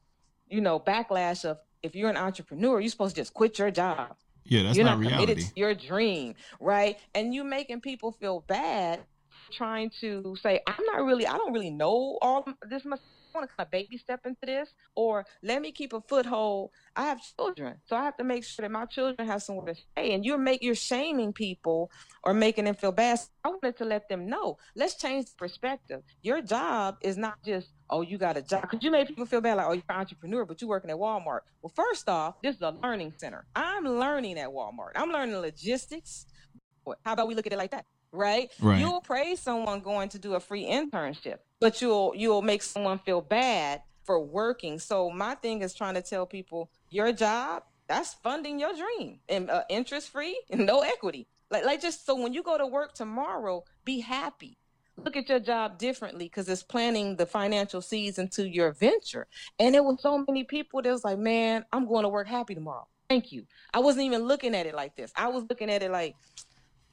you 0.48 0.60
know, 0.60 0.78
backlash 0.78 1.44
of 1.44 1.58
if 1.82 1.94
you're 1.94 2.10
an 2.10 2.16
entrepreneur, 2.16 2.80
you're 2.80 2.90
supposed 2.90 3.14
to 3.16 3.20
just 3.20 3.34
quit 3.34 3.58
your 3.58 3.70
job. 3.70 4.16
Yeah, 4.44 4.64
that's 4.64 4.76
you're 4.76 4.84
not, 4.84 4.98
not 4.98 5.00
reality. 5.00 5.26
committed 5.26 5.44
to 5.44 5.52
your 5.60 5.74
dream, 5.74 6.34
right? 6.60 6.98
And 7.14 7.34
you 7.34 7.44
making 7.44 7.80
people 7.80 8.12
feel 8.12 8.44
bad 8.46 9.00
trying 9.52 9.90
to 10.00 10.36
say, 10.42 10.60
I'm 10.66 10.84
not 10.86 11.04
really, 11.04 11.26
I 11.26 11.36
don't 11.36 11.52
really 11.52 11.70
know 11.70 12.18
all 12.22 12.46
this 12.68 12.84
much 12.84 13.00
want 13.34 13.48
to 13.48 13.56
kind 13.56 13.66
of 13.66 13.70
baby 13.70 13.96
step 13.96 14.20
into 14.24 14.46
this, 14.46 14.72
or 14.94 15.24
let 15.42 15.62
me 15.62 15.72
keep 15.72 15.92
a 15.92 16.00
foothold. 16.00 16.70
I 16.96 17.04
have 17.04 17.20
children, 17.36 17.76
so 17.86 17.96
I 17.96 18.04
have 18.04 18.16
to 18.18 18.24
make 18.24 18.44
sure 18.44 18.62
that 18.62 18.70
my 18.70 18.86
children 18.86 19.26
have 19.26 19.42
somewhere 19.42 19.74
to 19.74 19.80
stay. 19.80 20.12
And 20.12 20.24
you're 20.24 20.38
make 20.38 20.62
you're 20.62 20.74
shaming 20.74 21.32
people 21.32 21.90
or 22.22 22.34
making 22.34 22.64
them 22.64 22.74
feel 22.74 22.92
bad. 22.92 23.20
I 23.44 23.48
wanted 23.48 23.76
to 23.78 23.84
let 23.84 24.08
them 24.08 24.28
know. 24.28 24.58
Let's 24.74 24.94
change 24.96 25.26
the 25.26 25.36
perspective. 25.36 26.02
Your 26.22 26.42
job 26.42 26.96
is 27.02 27.16
not 27.16 27.42
just 27.44 27.68
oh 27.88 28.02
you 28.02 28.18
got 28.18 28.36
a 28.36 28.42
job 28.42 28.62
because 28.62 28.82
you 28.82 28.90
make 28.90 29.08
people 29.08 29.26
feel 29.26 29.40
bad 29.40 29.56
like 29.56 29.66
oh 29.66 29.72
you're 29.72 29.82
an 29.88 29.96
entrepreneur 29.96 30.44
but 30.44 30.60
you're 30.60 30.70
working 30.70 30.90
at 30.90 30.96
Walmart. 30.96 31.40
Well, 31.62 31.72
first 31.74 32.08
off, 32.08 32.40
this 32.42 32.56
is 32.56 32.62
a 32.62 32.70
learning 32.82 33.14
center. 33.18 33.44
I'm 33.54 33.84
learning 33.84 34.38
at 34.38 34.48
Walmart. 34.48 34.92
I'm 34.96 35.10
learning 35.10 35.36
logistics. 35.36 36.26
How 37.04 37.12
about 37.12 37.28
we 37.28 37.34
look 37.34 37.46
at 37.46 37.52
it 37.52 37.58
like 37.58 37.70
that? 37.72 37.84
Right? 38.12 38.50
right? 38.60 38.78
You'll 38.80 39.00
praise 39.00 39.40
someone 39.40 39.80
going 39.80 40.08
to 40.10 40.18
do 40.18 40.34
a 40.34 40.40
free 40.40 40.66
internship 40.66 41.38
but 41.60 41.82
you'll 41.82 42.12
you'll 42.16 42.42
make 42.42 42.62
someone 42.62 42.98
feel 42.98 43.20
bad 43.20 43.82
for 44.04 44.18
working. 44.18 44.78
So 44.78 45.10
my 45.10 45.34
thing 45.36 45.62
is 45.62 45.74
trying 45.74 45.94
to 45.94 46.02
tell 46.02 46.26
people 46.26 46.70
your 46.88 47.12
job 47.12 47.62
that's 47.86 48.14
funding 48.14 48.58
your 48.58 48.72
dream 48.72 49.18
and 49.28 49.50
uh, 49.50 49.62
interest 49.68 50.10
free 50.10 50.40
and 50.50 50.66
no 50.66 50.80
equity. 50.80 51.28
Like 51.50 51.64
like 51.64 51.82
just 51.82 52.06
so 52.06 52.16
when 52.16 52.32
you 52.32 52.42
go 52.42 52.58
to 52.58 52.66
work 52.66 52.94
tomorrow, 52.94 53.64
be 53.84 54.00
happy. 54.00 54.56
Look 54.96 55.16
at 55.16 55.28
your 55.28 55.40
job 55.40 55.78
differently 55.78 56.26
because 56.26 56.48
it's 56.48 56.62
planting 56.62 57.16
the 57.16 57.24
financial 57.24 57.80
seeds 57.80 58.18
into 58.18 58.46
your 58.46 58.72
venture. 58.72 59.28
And 59.58 59.74
it 59.74 59.82
was 59.82 60.02
so 60.02 60.24
many 60.28 60.44
people 60.44 60.82
that 60.82 60.90
was 60.90 61.04
like, 61.04 61.18
man, 61.18 61.64
I'm 61.72 61.86
going 61.86 62.02
to 62.02 62.10
work 62.10 62.26
happy 62.26 62.54
tomorrow. 62.54 62.86
Thank 63.08 63.32
you. 63.32 63.46
I 63.72 63.80
wasn't 63.80 64.04
even 64.04 64.24
looking 64.24 64.54
at 64.54 64.66
it 64.66 64.74
like 64.74 64.96
this. 64.96 65.10
I 65.16 65.28
was 65.28 65.44
looking 65.48 65.70
at 65.70 65.82
it 65.82 65.90
like, 65.90 66.16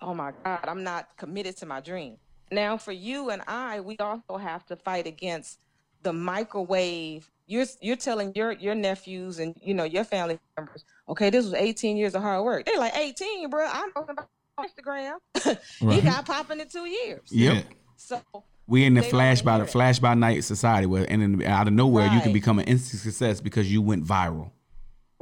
oh 0.02 0.14
my 0.14 0.32
God, 0.44 0.66
I'm 0.68 0.84
not 0.84 1.10
committed 1.18 1.58
to 1.58 1.66
my 1.66 1.80
dream. 1.80 2.18
Now, 2.52 2.78
for 2.78 2.92
you 2.92 3.30
and 3.30 3.42
I, 3.48 3.82
we 3.82 3.98
also 3.98 4.38
have 4.38 4.66
to 4.68 4.76
fight 4.76 5.06
against 5.06 5.60
the 6.04 6.14
microwave. 6.14 7.30
You're 7.46 7.66
you're 7.82 7.96
telling 7.96 8.34
your 8.36 8.52
your 8.54 8.76
nephews 8.76 9.40
and 9.40 9.56
you 9.62 9.74
know 9.74 9.84
your 9.84 10.04
family 10.04 10.40
members, 10.58 10.86
okay, 11.10 11.30
this 11.30 11.46
was 11.46 11.54
18 11.54 11.98
years 11.98 12.16
of 12.16 12.22
hard 12.22 12.44
work. 12.44 12.66
They're 12.66 12.78
like 12.78 12.96
18, 12.96 13.50
bro. 13.50 13.66
I 13.66 13.90
know 13.96 14.06
about 14.08 14.28
Instagram. 14.60 15.18
right. 15.82 15.96
he 15.96 16.02
got 16.02 16.26
popping 16.26 16.60
in 16.60 16.68
two 16.68 16.86
years. 16.86 17.22
Yep. 17.30 17.66
So 17.96 18.22
we 18.68 18.86
in 18.86 18.94
the 18.94 19.04
flash 19.04 19.42
by 19.42 19.60
the 19.60 19.66
flash 19.66 20.00
by 20.00 20.14
night 20.14 20.44
society 20.44 20.88
where 20.88 21.06
and 21.10 21.22
then 21.22 21.44
out 21.48 21.68
of 21.68 21.74
nowhere 21.74 22.08
right. 22.08 22.16
you 22.16 22.22
can 22.22 22.34
become 22.34 22.60
an 22.60 22.66
instant 22.66 23.02
success 23.02 23.40
because 23.40 23.72
you 23.72 23.82
went 23.82 24.06
viral. 24.06 24.52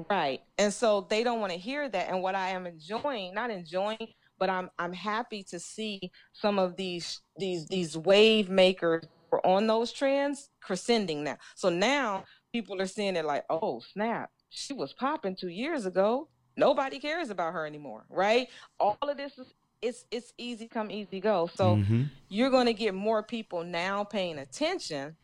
Right. 0.10 0.42
And 0.58 0.74
so 0.74 1.08
they 1.10 1.24
don't 1.24 1.40
want 1.40 1.54
to 1.54 1.58
hear 1.58 1.88
that. 1.88 2.10
And 2.10 2.22
what 2.22 2.36
I 2.36 2.50
am 2.50 2.68
enjoying, 2.68 3.34
not 3.34 3.50
enjoying, 3.50 4.10
but 4.40 4.50
I'm 4.50 4.70
I'm 4.80 4.94
happy 4.94 5.44
to 5.44 5.60
see 5.60 6.12
some 6.34 6.60
of 6.60 6.76
these 6.76 7.22
these 7.38 7.68
these 7.68 7.98
wave 7.98 8.50
makers 8.50 9.04
were 9.32 9.46
on 9.46 9.68
those 9.68 9.92
trends 9.92 10.50
crescending 10.62 11.24
now. 11.24 11.38
So 11.56 11.70
now 11.70 12.26
people 12.52 12.82
are 12.82 12.88
seeing 12.88 13.16
it 13.16 13.26
like, 13.26 13.46
oh 13.50 13.82
snap, 13.94 14.32
she 14.50 14.74
was 14.74 14.94
popping 14.94 15.36
two 15.36 15.50
years 15.50 15.86
ago. 15.86 16.30
Nobody 16.58 17.00
cares 17.00 17.30
about 17.30 17.54
her 17.54 17.66
anymore, 17.66 18.06
right? 18.10 18.48
All 18.80 18.98
of 19.02 19.18
this 19.18 19.38
is 19.38 19.54
it's 19.82 20.06
it's 20.12 20.34
easy 20.38 20.68
come 20.68 20.90
easy 20.90 21.20
go. 21.20 21.50
So 21.54 21.76
mm-hmm. 21.76 22.04
you're 22.30 22.50
going 22.50 22.66
to 22.66 22.74
get 22.74 22.94
more 22.94 23.24
people 23.24 23.64
now 23.64 24.04
paying 24.04 24.40
attention 24.40 25.16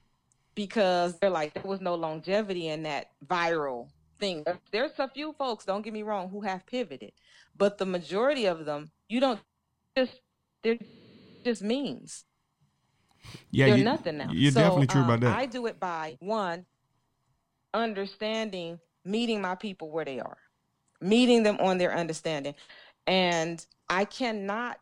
because 0.55 1.17
they're 1.19 1.29
like 1.29 1.53
there 1.53 1.63
was 1.63 1.81
no 1.81 1.95
longevity 1.95 2.67
in 2.67 2.83
that 2.83 3.11
viral 3.25 3.87
thing. 4.21 4.45
There's 4.71 4.97
a 4.99 5.09
few 5.09 5.33
folks, 5.37 5.65
don't 5.65 5.81
get 5.81 5.91
me 5.91 6.03
wrong, 6.03 6.29
who 6.29 6.41
have 6.41 6.65
pivoted, 6.65 7.11
but 7.57 7.77
the 7.77 7.85
majority 7.85 8.45
of 8.45 8.65
them 8.65 8.91
you 9.09 9.19
don't 9.19 9.39
just 9.97 10.13
they're 10.63 10.77
just 11.43 11.61
means. 11.61 12.23
Yeah, 13.51 13.67
they're 13.67 13.77
you, 13.77 13.83
nothing 13.83 14.17
now. 14.17 14.29
You're 14.31 14.51
so, 14.51 14.61
definitely 14.61 14.87
true 14.87 15.01
um, 15.01 15.09
about 15.09 15.19
that. 15.21 15.37
I 15.37 15.45
do 15.45 15.65
it 15.65 15.79
by 15.79 16.17
one 16.19 16.65
understanding, 17.73 18.79
meeting 19.03 19.41
my 19.41 19.55
people 19.55 19.91
where 19.91 20.05
they 20.05 20.19
are, 20.19 20.37
meeting 21.01 21.43
them 21.43 21.57
on 21.59 21.77
their 21.77 21.93
understanding, 21.93 22.55
and 23.07 23.65
I 23.89 24.05
cannot 24.05 24.77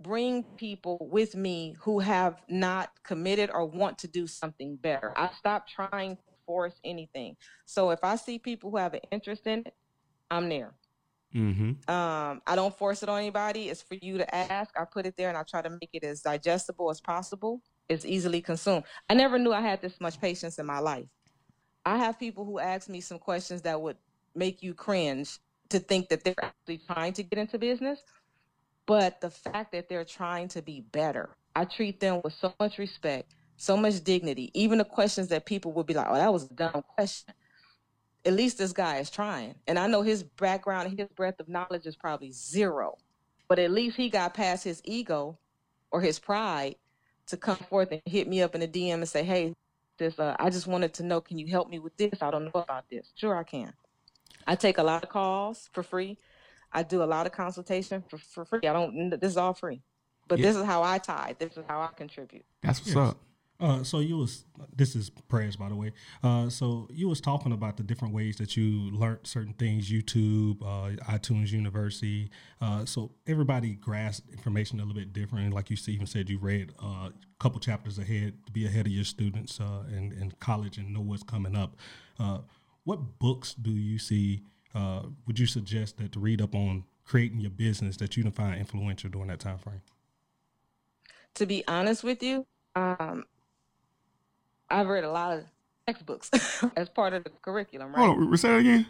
bring 0.00 0.44
people 0.56 1.08
with 1.10 1.34
me 1.34 1.76
who 1.80 2.00
have 2.00 2.42
not 2.48 2.90
committed 3.04 3.50
or 3.52 3.64
want 3.66 3.98
to 3.98 4.08
do 4.08 4.26
something 4.26 4.76
better. 4.76 5.12
I 5.16 5.30
stop 5.38 5.66
trying 5.68 6.18
force 6.46 6.74
anything. 6.84 7.36
So 7.64 7.90
if 7.90 8.02
I 8.02 8.16
see 8.16 8.38
people 8.38 8.70
who 8.70 8.76
have 8.76 8.94
an 8.94 9.00
interest 9.10 9.46
in 9.46 9.60
it, 9.60 9.74
I'm 10.30 10.48
there. 10.48 10.72
Mm-hmm. 11.34 11.90
Um, 11.90 12.42
I 12.46 12.54
don't 12.56 12.76
force 12.76 13.02
it 13.02 13.08
on 13.08 13.18
anybody. 13.18 13.68
It's 13.68 13.82
for 13.82 13.94
you 13.94 14.18
to 14.18 14.34
ask. 14.34 14.70
I 14.78 14.84
put 14.84 15.06
it 15.06 15.16
there 15.16 15.28
and 15.28 15.38
I 15.38 15.42
try 15.44 15.62
to 15.62 15.70
make 15.70 15.90
it 15.92 16.04
as 16.04 16.20
digestible 16.20 16.90
as 16.90 17.00
possible. 17.00 17.62
It's 17.88 18.04
easily 18.04 18.40
consumed. 18.40 18.84
I 19.08 19.14
never 19.14 19.38
knew 19.38 19.52
I 19.52 19.60
had 19.60 19.80
this 19.80 20.00
much 20.00 20.20
patience 20.20 20.58
in 20.58 20.66
my 20.66 20.78
life. 20.78 21.06
I 21.84 21.96
have 21.98 22.18
people 22.18 22.44
who 22.44 22.58
ask 22.58 22.88
me 22.88 23.00
some 23.00 23.18
questions 23.18 23.62
that 23.62 23.80
would 23.80 23.96
make 24.34 24.62
you 24.62 24.74
cringe 24.74 25.38
to 25.70 25.78
think 25.78 26.08
that 26.10 26.22
they're 26.22 26.34
actually 26.42 26.78
trying 26.86 27.12
to 27.14 27.22
get 27.22 27.38
into 27.38 27.58
business. 27.58 28.00
But 28.86 29.20
the 29.20 29.30
fact 29.30 29.72
that 29.72 29.88
they're 29.88 30.04
trying 30.04 30.48
to 30.48 30.62
be 30.62 30.80
better, 30.92 31.30
I 31.54 31.64
treat 31.64 32.00
them 32.00 32.20
with 32.22 32.34
so 32.34 32.52
much 32.60 32.78
respect, 32.78 33.32
so 33.56 33.76
much 33.76 34.02
dignity. 34.02 34.50
Even 34.54 34.78
the 34.78 34.84
questions 34.84 35.28
that 35.28 35.46
people 35.46 35.72
would 35.72 35.86
be 35.86 35.94
like, 35.94 36.06
oh, 36.08 36.14
that 36.14 36.32
was 36.32 36.44
a 36.44 36.54
dumb 36.54 36.84
question 36.94 37.34
at 38.24 38.32
least 38.32 38.58
this 38.58 38.72
guy 38.72 38.98
is 38.98 39.10
trying. 39.10 39.54
And 39.66 39.78
I 39.78 39.86
know 39.86 40.02
his 40.02 40.22
background, 40.22 40.88
and 40.88 40.98
his 40.98 41.08
breadth 41.08 41.40
of 41.40 41.48
knowledge 41.48 41.86
is 41.86 41.96
probably 41.96 42.30
zero, 42.30 42.98
but 43.48 43.58
at 43.58 43.70
least 43.70 43.96
he 43.96 44.08
got 44.08 44.34
past 44.34 44.64
his 44.64 44.80
ego 44.84 45.38
or 45.90 46.00
his 46.00 46.18
pride 46.18 46.76
to 47.26 47.36
come 47.36 47.56
forth 47.56 47.90
and 47.92 48.02
hit 48.06 48.28
me 48.28 48.42
up 48.42 48.54
in 48.54 48.62
a 48.62 48.66
DM 48.66 48.94
and 48.94 49.08
say, 49.08 49.22
"Hey, 49.22 49.54
this 49.98 50.18
uh, 50.18 50.36
I 50.38 50.50
just 50.50 50.66
wanted 50.66 50.94
to 50.94 51.02
know, 51.02 51.20
can 51.20 51.38
you 51.38 51.46
help 51.46 51.68
me 51.68 51.78
with 51.78 51.96
this? 51.96 52.22
I 52.22 52.30
don't 52.30 52.44
know 52.44 52.60
about 52.60 52.88
this." 52.90 53.12
Sure, 53.16 53.36
I 53.36 53.44
can. 53.44 53.72
I 54.46 54.54
take 54.56 54.78
a 54.78 54.82
lot 54.82 55.02
of 55.02 55.08
calls 55.08 55.68
for 55.72 55.82
free. 55.82 56.18
I 56.72 56.82
do 56.82 57.02
a 57.02 57.04
lot 57.04 57.26
of 57.26 57.32
consultation 57.32 58.02
for, 58.08 58.18
for 58.18 58.44
free. 58.44 58.60
I 58.64 58.72
don't. 58.72 59.10
This 59.10 59.32
is 59.32 59.36
all 59.36 59.54
free, 59.54 59.82
but 60.28 60.38
yeah. 60.38 60.46
this 60.46 60.56
is 60.56 60.64
how 60.64 60.82
I 60.82 60.98
tie. 60.98 61.36
This 61.38 61.56
is 61.56 61.64
how 61.68 61.80
I 61.80 61.88
contribute. 61.96 62.44
That's 62.62 62.80
what's 62.80 62.94
yes. 62.94 62.96
up. 62.96 63.18
Uh, 63.62 63.84
so 63.84 64.00
you 64.00 64.16
was 64.16 64.44
this 64.74 64.96
is 64.96 65.08
prayers 65.28 65.54
by 65.54 65.68
the 65.68 65.76
way. 65.76 65.92
Uh, 66.24 66.48
so 66.48 66.88
you 66.90 67.08
was 67.08 67.20
talking 67.20 67.52
about 67.52 67.76
the 67.76 67.82
different 67.84 68.12
ways 68.12 68.36
that 68.36 68.56
you 68.56 68.90
learned 68.90 69.20
certain 69.22 69.52
things, 69.54 69.88
YouTube, 69.88 70.60
uh, 70.62 70.96
iTunes 71.04 71.52
University. 71.52 72.28
Uh, 72.60 72.84
so 72.84 73.12
everybody 73.28 73.74
grasped 73.74 74.28
information 74.30 74.80
a 74.80 74.82
little 74.82 75.00
bit 75.00 75.12
different. 75.12 75.54
Like 75.54 75.70
you 75.70 75.76
even 75.86 76.08
said, 76.08 76.28
you 76.28 76.38
read 76.38 76.72
uh, 76.82 77.10
a 77.10 77.12
couple 77.38 77.60
chapters 77.60 77.98
ahead 77.98 78.34
to 78.46 78.52
be 78.52 78.66
ahead 78.66 78.86
of 78.86 78.92
your 78.92 79.04
students 79.04 79.60
uh, 79.60 79.84
in, 79.88 80.12
in 80.20 80.32
college 80.40 80.76
and 80.76 80.92
know 80.92 81.00
what's 81.00 81.22
coming 81.22 81.54
up. 81.54 81.76
what 82.82 83.20
books 83.20 83.54
do 83.54 83.70
you 83.70 83.98
see? 83.98 84.42
would 85.26 85.38
you 85.38 85.46
suggest 85.46 85.98
that 85.98 86.10
to 86.10 86.18
read 86.18 86.40
up 86.40 86.54
on 86.54 86.82
creating 87.04 87.38
your 87.38 87.50
business 87.50 87.96
that 87.98 88.16
you 88.16 88.28
find 88.30 88.58
influential 88.58 89.08
during 89.10 89.28
that 89.28 89.38
time 89.38 89.58
frame? 89.58 89.82
To 91.34 91.46
be 91.46 91.62
honest 91.68 92.02
with 92.02 92.22
you, 92.22 92.46
um, 92.74 93.24
I've 94.72 94.88
read 94.88 95.04
a 95.04 95.10
lot 95.10 95.36
of 95.36 95.44
textbooks 95.86 96.30
as 96.76 96.88
part 96.88 97.12
of 97.12 97.24
the 97.24 97.30
curriculum, 97.42 97.92
right? 97.92 98.06
Hold 98.06 98.18
on, 98.18 98.36
say 98.36 98.48
that 98.48 98.58
again. 98.58 98.86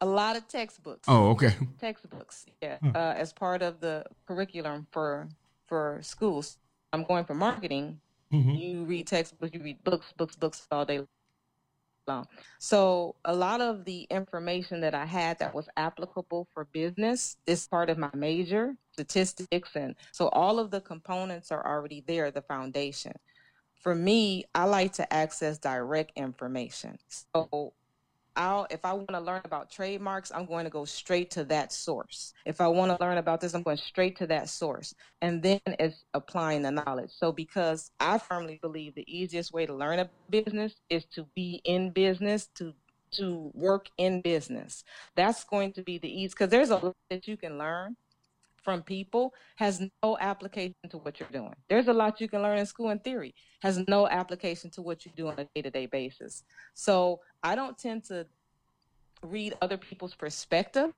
A 0.00 0.06
lot 0.06 0.36
of 0.36 0.46
textbooks. 0.48 1.06
Oh, 1.08 1.30
okay. 1.30 1.54
Textbooks, 1.80 2.46
yeah, 2.62 2.78
hmm. 2.78 2.90
uh, 2.94 3.14
as 3.16 3.32
part 3.32 3.62
of 3.62 3.80
the 3.80 4.04
curriculum 4.26 4.86
for 4.90 5.28
for 5.66 5.98
schools. 6.02 6.56
I'm 6.92 7.04
going 7.04 7.24
for 7.24 7.34
marketing. 7.34 8.00
Mm-hmm. 8.32 8.54
You 8.54 8.84
read 8.84 9.06
textbooks, 9.06 9.52
you 9.54 9.62
read 9.62 9.82
books, 9.84 10.12
books, 10.16 10.36
books 10.36 10.66
all 10.70 10.84
day 10.84 11.00
long. 12.06 12.26
So 12.58 13.14
a 13.24 13.34
lot 13.34 13.60
of 13.60 13.84
the 13.84 14.06
information 14.10 14.80
that 14.80 14.94
I 14.94 15.04
had 15.04 15.38
that 15.40 15.54
was 15.54 15.68
applicable 15.76 16.48
for 16.54 16.64
business 16.66 17.36
is 17.46 17.66
part 17.66 17.90
of 17.90 17.98
my 17.98 18.10
major, 18.14 18.74
statistics, 18.92 19.70
and 19.74 19.94
so 20.12 20.28
all 20.28 20.58
of 20.58 20.70
the 20.70 20.80
components 20.80 21.52
are 21.52 21.66
already 21.66 22.02
there, 22.06 22.30
the 22.30 22.42
foundation 22.42 23.12
for 23.78 23.94
me, 23.94 24.44
I 24.54 24.64
like 24.64 24.94
to 24.94 25.12
access 25.12 25.58
direct 25.58 26.12
information. 26.16 26.98
So 27.34 27.72
I'll 28.36 28.66
if 28.70 28.84
I 28.84 28.92
want 28.92 29.10
to 29.10 29.20
learn 29.20 29.42
about 29.44 29.70
trademarks, 29.70 30.30
I'm 30.32 30.46
going 30.46 30.64
to 30.64 30.70
go 30.70 30.84
straight 30.84 31.30
to 31.32 31.44
that 31.44 31.72
source. 31.72 32.32
If 32.46 32.60
I 32.60 32.68
want 32.68 32.96
to 32.96 33.04
learn 33.04 33.18
about 33.18 33.40
this, 33.40 33.54
I'm 33.54 33.62
going 33.62 33.76
straight 33.76 34.16
to 34.18 34.26
that 34.28 34.48
source. 34.48 34.94
And 35.20 35.42
then 35.42 35.60
it's 35.66 36.04
applying 36.14 36.62
the 36.62 36.70
knowledge. 36.70 37.10
So 37.10 37.32
because 37.32 37.90
I 37.98 38.18
firmly 38.18 38.58
believe 38.62 38.94
the 38.94 39.04
easiest 39.06 39.52
way 39.52 39.66
to 39.66 39.74
learn 39.74 39.98
a 39.98 40.08
business 40.30 40.74
is 40.88 41.04
to 41.14 41.26
be 41.34 41.60
in 41.64 41.90
business, 41.90 42.48
to 42.56 42.72
to 43.10 43.50
work 43.54 43.88
in 43.96 44.20
business. 44.20 44.84
That's 45.16 45.42
going 45.44 45.72
to 45.72 45.82
be 45.82 45.98
the 45.98 46.08
ease 46.08 46.32
because 46.32 46.50
there's 46.50 46.70
a 46.70 46.76
lot 46.76 46.96
that 47.10 47.26
you 47.26 47.38
can 47.38 47.56
learn 47.58 47.96
from 48.68 48.82
people 48.82 49.32
has 49.56 49.80
no 50.02 50.18
application 50.20 50.74
to 50.90 50.98
what 50.98 51.18
you're 51.18 51.30
doing. 51.32 51.54
There's 51.70 51.88
a 51.88 51.92
lot 51.94 52.20
you 52.20 52.28
can 52.28 52.42
learn 52.42 52.58
in 52.58 52.66
school 52.66 52.90
in 52.90 52.98
theory, 52.98 53.34
has 53.62 53.82
no 53.88 54.06
application 54.06 54.68
to 54.72 54.82
what 54.82 55.06
you 55.06 55.12
do 55.16 55.28
on 55.28 55.38
a 55.38 55.46
day 55.54 55.62
to 55.62 55.70
day 55.70 55.86
basis. 55.86 56.44
So 56.74 57.20
I 57.42 57.54
don't 57.54 57.78
tend 57.78 58.04
to 58.10 58.26
read 59.22 59.54
other 59.62 59.78
people's 59.78 60.14
perspective, 60.14 60.92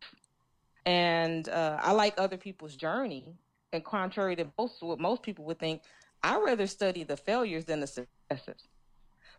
and 0.84 1.48
uh, 1.48 1.78
I 1.80 1.92
like 1.92 2.14
other 2.18 2.36
people's 2.36 2.74
journey. 2.74 3.24
And 3.72 3.84
contrary 3.84 4.34
to 4.34 4.46
most 4.58 4.82
what 4.82 4.98
most 4.98 5.22
people 5.22 5.44
would 5.44 5.60
think, 5.60 5.82
I'd 6.24 6.42
rather 6.42 6.66
study 6.66 7.04
the 7.04 7.16
failures 7.16 7.66
than 7.66 7.78
the 7.78 7.86
successes 7.86 8.66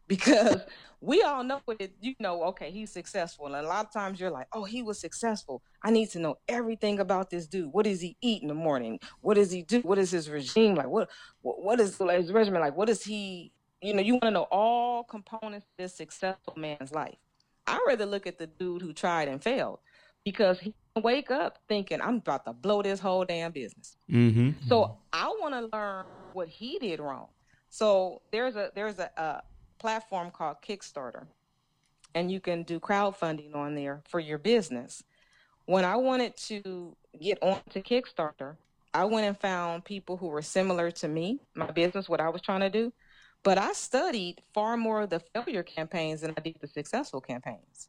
because 0.08 0.62
we 1.02 1.22
all 1.24 1.44
know 1.44 1.62
it. 1.80 1.94
You 2.00 2.14
know, 2.20 2.44
okay, 2.46 2.72
he's 2.72 2.92
successful, 2.92 3.48
and 3.48 3.56
a 3.56 3.68
lot 3.68 3.86
of 3.86 3.92
times 3.92 4.20
you're 4.20 4.32
like, 4.32 4.48
oh, 4.54 4.64
he 4.64 4.84
was 4.84 5.00
successful. 5.00 5.62
I 5.84 5.92
need 5.92 6.10
to 6.12 6.20
know 6.20 6.38
everything 6.48 7.00
about 7.00 7.30
this 7.30 7.48
dude. 7.48 7.74
What 7.74 7.86
does 7.86 8.02
he 8.02 8.18
eat 8.22 8.42
in 8.42 8.48
the 8.48 8.54
morning? 8.54 9.00
What 9.22 9.36
does 9.36 9.52
he 9.52 9.64
do? 9.64 9.82
What 9.82 9.98
is 9.98 10.12
his 10.12 10.30
regime 10.30 10.76
like? 10.76 10.88
What 10.88 11.10
what, 11.42 11.62
what 11.62 11.80
is 11.80 11.98
his 11.98 12.32
regimen 12.32 12.62
like? 12.62 12.76
What 12.76 12.90
is 12.90 13.04
he? 13.04 13.52
You 13.82 13.96
know, 13.96 14.02
you 14.02 14.14
want 14.14 14.26
to 14.26 14.32
know 14.32 14.48
all 14.52 15.04
components 15.04 15.66
of 15.66 15.84
this 15.84 15.96
successful 15.96 16.54
man's 16.56 16.92
life. 16.92 17.18
I 17.66 17.84
rather 17.88 18.06
look 18.06 18.28
at 18.28 18.38
the 18.38 18.48
dude 18.48 18.82
who 18.82 18.94
tried 18.94 19.28
and 19.28 19.42
failed 19.42 19.80
because 20.24 20.60
he 20.60 20.74
wake 21.02 21.32
up 21.32 21.60
thinking 21.68 22.02
I'm 22.02 22.18
about 22.18 22.46
to 22.46 22.54
blow 22.54 22.82
this 22.82 23.00
whole 23.00 23.26
damn 23.26 23.52
business. 23.52 23.96
Mm-hmm. 24.10 24.68
So 24.68 24.98
I 25.12 25.28
want 25.40 25.54
to 25.54 25.76
learn 25.76 26.06
what 26.34 26.48
he 26.48 26.78
did 26.80 27.00
wrong. 27.00 27.28
So 27.70 28.22
there's 28.32 28.56
a 28.56 28.72
there's 28.76 29.00
a, 29.00 29.10
a 29.18 29.42
platform 29.82 30.30
called 30.30 30.58
Kickstarter, 30.62 31.26
and 32.13 32.32
you 32.32 32.39
can 32.39 32.62
do 32.63 32.80
crowdfunding 32.80 33.56
on 33.56 33.74
there 33.74 34.02
for 34.08 34.20
your 34.20 34.38
business. 34.38 35.04
When 35.65 35.84
I 35.84 35.96
wanted 35.96 36.38
to 36.48 36.96
get 37.20 37.39
onto 37.41 37.82
Kickstarter, 37.82 38.58
I 38.94 39.06
went 39.06 39.26
and 39.26 39.38
found 39.39 39.84
people 39.84 40.17
who 40.17 40.28
were 40.28 40.44
similar 40.44 40.91
to 40.91 41.08
me, 41.08 41.39
my 41.56 41.72
business, 41.72 42.08
what 42.08 42.22
I 42.22 42.30
was 42.30 42.41
trying 42.41 42.60
to 42.60 42.70
do. 42.70 42.94
But 43.44 43.58
I 43.58 43.74
studied 43.74 44.44
far 44.54 44.78
more 44.78 45.02
of 45.02 45.10
the 45.10 45.22
failure 45.34 45.63
campaigns 45.63 46.22
than 46.22 46.34
I 46.38 46.41
did 46.41 46.58
the 46.62 46.67
successful 46.67 47.20
campaigns. 47.20 47.88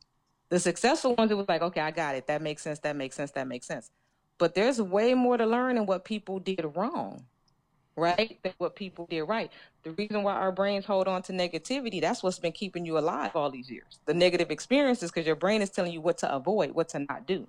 The 0.48 0.58
successful 0.58 1.14
ones, 1.14 1.30
it 1.30 1.36
was 1.36 1.48
like, 1.48 1.60
okay, 1.60 1.80
I 1.80 1.90
got 1.90 2.14
it. 2.14 2.26
That 2.26 2.40
makes 2.40 2.62
sense. 2.62 2.78
That 2.78 2.96
makes 2.96 3.16
sense. 3.16 3.32
That 3.32 3.48
makes 3.48 3.66
sense. 3.66 3.90
But 4.38 4.54
there's 4.54 4.80
way 4.80 5.12
more 5.12 5.36
to 5.36 5.44
learn 5.44 5.76
in 5.76 5.84
what 5.84 6.06
people 6.06 6.38
did 6.38 6.64
wrong 6.74 7.26
right? 7.96 8.38
Than 8.42 8.52
what 8.58 8.76
people 8.76 9.06
did 9.10 9.22
right. 9.22 9.50
The 9.82 9.92
reason 9.92 10.22
why 10.22 10.34
our 10.34 10.52
brains 10.52 10.84
hold 10.84 11.08
on 11.08 11.22
to 11.22 11.32
negativity, 11.32 12.00
that's 12.00 12.22
what's 12.22 12.38
been 12.38 12.52
keeping 12.52 12.86
you 12.86 12.98
alive 12.98 13.32
all 13.34 13.50
these 13.50 13.70
years. 13.70 13.98
The 14.06 14.14
negative 14.14 14.50
experiences, 14.50 15.10
because 15.10 15.26
your 15.26 15.36
brain 15.36 15.62
is 15.62 15.70
telling 15.70 15.92
you 15.92 16.00
what 16.00 16.18
to 16.18 16.32
avoid, 16.32 16.72
what 16.72 16.88
to 16.90 17.00
not 17.00 17.26
do. 17.26 17.46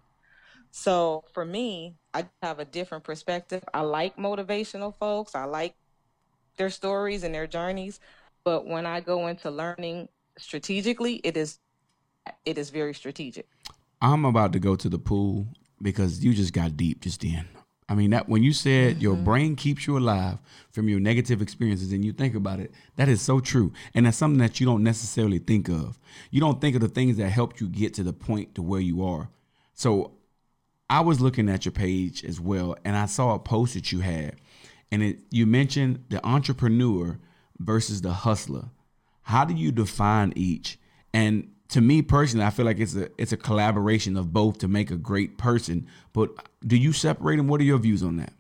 So 0.72 1.24
for 1.34 1.46
me, 1.46 1.96
I 2.14 2.26
have 2.42 2.60
a 2.60 2.66
different 2.66 3.04
perspective. 3.04 3.64
I 3.74 3.82
like 3.82 4.18
motivational 4.18 4.96
folks. 5.00 5.36
I 5.36 5.46
like 5.46 5.76
their 6.58 6.70
stories 6.70 7.24
and 7.24 7.34
their 7.34 7.48
journeys. 7.48 8.00
But 8.44 8.66
when 8.66 8.86
I 8.86 9.00
go 9.00 9.28
into 9.28 9.52
learning 9.52 10.10
strategically, 10.38 11.16
it 11.24 11.38
is 11.38 11.60
it 12.46 12.58
is 12.58 12.70
very 12.70 12.94
strategic. 12.94 13.48
I'm 14.02 14.26
about 14.26 14.54
to 14.54 14.60
go 14.60 14.76
to 14.76 14.90
the 14.90 15.00
pool 15.00 15.48
because 15.82 16.24
you 16.24 16.34
just 16.34 16.54
got 16.54 16.76
deep 16.76 17.02
just 17.02 17.22
then. 17.22 17.48
I 17.94 17.96
mean 17.96 18.10
that 18.10 18.28
when 18.28 18.42
you 18.42 18.54
said 18.54 18.94
mm-hmm. 18.94 19.02
your 19.02 19.16
brain 19.16 19.56
keeps 19.56 19.86
you 19.86 20.00
alive 20.00 20.40
from 20.72 20.90
your 20.90 21.00
negative 21.00 21.44
experiences 21.44 21.92
and 21.92 22.04
you 22.04 22.12
think 22.12 22.34
about 22.34 22.60
it, 22.60 22.72
that 22.96 23.08
is 23.08 23.22
so 23.22 23.40
true. 23.40 23.72
And 23.94 24.08
that's 24.08 24.18
something 24.18 24.40
that 24.40 24.60
you 24.60 24.66
don't 24.66 24.82
necessarily 24.82 25.38
think 25.38 25.70
of. 25.70 26.00
You 26.32 26.42
don't 26.42 26.60
think 26.60 26.74
of 26.74 26.82
the 26.82 26.88
things 26.88 27.18
that 27.18 27.30
helped 27.30 27.62
you 27.62 27.70
get 27.70 27.94
to 27.94 28.04
the 28.04 28.12
point 28.12 28.56
to 28.56 28.64
where 28.64 28.80
you 28.80 29.06
are. 29.06 29.30
So 29.76 30.14
I 30.90 31.02
was 31.02 31.22
looking 31.22 31.48
at 31.50 31.66
your 31.66 31.72
page 31.72 32.26
as 32.26 32.40
well 32.40 32.76
and 32.84 32.98
I 32.98 33.06
saw 33.06 33.36
a 33.36 33.40
post 33.40 33.76
that 33.76 33.92
you 33.92 34.00
had 34.00 34.38
and 34.92 35.04
it 35.04 35.20
you 35.30 35.46
mentioned 35.46 36.06
the 36.10 36.26
entrepreneur 36.26 37.20
versus 37.60 38.02
the 38.02 38.14
hustler. 38.14 38.72
How 39.22 39.46
do 39.46 39.54
you 39.54 39.72
define 39.72 40.34
each? 40.36 40.80
And 41.14 41.52
to 41.74 41.82
me 41.82 42.04
personally, 42.04 42.46
I 42.46 42.52
feel 42.52 42.66
like 42.66 42.80
it's 42.80 42.96
a 42.96 43.10
it's 43.18 43.32
a 43.32 43.38
collaboration 43.38 44.16
of 44.16 44.32
both 44.32 44.60
to 44.60 44.68
make 44.68 44.92
a 44.92 44.96
great 44.96 45.40
person. 45.40 45.88
But 46.14 46.30
do 46.66 46.78
you 46.78 46.94
separate 46.94 47.38
them? 47.38 47.48
What 47.48 47.60
are 47.62 47.64
your 47.64 47.80
views 47.80 48.04
on 48.04 48.18
that? 48.18 48.34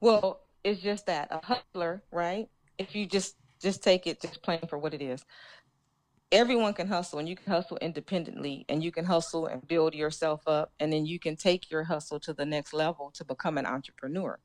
Well, 0.00 0.40
it's 0.64 0.80
just 0.80 1.04
that 1.04 1.28
a 1.30 1.44
hustler, 1.44 2.02
right? 2.10 2.48
If 2.78 2.96
you 2.96 3.04
just 3.04 3.36
just 3.60 3.82
take 3.82 4.06
it 4.06 4.22
just 4.22 4.42
plain 4.42 4.60
for 4.68 4.78
what 4.78 4.94
it 4.94 5.02
is. 5.02 5.22
Everyone 6.32 6.72
can 6.72 6.88
hustle 6.88 7.18
and 7.18 7.28
you 7.28 7.36
can 7.36 7.52
hustle 7.52 7.76
independently 7.82 8.64
and 8.70 8.82
you 8.82 8.90
can 8.90 9.04
hustle 9.04 9.46
and 9.46 9.66
build 9.68 9.94
yourself 9.94 10.40
up 10.46 10.72
and 10.80 10.90
then 10.90 11.04
you 11.04 11.18
can 11.18 11.36
take 11.36 11.70
your 11.70 11.84
hustle 11.84 12.18
to 12.20 12.32
the 12.32 12.46
next 12.46 12.72
level 12.72 13.12
to 13.16 13.24
become 13.24 13.58
an 13.58 13.66
entrepreneur. 13.66 14.38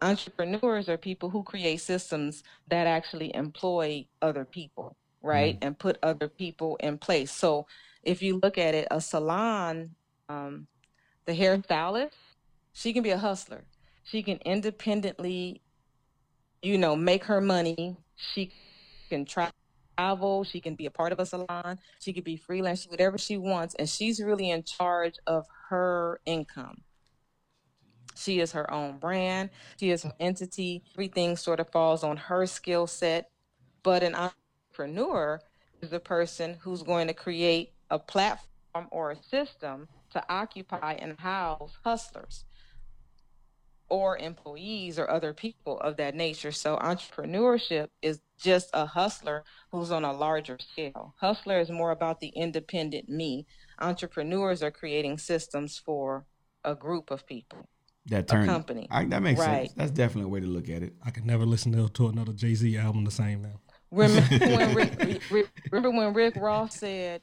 Entrepreneurs 0.00 0.88
are 0.88 0.96
people 0.96 1.30
who 1.30 1.42
create 1.42 1.80
systems 1.80 2.44
that 2.68 2.86
actually 2.86 3.34
employ 3.34 4.06
other 4.22 4.44
people 4.44 4.96
right? 5.26 5.56
Mm-hmm. 5.56 5.66
And 5.66 5.78
put 5.78 5.98
other 6.02 6.28
people 6.28 6.76
in 6.76 6.98
place. 6.98 7.32
So 7.32 7.66
if 8.02 8.22
you 8.22 8.38
look 8.42 8.56
at 8.56 8.74
it, 8.74 8.88
a 8.90 9.00
salon, 9.00 9.90
um, 10.28 10.68
the 11.26 11.32
hairstylist, 11.32 12.12
she 12.72 12.92
can 12.92 13.02
be 13.02 13.10
a 13.10 13.18
hustler. 13.18 13.64
She 14.04 14.22
can 14.22 14.38
independently, 14.44 15.60
you 16.62 16.78
know, 16.78 16.94
make 16.94 17.24
her 17.24 17.40
money. 17.40 17.96
She 18.14 18.52
can 19.10 19.24
travel. 19.24 20.44
She 20.44 20.60
can 20.60 20.74
be 20.76 20.86
a 20.86 20.90
part 20.90 21.12
of 21.12 21.18
a 21.18 21.26
salon. 21.26 21.78
She 21.98 22.12
could 22.12 22.24
be 22.24 22.36
freelance, 22.36 22.86
whatever 22.86 23.18
she 23.18 23.36
wants. 23.36 23.74
And 23.74 23.88
she's 23.88 24.22
really 24.22 24.50
in 24.50 24.62
charge 24.62 25.16
of 25.26 25.46
her 25.68 26.20
income. 26.26 26.82
She 28.14 28.40
is 28.40 28.52
her 28.52 28.70
own 28.72 28.98
brand. 28.98 29.50
She 29.78 29.90
is 29.90 30.04
an 30.04 30.12
entity. 30.20 30.82
Everything 30.94 31.36
sort 31.36 31.60
of 31.60 31.70
falls 31.70 32.04
on 32.04 32.16
her 32.16 32.46
skill 32.46 32.86
set. 32.86 33.30
But 33.82 34.02
an 34.02 34.14
entrepreneur 34.78 35.40
is 35.82 35.92
a 35.92 36.00
person 36.00 36.56
who's 36.60 36.82
going 36.82 37.06
to 37.06 37.14
create 37.14 37.72
a 37.90 37.98
platform 37.98 38.88
or 38.90 39.10
a 39.12 39.22
system 39.22 39.88
to 40.10 40.22
occupy 40.28 40.92
and 40.94 41.18
house 41.18 41.72
hustlers 41.84 42.44
or 43.88 44.18
employees 44.18 44.98
or 44.98 45.08
other 45.08 45.32
people 45.32 45.78
of 45.80 45.96
that 45.96 46.14
nature. 46.14 46.50
So 46.52 46.76
entrepreneurship 46.76 47.88
is 48.02 48.20
just 48.38 48.68
a 48.74 48.84
hustler 48.84 49.44
who's 49.70 49.90
on 49.92 50.04
a 50.04 50.12
larger 50.12 50.58
scale. 50.60 51.14
Hustler 51.20 51.60
is 51.60 51.70
more 51.70 51.92
about 51.92 52.20
the 52.20 52.28
independent 52.28 53.08
me. 53.08 53.46
Entrepreneurs 53.80 54.62
are 54.62 54.70
creating 54.72 55.18
systems 55.18 55.78
for 55.78 56.26
a 56.64 56.74
group 56.74 57.10
of 57.10 57.26
people. 57.26 57.68
that 58.06 58.28
turn 58.28 58.46
company. 58.46 58.86
I, 58.90 59.04
that 59.06 59.22
makes 59.22 59.40
Right. 59.40 59.62
sense. 59.66 59.72
That's 59.76 59.90
definitely 59.90 60.24
a 60.24 60.28
way 60.28 60.40
to 60.40 60.46
look 60.46 60.68
at 60.68 60.82
it. 60.82 60.94
I 61.04 61.10
could 61.10 61.24
never 61.26 61.44
listen 61.44 61.72
to, 61.72 61.88
to 61.88 62.08
another 62.08 62.32
Jay 62.32 62.54
Z 62.54 62.76
album 62.76 63.04
the 63.04 63.10
same 63.10 63.42
now. 63.42 63.60
Remember 63.90 64.20
when 64.46 64.74
Rick, 64.74 65.22
Rick- 65.30 65.48
remember 65.70 65.90
when 65.96 66.12
Rick 66.12 66.36
Ross 66.36 66.76
said, 66.76 67.22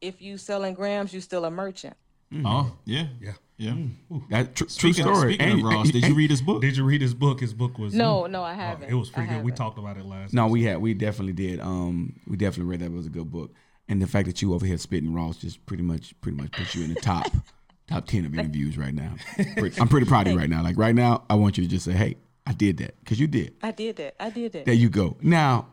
"If 0.00 0.20
you 0.22 0.36
selling 0.38 0.74
grams, 0.74 1.12
you 1.12 1.20
still 1.20 1.44
a 1.44 1.50
merchant." 1.50 1.96
Mm-hmm. 2.32 2.46
Oh 2.46 2.76
yeah, 2.84 3.06
Yeah. 3.20 3.32
yeah. 3.56 3.70
Mm. 3.70 4.28
That 4.30 4.54
tr- 4.54 4.64
true 4.64 4.92
story. 4.92 5.34
speaking 5.34 5.40
And- 5.50 5.60
of 5.60 5.64
Ross, 5.64 5.90
did 5.90 6.06
you 6.06 6.14
read 6.14 6.30
his 6.30 6.42
book? 6.42 6.60
Did 6.60 6.76
you 6.76 6.84
read 6.84 7.00
his 7.00 7.14
book? 7.14 7.40
His 7.40 7.54
book 7.54 7.78
was 7.78 7.94
No, 7.94 8.24
mm. 8.24 8.30
no, 8.30 8.42
I 8.42 8.52
Oh, 8.52 8.56
haven't. 8.56 8.90
it 8.90 8.94
was 8.94 9.08
pretty 9.08 9.30
good. 9.32 9.42
We 9.42 9.50
talked 9.50 9.78
about 9.78 9.96
it 9.96 10.04
last. 10.04 10.34
No, 10.34 10.46
we 10.46 10.64
had 10.64 10.78
we 10.78 10.92
definitely 10.92 11.32
did. 11.32 11.58
Um, 11.60 12.20
we 12.26 12.36
definitely 12.36 12.70
read 12.70 12.80
that. 12.80 12.86
It 12.86 12.92
was 12.92 13.06
a 13.06 13.10
good 13.10 13.30
book, 13.32 13.54
and 13.88 14.02
the 14.02 14.06
fact 14.06 14.26
that 14.26 14.42
you 14.42 14.52
over 14.52 14.66
here 14.66 14.76
spitting 14.76 15.14
Ross 15.14 15.38
just 15.38 15.64
pretty 15.64 15.82
much 15.82 16.14
pretty 16.20 16.36
much 16.36 16.52
puts 16.52 16.74
you 16.74 16.84
in 16.84 16.92
the 16.92 17.00
top 17.00 17.32
top 17.88 18.06
ten 18.06 18.26
of 18.26 18.34
interviews 18.38 18.76
right 18.76 18.92
now. 18.94 19.14
I'm 19.80 19.88
pretty 19.88 20.06
proud 20.06 20.26
of 20.26 20.34
you 20.34 20.38
right 20.38 20.50
now. 20.50 20.62
Like 20.62 20.76
right 20.76 20.94
now, 20.94 21.24
I 21.30 21.34
want 21.36 21.56
you 21.56 21.64
to 21.64 21.70
just 21.70 21.86
say, 21.86 21.92
"Hey, 21.92 22.16
I 22.46 22.52
did 22.52 22.76
that," 22.76 22.94
because 23.00 23.18
you 23.18 23.26
did. 23.26 23.54
I 23.62 23.70
did 23.70 23.96
that. 23.96 24.16
I 24.20 24.28
did 24.28 24.52
that. 24.52 24.66
There 24.66 24.74
you 24.74 24.90
go. 24.90 25.16
Now, 25.22 25.68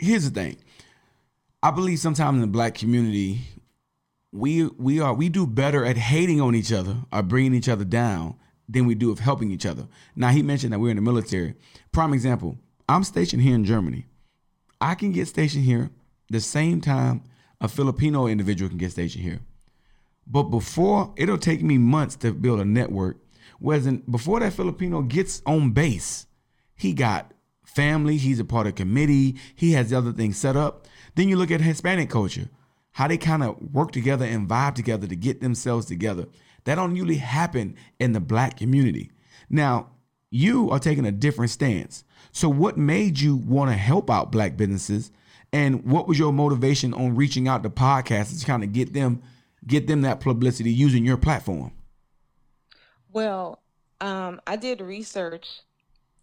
here's 0.00 0.28
the 0.28 0.30
thing. 0.30 0.56
I 1.62 1.70
believe 1.70 1.98
sometimes 1.98 2.36
in 2.36 2.40
the 2.40 2.46
black 2.46 2.74
community, 2.74 3.40
we 4.32 4.66
we 4.66 5.00
are 5.00 5.12
we 5.12 5.28
do 5.28 5.46
better 5.46 5.84
at 5.84 5.96
hating 5.96 6.40
on 6.40 6.54
each 6.54 6.72
other 6.72 6.96
or 7.12 7.22
bringing 7.22 7.54
each 7.54 7.68
other 7.68 7.84
down 7.84 8.36
than 8.68 8.86
we 8.86 8.94
do 8.94 9.10
of 9.10 9.18
helping 9.18 9.50
each 9.50 9.66
other. 9.66 9.86
Now 10.16 10.30
he 10.30 10.42
mentioned 10.42 10.72
that 10.72 10.78
we're 10.78 10.90
in 10.90 10.96
the 10.96 11.02
military. 11.02 11.54
Prime 11.92 12.14
example. 12.14 12.56
I'm 12.88 13.04
stationed 13.04 13.42
here 13.42 13.54
in 13.54 13.64
Germany. 13.64 14.06
I 14.80 14.94
can 14.94 15.12
get 15.12 15.28
stationed 15.28 15.64
here 15.64 15.90
the 16.30 16.40
same 16.40 16.80
time 16.80 17.22
a 17.60 17.68
Filipino 17.68 18.26
individual 18.26 18.68
can 18.68 18.78
get 18.78 18.92
stationed 18.92 19.24
here. 19.24 19.40
But 20.26 20.44
before 20.44 21.12
it'll 21.16 21.38
take 21.38 21.62
me 21.62 21.78
months 21.78 22.16
to 22.16 22.32
build 22.32 22.60
a 22.60 22.64
network. 22.64 23.18
Whereas 23.58 23.86
in, 23.86 23.98
before 24.10 24.40
that 24.40 24.54
Filipino 24.54 25.02
gets 25.02 25.42
on 25.44 25.72
base, 25.72 26.26
he 26.74 26.94
got 26.94 27.32
family, 27.74 28.16
he's 28.16 28.40
a 28.40 28.44
part 28.44 28.66
of 28.66 28.74
committee, 28.74 29.36
he 29.54 29.72
has 29.72 29.90
the 29.90 29.98
other 29.98 30.12
things 30.12 30.36
set 30.36 30.56
up. 30.56 30.86
Then 31.14 31.28
you 31.28 31.36
look 31.36 31.50
at 31.50 31.60
Hispanic 31.60 32.10
culture, 32.10 32.48
how 32.92 33.08
they 33.08 33.18
kind 33.18 33.42
of 33.42 33.56
work 33.72 33.92
together 33.92 34.24
and 34.24 34.48
vibe 34.48 34.74
together 34.74 35.06
to 35.06 35.16
get 35.16 35.40
themselves 35.40 35.86
together. 35.86 36.26
That 36.64 36.74
don't 36.74 36.96
usually 36.96 37.16
happen 37.16 37.76
in 37.98 38.12
the 38.12 38.20
black 38.20 38.56
community. 38.58 39.10
Now, 39.48 39.90
you 40.30 40.70
are 40.70 40.78
taking 40.78 41.06
a 41.06 41.12
different 41.12 41.50
stance. 41.50 42.04
So 42.32 42.48
what 42.48 42.76
made 42.76 43.18
you 43.18 43.36
want 43.36 43.70
to 43.70 43.76
help 43.76 44.10
out 44.10 44.30
black 44.30 44.56
businesses? 44.56 45.10
And 45.52 45.84
what 45.84 46.06
was 46.06 46.18
your 46.18 46.32
motivation 46.32 46.94
on 46.94 47.16
reaching 47.16 47.48
out 47.48 47.62
to 47.64 47.70
podcasts 47.70 48.38
to 48.38 48.46
kind 48.46 48.62
of 48.62 48.72
get 48.72 48.92
them 48.92 49.22
get 49.66 49.86
them 49.86 50.02
that 50.02 50.20
publicity 50.20 50.72
using 50.72 51.04
your 51.04 51.18
platform? 51.18 51.72
Well, 53.12 53.60
um, 54.00 54.40
I 54.46 54.56
did 54.56 54.80
research 54.80 55.60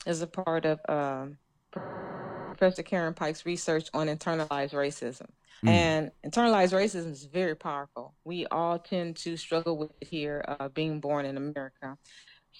as 0.06 0.22
a 0.22 0.28
part 0.28 0.66
of 0.66 0.80
um, 0.88 1.38
Professor 1.72 2.84
Karen 2.84 3.14
Pyke's 3.14 3.46
research 3.46 3.90
on 3.94 4.08
internalized 4.08 4.74
racism. 4.74 5.28
And 5.66 6.12
internalized 6.26 6.74
racism 6.74 7.12
is 7.12 7.26
very 7.26 7.56
powerful. 7.56 8.14
We 8.24 8.46
all 8.48 8.78
tend 8.78 9.16
to 9.18 9.36
struggle 9.36 9.78
with 9.78 9.92
it 10.02 10.08
here, 10.08 10.46
uh, 10.48 10.70
being 10.70 11.00
born 11.00 11.26
in 11.26 11.36
America. 11.36 11.98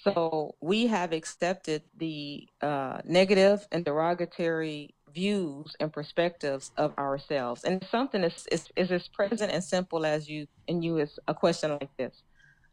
So 0.02 0.54
we 0.60 0.86
have 0.88 1.12
accepted 1.12 1.82
the 1.96 2.48
uh, 2.60 3.00
negative 3.04 3.66
and 3.72 3.84
derogatory 3.84 4.94
views 5.12 5.74
and 5.80 5.92
perspectives 5.92 6.70
of 6.76 6.96
ourselves, 6.98 7.64
and 7.64 7.84
something 7.90 8.22
is 8.22 8.46
is 8.52 8.68
is 8.76 8.92
as 8.92 9.08
present 9.08 9.50
and 9.50 9.64
simple 9.64 10.06
as 10.06 10.28
you 10.28 10.46
and 10.68 10.84
you 10.84 10.98
is 10.98 11.18
a 11.26 11.34
question 11.34 11.70
like 11.70 11.90
this. 11.96 12.22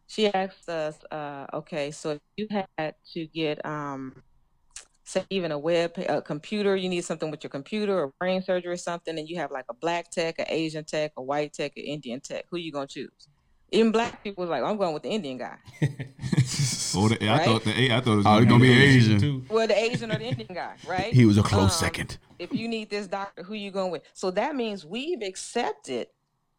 She 0.07 0.31
asked 0.31 0.69
us, 0.69 0.99
uh, 1.09 1.47
okay, 1.51 1.89
so 1.89 2.11
if 2.11 2.21
you 2.37 2.47
had 2.77 2.93
to 3.13 3.25
get 3.25 3.65
um, 3.65 4.21
say 5.07 5.23
even 5.29 5.51
a 5.51 5.57
web 5.59 5.91
a 6.09 6.21
computer 6.21 6.75
you 6.75 6.89
need 6.89 7.01
something 7.05 7.29
with 7.31 7.43
your 7.43 7.49
computer 7.51 7.95
or 8.03 8.13
brain 8.19 8.41
surgery 8.41 8.71
or 8.73 8.77
something 8.77 9.17
and 9.19 9.29
you 9.29 9.37
have 9.37 9.51
like 9.51 9.65
a 9.69 9.73
black 9.73 10.09
tech 10.09 10.39
an 10.39 10.45
asian 10.49 10.83
tech 10.83 11.11
a 11.17 11.21
white 11.21 11.53
tech 11.53 11.71
an 11.77 11.83
indian 11.83 12.19
tech 12.19 12.43
who 12.49 12.57
you 12.57 12.71
gonna 12.71 12.87
choose 12.87 13.27
even 13.71 13.91
black 13.91 14.23
people 14.23 14.41
was 14.41 14.49
like 14.49 14.63
i'm 14.63 14.77
going 14.77 14.93
with 14.93 15.03
the 15.03 15.09
indian 15.09 15.37
guy 15.37 15.57
Oh, 16.97 17.09
the, 17.09 17.29
I 17.29 17.43
thought 17.43 17.63
the 17.65 17.91
I 17.93 17.99
thought 17.99 18.13
it 18.13 18.15
was 18.15 18.25
Oh, 18.25 18.37
it's 18.37 18.45
gonna 18.49 18.61
be 18.61 18.71
Asian. 18.71 19.19
too. 19.19 19.43
well 19.49 19.67
the 19.67 19.77
asian 19.77 20.11
or 20.11 20.17
the 20.17 20.25
indian 20.25 20.53
guy 20.53 20.75
right 20.87 21.13
He 21.13 21.25
was 21.25 21.37
a 21.37 21.43
close 21.43 21.63
Um, 21.73 21.85
second. 21.87 22.17
if 22.39 22.53
you 22.53 22.67
need 22.69 22.89
this 22.89 23.07
doctor 23.07 23.43
who 23.43 23.53
you 23.53 23.69
going 23.69 23.91
with 23.91 24.03
so 24.13 24.31
that 24.31 24.55
means 24.55 24.85
we've 24.85 25.21
accepted 25.21 26.07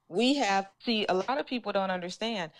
we 0.09 0.34
have 0.34 0.68
see 0.84 1.07
a 1.09 1.14
lot 1.14 1.38
of 1.38 1.47
people 1.47 1.72
don't 1.72 1.90
understand 1.90 2.51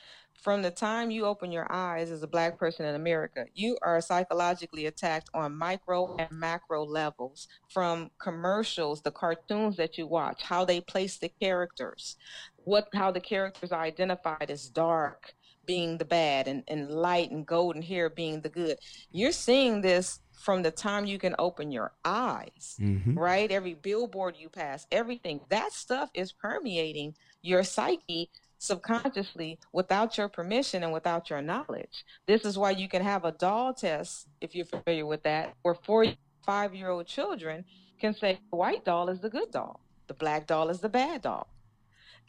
from 0.43 0.63
the 0.63 0.71
time 0.71 1.11
you 1.11 1.25
open 1.25 1.51
your 1.51 1.67
eyes 1.73 2.11
as 2.11 2.23
a 2.23 2.27
black 2.27 2.59
person 2.59 2.85
in 2.87 2.95
america 2.95 3.45
you 3.55 3.77
are 3.83 4.01
psychologically 4.01 4.87
attacked 4.87 5.29
on 5.35 5.57
micro 5.57 6.15
and 6.19 6.31
macro 6.31 6.85
levels 6.85 7.49
from 7.69 8.11
commercials 8.19 9.03
the 9.03 9.11
cartoons 9.11 9.77
that 9.77 9.99
you 9.99 10.07
watch 10.07 10.43
how 10.43 10.65
they 10.65 10.81
place 10.81 11.19
the 11.19 11.31
characters 11.41 12.17
what 12.65 12.89
how 12.95 13.11
the 13.11 13.21
characters 13.21 13.73
are 13.73 13.83
identified 13.83 14.51
as 14.51 14.69
dark 14.69 15.35
being 15.65 15.99
the 15.99 16.05
bad 16.05 16.47
and, 16.47 16.63
and 16.69 16.91
light 16.91 17.31
and 17.31 17.47
golden 17.47 17.83
hair 17.83 18.09
being 18.09 18.41
the 18.41 18.49
good 18.49 18.79
you're 19.11 19.33
seeing 19.33 19.81
this 19.81 20.21
from 20.33 20.63
the 20.63 20.71
time 20.71 21.07
you 21.07 21.19
can 21.19 21.35
open 21.39 21.71
your 21.73 21.93
eyes 22.05 22.77
Mhm. 22.81 23.17
right? 23.17 23.51
Every 23.51 23.75
billboard 23.75 24.37
you 24.39 24.49
pass, 24.49 24.87
everything 24.93 25.41
that 25.49 25.73
stuff 25.73 26.11
is 26.15 26.33
permeating 26.33 27.15
your 27.43 27.65
psyche 27.65 28.31
subconsciously 28.59 29.59
without 29.73 30.17
your 30.17 30.29
permission 30.29 30.83
and 30.83 30.93
without 30.93 31.31
your 31.31 31.43
knowledge. 31.43 32.05
This 32.27 32.45
is 32.45 32.59
why 32.59 32.71
you 32.71 32.89
can 32.89 33.03
have 33.03 33.25
a 33.25 33.33
doll 33.33 33.75
test, 33.75 34.29
if 34.41 34.55
you're 34.55 34.67
familiar 34.67 35.07
with 35.07 35.23
that, 35.25 35.55
where 35.63 35.75
four, 35.75 36.07
five 36.45 36.75
year 36.75 36.91
old 36.91 37.07
children 37.07 37.65
can 38.01 38.15
say 38.15 38.39
the 38.51 38.57
white 38.57 38.85
doll 38.85 39.09
is 39.09 39.21
the 39.21 39.31
good 39.31 39.51
doll, 39.51 39.81
the 40.07 40.15
black 40.15 40.47
doll 40.47 40.69
is 40.69 40.81
the 40.81 40.89
bad 40.89 41.23
doll. 41.23 41.49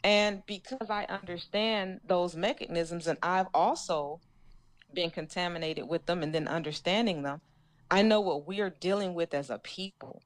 And 0.04 0.44
because 0.46 0.90
I 0.90 1.04
understand 1.04 2.00
those 2.06 2.36
mechanisms 2.36 3.06
and 3.06 3.18
I've 3.22 3.48
also 3.52 4.20
been 4.94 5.10
contaminated 5.10 5.88
with 5.88 6.06
them 6.06 6.22
and 6.22 6.34
then 6.34 6.46
understanding 6.46 7.22
them, 7.22 7.40
I 7.90 8.02
know 8.02 8.20
what 8.20 8.46
we're 8.46 8.70
dealing 8.70 9.14
with 9.14 9.34
as 9.34 9.50
a 9.50 9.58
people. 9.58 10.22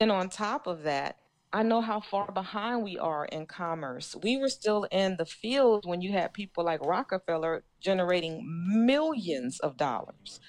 And 0.00 0.10
on 0.10 0.28
top 0.28 0.66
of 0.66 0.84
that, 0.84 1.18
I 1.54 1.62
know 1.62 1.80
how 1.80 2.00
far 2.00 2.32
behind 2.32 2.82
we 2.82 2.98
are 2.98 3.26
in 3.26 3.46
commerce. 3.46 4.16
We 4.20 4.36
were 4.38 4.48
still 4.48 4.88
in 4.90 5.16
the 5.16 5.24
field 5.24 5.86
when 5.86 6.00
you 6.00 6.10
had 6.10 6.32
people 6.32 6.64
like 6.64 6.84
Rockefeller 6.84 7.62
generating 7.80 8.42
millions 8.84 9.60
of 9.60 9.76
dollars. 9.76 10.40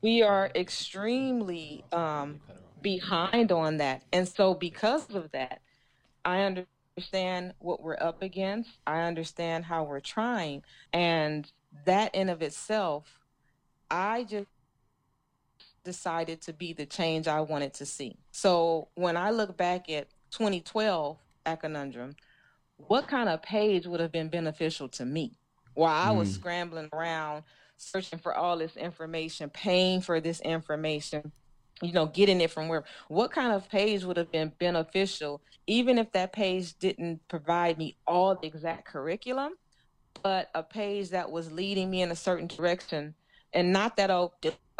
We 0.00 0.22
are 0.22 0.50
extremely 0.54 1.84
um, 1.92 2.40
behind 2.80 3.52
on 3.52 3.76
that. 3.76 4.02
And 4.10 4.26
so, 4.26 4.54
because 4.54 5.14
of 5.14 5.30
that, 5.32 5.60
I 6.24 6.44
understand 6.44 7.52
what 7.58 7.82
we're 7.82 7.98
up 8.00 8.22
against. 8.22 8.70
I 8.86 9.02
understand 9.02 9.66
how 9.66 9.84
we're 9.84 10.00
trying. 10.00 10.62
And 10.94 11.52
that 11.84 12.14
in 12.14 12.30
of 12.30 12.40
itself, 12.40 13.20
I 13.90 14.24
just 14.24 14.48
decided 15.84 16.40
to 16.42 16.52
be 16.52 16.72
the 16.72 16.86
change 16.86 17.28
I 17.28 17.40
wanted 17.40 17.74
to 17.74 17.86
see. 17.86 18.16
So 18.30 18.88
when 18.94 19.16
I 19.16 19.30
look 19.30 19.56
back 19.56 19.90
at 19.90 20.08
2012 20.30 21.18
at 21.46 21.60
Conundrum, 21.60 22.14
what 22.76 23.08
kind 23.08 23.28
of 23.28 23.42
page 23.42 23.86
would 23.86 24.00
have 24.00 24.12
been 24.12 24.28
beneficial 24.28 24.88
to 24.90 25.04
me? 25.04 25.38
While 25.74 26.08
I 26.08 26.10
was 26.10 26.28
hmm. 26.28 26.34
scrambling 26.34 26.88
around 26.92 27.44
searching 27.76 28.18
for 28.18 28.34
all 28.34 28.58
this 28.58 28.76
information, 28.76 29.48
paying 29.50 30.00
for 30.00 30.20
this 30.20 30.40
information, 30.40 31.32
you 31.82 31.92
know, 31.92 32.06
getting 32.06 32.40
it 32.40 32.50
from 32.50 32.68
where 32.68 32.84
what 33.08 33.32
kind 33.32 33.52
of 33.52 33.68
page 33.68 34.04
would 34.04 34.16
have 34.16 34.30
been 34.30 34.52
beneficial, 34.58 35.40
even 35.66 35.98
if 35.98 36.12
that 36.12 36.32
page 36.32 36.78
didn't 36.78 37.26
provide 37.28 37.78
me 37.78 37.96
all 38.06 38.34
the 38.34 38.46
exact 38.46 38.84
curriculum, 38.84 39.54
but 40.22 40.50
a 40.54 40.62
page 40.62 41.10
that 41.10 41.30
was 41.30 41.50
leading 41.50 41.90
me 41.90 42.02
in 42.02 42.10
a 42.10 42.16
certain 42.16 42.46
direction 42.46 43.14
and 43.52 43.72
not 43.72 43.96
that 43.96 44.10
a 44.10 44.28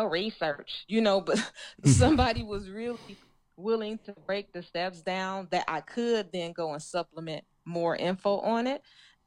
research, 0.08 0.84
you 0.88 1.00
know, 1.00 1.20
but 1.20 1.38
somebody 1.84 2.42
was 2.42 2.68
really 2.68 3.16
willing 3.56 3.98
to 4.06 4.14
break 4.26 4.52
the 4.52 4.62
steps 4.62 5.02
down 5.02 5.48
that 5.50 5.64
I 5.68 5.80
could 5.80 6.32
then 6.32 6.52
go 6.52 6.72
and 6.72 6.82
supplement 6.82 7.44
more 7.64 7.94
info 7.96 8.38
on 8.38 8.66
it. 8.66 8.82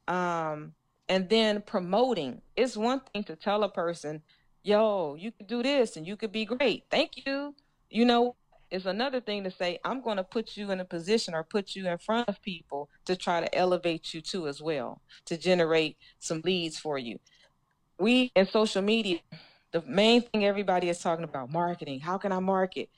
Um, 0.08 0.74
and 1.08 1.28
then 1.28 1.62
promoting. 1.62 2.40
It's 2.56 2.76
one 2.76 3.00
thing 3.12 3.24
to 3.24 3.36
tell 3.36 3.62
a 3.62 3.68
person, 3.68 4.22
yo, 4.62 5.16
you 5.16 5.32
could 5.32 5.46
do 5.46 5.62
this 5.62 5.96
and 5.96 6.06
you 6.06 6.16
could 6.16 6.32
be 6.32 6.44
great. 6.44 6.84
Thank 6.90 7.26
you. 7.26 7.54
You 7.90 8.04
know, 8.04 8.36
it's 8.70 8.86
another 8.86 9.20
thing 9.20 9.44
to 9.44 9.50
say, 9.50 9.78
I'm 9.84 10.00
going 10.00 10.16
to 10.16 10.24
put 10.24 10.56
you 10.56 10.70
in 10.70 10.80
a 10.80 10.84
position 10.84 11.34
or 11.34 11.44
put 11.44 11.76
you 11.76 11.86
in 11.88 11.98
front 11.98 12.28
of 12.28 12.40
people 12.42 12.88
to 13.04 13.14
try 13.14 13.40
to 13.40 13.54
elevate 13.54 14.14
you 14.14 14.20
too 14.20 14.48
as 14.48 14.60
well, 14.60 15.00
to 15.26 15.36
generate 15.36 15.96
some 16.18 16.40
leads 16.44 16.78
for 16.78 16.98
you. 16.98 17.18
We 17.98 18.32
in 18.34 18.46
social 18.46 18.82
media, 18.82 19.18
the 19.74 19.82
main 19.88 20.22
thing 20.22 20.44
everybody 20.46 20.88
is 20.88 21.00
talking 21.00 21.24
about 21.24 21.50
marketing. 21.50 21.98
How 21.98 22.16
can 22.16 22.30
I 22.30 22.38
market? 22.38 22.88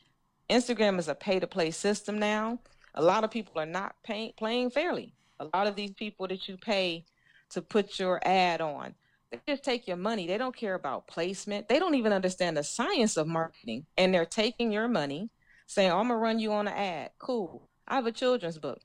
Instagram 0.51 0.99
is 0.99 1.09
a 1.09 1.15
pay 1.15 1.41
to 1.41 1.47
play 1.47 1.71
system 1.71 2.19
now. 2.19 2.59
A 2.95 3.03
lot 3.03 3.25
of 3.25 3.31
people 3.31 3.59
are 3.59 3.67
not 3.67 3.97
paying, 4.05 4.33
playing 4.37 4.69
fairly. 4.69 5.15
A 5.41 5.47
lot 5.55 5.67
of 5.67 5.75
these 5.75 5.93
people 5.93 6.29
that 6.29 6.47
you 6.47 6.59
pay 6.59 7.07
to 7.51 7.63
put 7.63 7.99
your 7.99 8.21
ad 8.29 8.61
on, 8.61 8.95
They 9.31 9.41
just 9.49 9.65
take 9.65 9.89
your 9.89 9.97
money. 9.97 10.27
They 10.27 10.37
don't 10.37 10.55
care 10.55 10.75
about 10.75 11.07
placement. 11.07 11.67
They 11.67 11.79
don't 11.79 11.95
even 11.95 12.13
understand 12.13 12.59
the 12.59 12.63
science 12.63 13.17
of 13.17 13.27
marketing. 13.27 13.87
And 13.97 14.13
they're 14.13 14.27
taking 14.27 14.71
your 14.71 14.87
money, 14.87 15.31
saying, 15.67 15.91
I'm 15.91 16.09
gonna 16.09 16.17
run 16.17 16.39
you 16.39 16.53
on 16.53 16.69
an 16.69 16.75
ad. 16.75 17.11
Cool. 17.19 17.71
I 17.89 17.95
have 17.95 18.07
a 18.07 18.13
children's 18.13 18.59
book. 18.59 18.83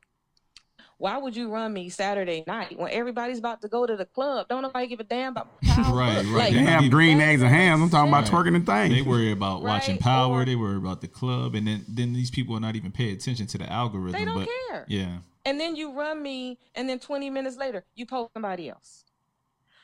Why 1.02 1.18
would 1.18 1.36
you 1.36 1.50
run 1.50 1.74
me 1.74 1.90
Saturday 1.90 2.44
night 2.46 2.78
when 2.78 2.92
everybody's 2.92 3.40
about 3.40 3.60
to 3.64 3.68
go 3.68 3.88
to 3.88 3.98
the 3.98 4.06
club? 4.06 4.48
Don't 4.50 4.62
nobody 4.62 4.86
give 4.86 5.00
a 5.00 5.04
damn 5.04 5.32
about 5.32 5.48
right, 5.68 5.92
right. 6.18 6.26
Like, 6.26 6.54
They 6.54 6.60
Ham, 6.60 6.84
give- 6.84 6.92
green 6.92 7.20
eggs, 7.20 7.42
and 7.42 7.50
ham. 7.50 7.82
I'm 7.82 7.90
talking 7.90 8.10
about 8.10 8.32
Right. 8.32 8.46
twerking 8.46 8.56
and 8.56 8.66
things. 8.68 8.94
They 8.94 9.02
worry 9.02 9.32
about 9.32 9.64
watching 9.64 9.98
Power. 9.98 10.42
or- 10.42 10.46
they 10.46 10.56
worry 10.56 10.78
about 10.78 11.02
the 11.02 11.08
club, 11.08 11.56
and 11.56 11.66
then 11.66 11.84
then 11.88 12.14
these 12.14 12.30
people 12.30 12.56
are 12.56 12.60
not 12.60 12.76
even 12.76 12.92
paying 12.92 13.14
attention 13.16 13.48
to 13.48 13.58
the 13.58 13.72
algorithm. 13.72 14.12
They 14.20 14.26
don't 14.26 14.36
but 14.46 14.48
care. 14.70 14.86
yeah, 14.88 15.18
and 15.44 15.60
then 15.60 15.76
you 15.76 15.92
run 15.92 16.22
me, 16.22 16.60
and 16.76 16.88
then 16.88 17.00
20 17.00 17.32
minutes 17.32 17.58
later, 17.58 17.84
you 17.96 18.06
post 18.06 18.32
somebody 18.34 18.70
else. 18.70 19.04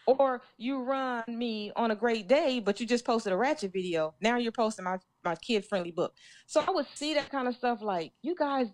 Or 0.06 0.42
you 0.58 0.84
run 0.84 1.24
me 1.28 1.72
on 1.76 1.90
a 1.92 1.96
great 1.96 2.28
day, 2.30 2.60
but 2.62 2.80
you 2.80 2.86
just 2.86 3.04
posted 3.06 3.34
a 3.34 3.38
ratchet 3.38 3.74
video. 3.74 4.14
Now 4.22 4.38
you're 4.38 4.52
posting 4.54 4.86
my, 4.86 5.00
my 5.26 5.36
kid 5.36 5.66
friendly 5.66 5.92
book. 5.92 6.14
So 6.46 6.64
I 6.66 6.70
would 6.72 6.86
see 6.94 7.16
that 7.16 7.30
kind 7.30 7.46
of 7.48 7.56
stuff 7.56 7.82
like, 7.82 8.14
you 8.22 8.34
guys, 8.34 8.68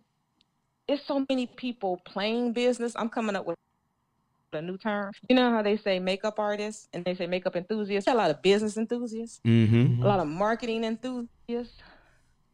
it's 0.87 1.05
so 1.07 1.25
many 1.29 1.47
people 1.47 2.01
playing 2.05 2.53
business. 2.53 2.93
I'm 2.95 3.09
coming 3.09 3.35
up 3.35 3.45
with 3.45 3.57
a 4.53 4.61
new 4.61 4.77
term. 4.77 5.11
You 5.29 5.35
know 5.35 5.49
how 5.51 5.61
they 5.61 5.77
say 5.77 5.99
makeup 5.99 6.37
artists 6.37 6.87
and 6.93 7.03
they 7.05 7.15
say 7.15 7.25
makeup 7.27 7.55
enthusiasts? 7.55 8.07
A 8.07 8.13
lot 8.13 8.29
of 8.29 8.41
business 8.41 8.77
enthusiasts 8.77 9.41
Mm-hmm. 9.45 10.03
a 10.03 10.05
lot 10.05 10.19
of 10.19 10.27
marketing 10.27 10.83
enthusiasts. 10.83 11.81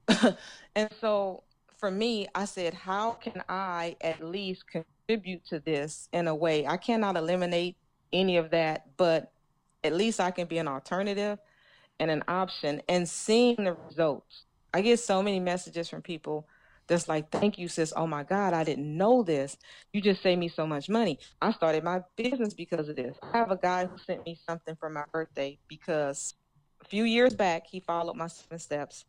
and 0.76 0.90
so 1.02 1.44
for 1.78 1.92
me, 1.92 2.28
I 2.36 2.46
said, 2.46 2.74
how 2.74 3.12
can 3.14 3.44
I 3.50 3.96
at 4.02 4.24
least 4.24 4.66
contribute 4.68 5.46
to 5.48 5.60
this 5.60 6.10
in 6.14 6.28
a 6.28 6.36
way? 6.36 6.66
I 6.66 6.78
cannot 6.78 7.18
eliminate 7.18 7.76
any 8.12 8.38
of 8.38 8.52
that, 8.52 8.86
but 8.98 9.32
at 9.84 9.94
least 9.94 10.20
I 10.20 10.32
can 10.32 10.48
be 10.48 10.58
an 10.58 10.68
alternative 10.68 11.40
and 12.00 12.10
an 12.10 12.24
option 12.28 12.82
and 12.90 13.08
seeing 13.08 13.56
the 13.58 13.76
results. 13.88 14.44
I 14.74 14.82
get 14.82 15.00
so 15.00 15.22
many 15.22 15.40
messages 15.40 15.90
from 15.90 16.02
people 16.02 16.48
that's 16.90 17.08
like, 17.08 17.32
thank 17.32 17.58
you, 17.58 17.68
sis. 17.68 17.94
Oh 17.96 18.08
my 18.08 18.24
God, 18.24 18.54
I 18.54 18.64
didn't 18.64 18.98
know 18.98 19.24
this. 19.24 19.58
You 19.94 20.02
just 20.02 20.22
saved 20.22 20.40
me 20.40 20.50
so 20.50 20.68
much 20.68 20.90
money. 20.90 21.20
I 21.42 21.52
started 21.52 21.84
my 21.84 22.02
business 22.18 22.54
because 22.54 22.90
of 22.90 22.96
this. 22.96 23.16
I 23.22 23.38
have 23.38 23.52
a 23.52 23.58
guy 23.58 23.86
who 23.86 23.98
sent 23.98 24.26
me 24.26 24.38
something 24.48 24.76
for 24.76 24.90
my 24.90 25.04
birthday 25.14 25.60
because 25.68 26.34
a 26.82 26.86
few 26.86 27.04
years 27.04 27.36
back, 27.36 27.68
he 27.68 27.80
followed 27.80 28.16
my 28.16 28.28
seven 28.28 28.58
steps. 28.60 29.06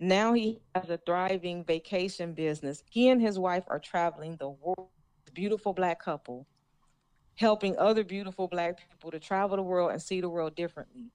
Now 0.00 0.32
he 0.32 0.60
has 0.74 0.90
a 0.90 0.98
thriving 0.98 1.64
vacation 1.64 2.34
business. 2.34 2.82
He 2.90 3.08
and 3.08 3.22
his 3.22 3.38
wife 3.38 3.64
are 3.68 3.78
traveling 3.78 4.36
the 4.36 4.50
world, 4.50 4.88
beautiful 5.32 5.72
black 5.72 6.02
couple, 6.02 6.46
helping 7.36 7.78
other 7.78 8.02
beautiful 8.02 8.48
black 8.48 8.78
people 8.90 9.12
to 9.12 9.20
travel 9.20 9.56
the 9.56 9.62
world 9.62 9.92
and 9.92 10.02
see 10.02 10.20
the 10.20 10.28
world 10.28 10.56
differently. 10.56 11.12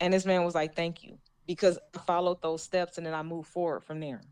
And 0.00 0.14
this 0.14 0.24
man 0.24 0.44
was 0.44 0.54
like, 0.54 0.74
Thank 0.74 1.02
you. 1.02 1.18
Because 1.46 1.78
I 1.94 1.98
followed 1.98 2.40
those 2.40 2.62
steps 2.62 2.96
and 2.96 3.06
then 3.06 3.12
I 3.12 3.22
moved 3.22 3.48
forward 3.48 3.82
from 3.82 4.00
there. 4.00 4.22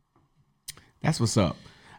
That's 1.02 1.20
what's 1.20 1.36
up. 1.36 1.56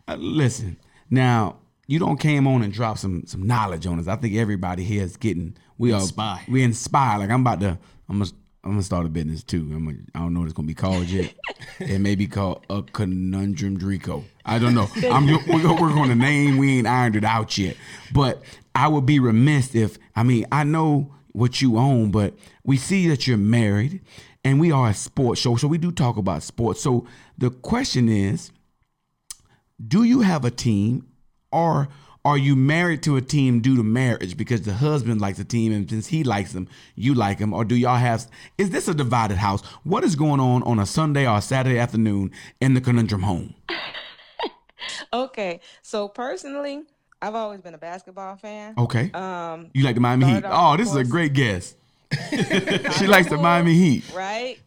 Uh, 0.08 0.16
listen, 0.20 0.78
now 1.10 1.58
you 1.88 2.00
don't 2.00 2.20
came 2.20 2.48
on 2.48 2.62
and 2.62 2.72
drop 2.74 2.98
some 2.98 3.26
some 3.26 3.46
knowledge 3.46 3.86
on 3.88 4.00
us. 4.00 4.08
I 4.08 4.16
think 4.16 4.36
everybody 4.36 4.84
here 4.84 5.04
is 5.04 5.18
getting 5.18 5.56
we 5.78 5.92
are 5.92 6.02
Inspired. 6.02 6.48
we 6.48 6.64
inspired. 6.64 7.20
Like 7.20 7.30
I'm 7.30 7.42
about 7.42 7.60
to 7.62 7.78
I'm 8.10 8.20
gonna 8.20 8.32
I'm 8.64 8.72
gonna 8.72 8.84
start 8.84 9.06
a 9.06 9.10
business 9.10 9.44
too. 9.44 9.70
I'm 9.74 9.86
gonna, 9.86 9.98
I 10.14 10.20
don't 10.20 10.34
know 10.34 10.42
what 10.42 10.46
it's 10.48 10.54
gonna 10.54 10.68
be 10.68 10.74
called 10.74 11.06
yet. 11.06 11.34
it 11.80 12.00
may 12.00 12.16
be 12.16 12.28
called 12.28 12.66
a 12.70 12.84
conundrum 12.84 13.78
Drico. 13.78 14.24
I 14.46 14.60
don't 14.60 14.76
know. 14.76 14.88
I'm 15.10 15.26
we're 15.28 15.64
gonna 15.64 16.02
on 16.02 16.10
the 16.10 16.16
name. 16.16 16.58
We 16.58 16.78
ain't 16.78 16.88
ironed 16.88 17.16
it 17.16 17.24
out 17.24 17.58
yet. 17.58 17.78
But 18.14 18.42
I 18.76 18.88
would 18.88 19.06
be 19.06 19.20
remiss 19.20 19.76
if 19.76 19.98
I 20.16 20.24
mean 20.24 20.46
I 20.52 20.64
know 20.64 21.14
what 21.32 21.62
you 21.62 21.78
own, 21.78 22.12
but 22.12 22.34
we 22.64 22.78
see 22.78 23.08
that 23.08 23.28
you're 23.28 23.38
married, 23.38 24.02
and 24.44 24.60
we 24.60 24.72
are 24.72 24.90
a 24.90 24.94
sports 24.94 25.40
show, 25.40 25.56
so 25.56 25.68
we 25.68 25.78
do 25.78 25.92
talk 25.92 26.18
about 26.18 26.44
sports. 26.44 26.82
So 26.82 27.06
the 27.38 27.50
question 27.50 28.10
is 28.10 28.52
do 29.86 30.04
you 30.04 30.22
have 30.22 30.46
a 30.46 30.52
team 30.52 31.06
or 31.52 31.88
are 32.26 32.38
you 32.38 32.56
married 32.56 33.02
to 33.04 33.16
a 33.16 33.22
team 33.22 33.62
due 33.62 33.78
to 33.78 33.84
marriage 33.84 34.36
because 34.36 34.62
the 34.64 34.74
husband 34.74 35.22
likes 35.22 35.40
a 35.40 35.46
team 35.46 35.72
and 35.72 35.90
since 35.90 36.08
he 36.08 36.24
likes 36.24 36.52
them 36.52 36.68
you 36.96 37.14
like 37.14 37.38
them? 37.40 37.54
or 37.54 37.64
do 37.64 37.76
y'all 37.76 37.96
have 37.98 38.28
is 38.58 38.70
this 38.72 38.88
a 38.90 38.94
divided 38.94 39.38
house 39.38 39.62
what 39.84 40.04
is 40.04 40.16
going 40.16 40.40
on 40.42 40.62
on 40.64 40.80
a 40.80 40.86
sunday 40.86 41.26
or 41.28 41.38
a 41.38 41.42
saturday 41.42 41.80
afternoon 41.80 42.30
in 42.60 42.74
the 42.74 42.82
conundrum 42.82 43.22
home 43.24 43.54
Okay. 45.14 45.60
So 45.82 46.08
personally, 46.08 46.84
I've 47.22 47.36
always 47.36 47.62
been 47.62 47.74
a 47.74 47.78
basketball 47.78 48.38
fan. 48.38 48.74
okay 48.78 49.12
Um 49.14 49.70
you 49.74 49.84
like 49.84 49.96
the 49.96 50.02
miami 50.02 50.26
heat 50.26 50.44
oh 50.46 50.78
this 50.78 50.90
is 50.90 50.96
a 50.96 51.04
great 51.04 51.34
guess 51.34 51.76
she 52.98 53.08
likes 53.08 53.30
the 53.30 53.38
miami 53.38 53.74
heat 53.74 54.04
right? 54.16 54.60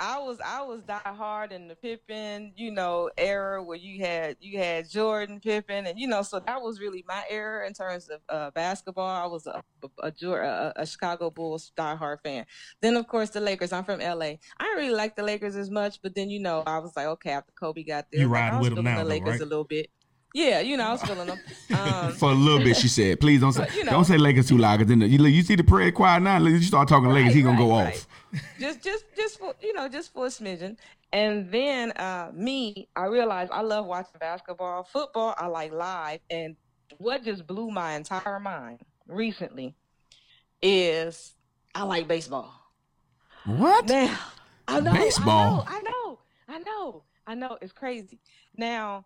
I 0.00 0.20
was 0.20 0.38
I 0.44 0.62
was 0.62 0.82
die 0.84 1.00
hard 1.04 1.50
in 1.52 1.66
the 1.66 1.74
Pippen, 1.74 2.52
you 2.56 2.70
know, 2.70 3.10
era 3.18 3.60
where 3.62 3.76
you 3.76 4.04
had 4.04 4.36
you 4.38 4.56
had 4.56 4.88
Jordan, 4.88 5.40
Pippen, 5.40 5.86
and 5.86 5.98
you 5.98 6.06
know, 6.06 6.22
so 6.22 6.38
that 6.38 6.62
was 6.62 6.78
really 6.80 7.04
my 7.08 7.24
era 7.28 7.66
in 7.66 7.72
terms 7.74 8.08
of 8.08 8.20
uh, 8.28 8.50
basketball. 8.52 9.06
I 9.08 9.26
was 9.26 9.46
a 9.48 9.62
a, 10.00 10.12
a, 10.22 10.72
a 10.76 10.86
Chicago 10.86 11.30
Bulls 11.30 11.72
diehard 11.76 12.18
fan. 12.22 12.46
Then 12.80 12.96
of 12.96 13.08
course 13.08 13.30
the 13.30 13.40
Lakers. 13.40 13.72
I'm 13.72 13.84
from 13.84 13.98
LA. 14.00 14.36
I 14.58 14.64
didn't 14.64 14.76
really 14.78 14.94
like 14.94 15.16
the 15.16 15.24
Lakers 15.24 15.56
as 15.56 15.68
much, 15.70 16.00
but 16.00 16.14
then 16.14 16.30
you 16.30 16.38
know 16.40 16.62
I 16.64 16.78
was 16.78 16.94
like, 16.96 17.06
okay, 17.06 17.30
after 17.32 17.52
Kobe 17.58 17.82
got 17.82 18.06
there, 18.12 18.22
You 18.22 18.28
like, 18.28 18.42
riding 18.42 18.54
I 18.54 18.60
was 18.60 18.70
with 18.70 18.78
'em 18.78 18.84
now, 18.84 19.02
the 19.02 19.04
though, 19.04 19.08
Lakers 19.08 19.40
right? 19.40 19.40
a 19.40 19.46
little 19.46 19.64
bit. 19.64 19.90
Yeah, 20.38 20.60
you 20.60 20.76
know, 20.76 20.86
I 20.86 20.92
was 20.92 21.02
feeling 21.02 21.26
them. 21.26 21.40
Um, 21.76 22.12
for 22.12 22.30
a 22.30 22.34
little 22.34 22.60
bit 22.60 22.76
she 22.76 22.88
said 22.88 23.20
please 23.20 23.40
don't 23.40 23.52
say 23.52 23.66
you 23.74 23.84
know. 23.84 23.92
don't 23.92 24.04
say 24.04 24.16
lakers 24.16 24.48
too 24.48 24.56
loud 24.56 24.78
because 24.78 24.88
then 24.88 25.00
you, 25.02 25.24
you 25.26 25.42
see 25.42 25.54
the 25.54 25.62
prayer 25.62 25.92
quiet 25.92 26.22
now 26.22 26.38
you 26.38 26.60
start 26.62 26.88
talking 26.88 27.08
lakers 27.10 27.34
he 27.34 27.42
gonna 27.42 27.58
go 27.58 27.70
right, 27.70 27.94
off 28.32 28.42
just 28.58 28.82
just 28.82 29.04
just 29.16 29.38
for 29.38 29.54
you 29.60 29.72
know 29.74 29.88
just 29.88 30.12
for 30.12 30.26
a 30.26 30.28
smidgen 30.28 30.76
and 31.12 31.50
then 31.52 31.92
uh 31.92 32.30
me 32.32 32.88
i 32.96 33.04
realized 33.04 33.50
i 33.52 33.60
love 33.60 33.86
watching 33.86 34.18
basketball 34.18 34.82
football 34.82 35.34
i 35.38 35.46
like 35.46 35.72
live 35.72 36.20
and 36.30 36.56
what 36.96 37.22
just 37.22 37.46
blew 37.46 37.70
my 37.70 37.92
entire 37.92 38.40
mind 38.40 38.80
recently 39.06 39.74
is 40.62 41.34
i 41.74 41.82
like 41.82 42.08
baseball 42.08 42.50
what 43.44 43.86
now 43.86 44.18
i 44.66 44.80
know 44.80 44.92
Baseball? 44.92 45.64
i 45.68 45.80
know 45.82 45.84
i 45.86 45.90
know 45.90 46.18
i 46.48 46.58
know 46.58 47.02
i 47.26 47.34
know 47.34 47.58
it's 47.60 47.72
crazy 47.72 48.18
now 48.56 49.04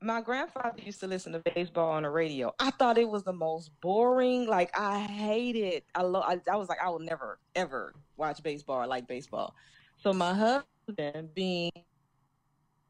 my 0.00 0.20
grandfather 0.20 0.80
used 0.82 1.00
to 1.00 1.06
listen 1.06 1.32
to 1.32 1.40
baseball 1.40 1.90
on 1.90 2.04
the 2.04 2.10
radio. 2.10 2.54
I 2.58 2.70
thought 2.70 2.98
it 2.98 3.08
was 3.08 3.24
the 3.24 3.32
most 3.32 3.70
boring. 3.80 4.46
Like 4.46 4.76
I 4.78 5.00
hate 5.00 5.56
it. 5.56 5.84
I 5.94 6.02
lo- 6.02 6.22
I, 6.24 6.40
I 6.50 6.56
was 6.56 6.68
like, 6.68 6.78
I 6.82 6.88
will 6.88 7.00
never 7.00 7.38
ever 7.56 7.94
watch 8.16 8.42
baseball 8.42 8.82
or 8.82 8.86
like 8.86 9.06
baseball. 9.08 9.54
So 9.96 10.12
my 10.12 10.32
husband, 10.34 11.34
being 11.34 11.72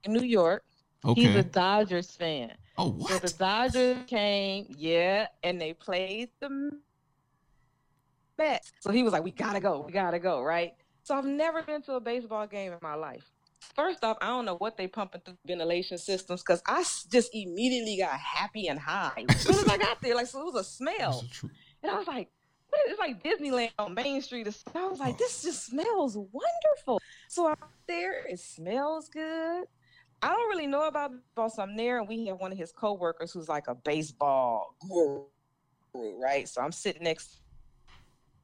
in 0.04 0.12
New 0.12 0.26
York, 0.26 0.64
he's 1.14 1.34
a. 1.34 1.42
Dodgers 1.42 2.10
fan. 2.10 2.52
Oh 2.76 2.96
So 3.08 3.18
the? 3.18 3.30
Dodgers 3.30 3.98
came, 4.06 4.66
yeah, 4.76 5.28
and 5.42 5.60
they 5.60 5.72
played 5.72 6.28
the 6.40 6.78
Mets. 8.38 8.72
So 8.80 8.92
he 8.92 9.02
was 9.02 9.12
like, 9.12 9.24
"We 9.24 9.30
gotta 9.30 9.60
go, 9.60 9.80
we 9.80 9.92
gotta 9.92 10.18
go," 10.18 10.42
right? 10.42 10.74
So 11.02 11.14
I've 11.14 11.24
never 11.24 11.62
been 11.62 11.80
to 11.82 11.94
a 11.94 12.00
baseball 12.00 12.46
game 12.46 12.72
in 12.72 12.78
my 12.82 12.94
life. 12.94 13.30
First 13.60 14.04
off, 14.04 14.16
I 14.20 14.26
don't 14.28 14.44
know 14.44 14.56
what 14.56 14.76
they 14.76 14.86
pumping 14.86 15.20
through 15.24 15.36
ventilation 15.46 15.98
systems 15.98 16.42
because 16.42 16.62
I 16.66 16.82
just 17.10 17.34
immediately 17.34 17.96
got 17.98 18.18
happy 18.18 18.68
and 18.68 18.78
high 18.78 19.24
as 19.28 19.40
soon 19.40 19.56
as 19.56 19.68
I 19.68 19.76
got 19.76 20.00
there. 20.00 20.14
Like, 20.14 20.26
so 20.26 20.40
it 20.40 20.52
was 20.52 20.54
a 20.54 20.64
smell, 20.64 21.24
and 21.82 21.90
I 21.92 21.96
was 21.98 22.06
like, 22.06 22.30
"What 22.70 22.80
is- 22.86 22.92
"It's 22.92 23.00
like 23.00 23.22
Disneyland 23.22 23.72
on 23.78 23.94
Main 23.94 24.22
Street." 24.22 24.46
I 24.74 24.86
was 24.86 25.00
like, 25.00 25.18
"This 25.18 25.42
just 25.42 25.66
smells 25.66 26.16
wonderful." 26.16 27.00
So 27.28 27.48
I'm 27.48 27.56
there. 27.86 28.26
It 28.26 28.38
smells 28.40 29.08
good. 29.08 29.66
I 30.22 30.28
don't 30.28 30.48
really 30.48 30.66
know 30.66 30.86
about 30.88 31.12
baseball, 31.12 31.50
so 31.50 31.62
I'm 31.62 31.76
there, 31.76 31.98
and 31.98 32.08
we 32.08 32.26
have 32.26 32.38
one 32.40 32.50
of 32.52 32.58
his 32.58 32.72
coworkers 32.72 33.32
who's 33.32 33.48
like 33.48 33.68
a 33.68 33.74
baseball 33.74 34.74
guru, 34.88 35.24
right? 36.20 36.48
So 36.48 36.60
I'm 36.60 36.72
sitting 36.72 37.04
next 37.04 37.40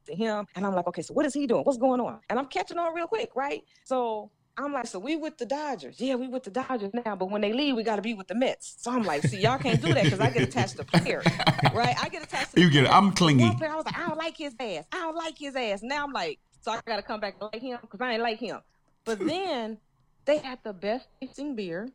to 0.06 0.14
him, 0.14 0.46
and 0.54 0.64
I'm 0.66 0.74
like, 0.74 0.86
okay, 0.88 1.02
so 1.02 1.14
what 1.14 1.26
is 1.26 1.34
he 1.34 1.46
doing? 1.46 1.64
What's 1.64 1.78
going 1.78 2.00
on? 2.00 2.20
And 2.30 2.38
I'm 2.38 2.46
catching 2.46 2.78
on 2.78 2.94
real 2.94 3.06
quick, 3.08 3.30
right? 3.34 3.62
So 3.84 4.30
I'm 4.56 4.72
like, 4.72 4.86
so 4.86 4.98
we 4.98 5.16
with 5.16 5.36
the 5.38 5.46
Dodgers? 5.46 6.00
Yeah, 6.00 6.14
we 6.14 6.28
with 6.28 6.44
the 6.44 6.50
Dodgers 6.50 6.92
now, 7.04 7.16
but 7.16 7.30
when 7.30 7.40
they 7.40 7.52
leave, 7.52 7.74
we 7.76 7.82
got 7.82 7.96
to 7.96 8.02
be 8.02 8.14
with 8.14 8.28
the 8.28 8.34
Mets. 8.34 8.76
So 8.78 8.92
I'm 8.92 9.02
like, 9.02 9.22
see, 9.22 9.40
y'all 9.40 9.58
can't 9.58 9.80
do 9.82 9.92
that 9.92 10.04
because 10.04 10.20
I 10.20 10.30
get 10.30 10.42
attached 10.42 10.76
to 10.76 10.84
players, 10.84 11.26
right? 11.74 11.96
I 12.00 12.08
get 12.08 12.22
attached. 12.22 12.54
To 12.54 12.60
You 12.60 12.70
get 12.70 12.84
it. 12.84 12.90
I'm 12.90 13.12
clingy. 13.12 13.44
One 13.44 13.56
player, 13.56 13.72
I 13.72 13.76
was 13.76 13.84
like, 13.84 13.98
I 13.98 14.08
don't 14.08 14.18
like 14.18 14.36
his 14.36 14.54
ass. 14.60 14.84
I 14.92 14.98
don't 14.98 15.16
like 15.16 15.36
his 15.36 15.56
ass. 15.56 15.80
Now 15.82 16.04
I'm 16.04 16.12
like, 16.12 16.38
so 16.60 16.72
I 16.72 16.80
got 16.86 16.96
to 16.96 17.02
come 17.02 17.20
back 17.20 17.34
and 17.40 17.50
like 17.52 17.60
him 17.60 17.78
because 17.82 18.00
I 18.00 18.12
ain't 18.12 18.22
like 18.22 18.38
him. 18.38 18.60
But 19.04 19.18
then 19.18 19.78
they 20.24 20.38
had 20.38 20.60
the 20.62 20.72
best 20.72 21.08
tasting 21.20 21.56
beer. 21.56 21.88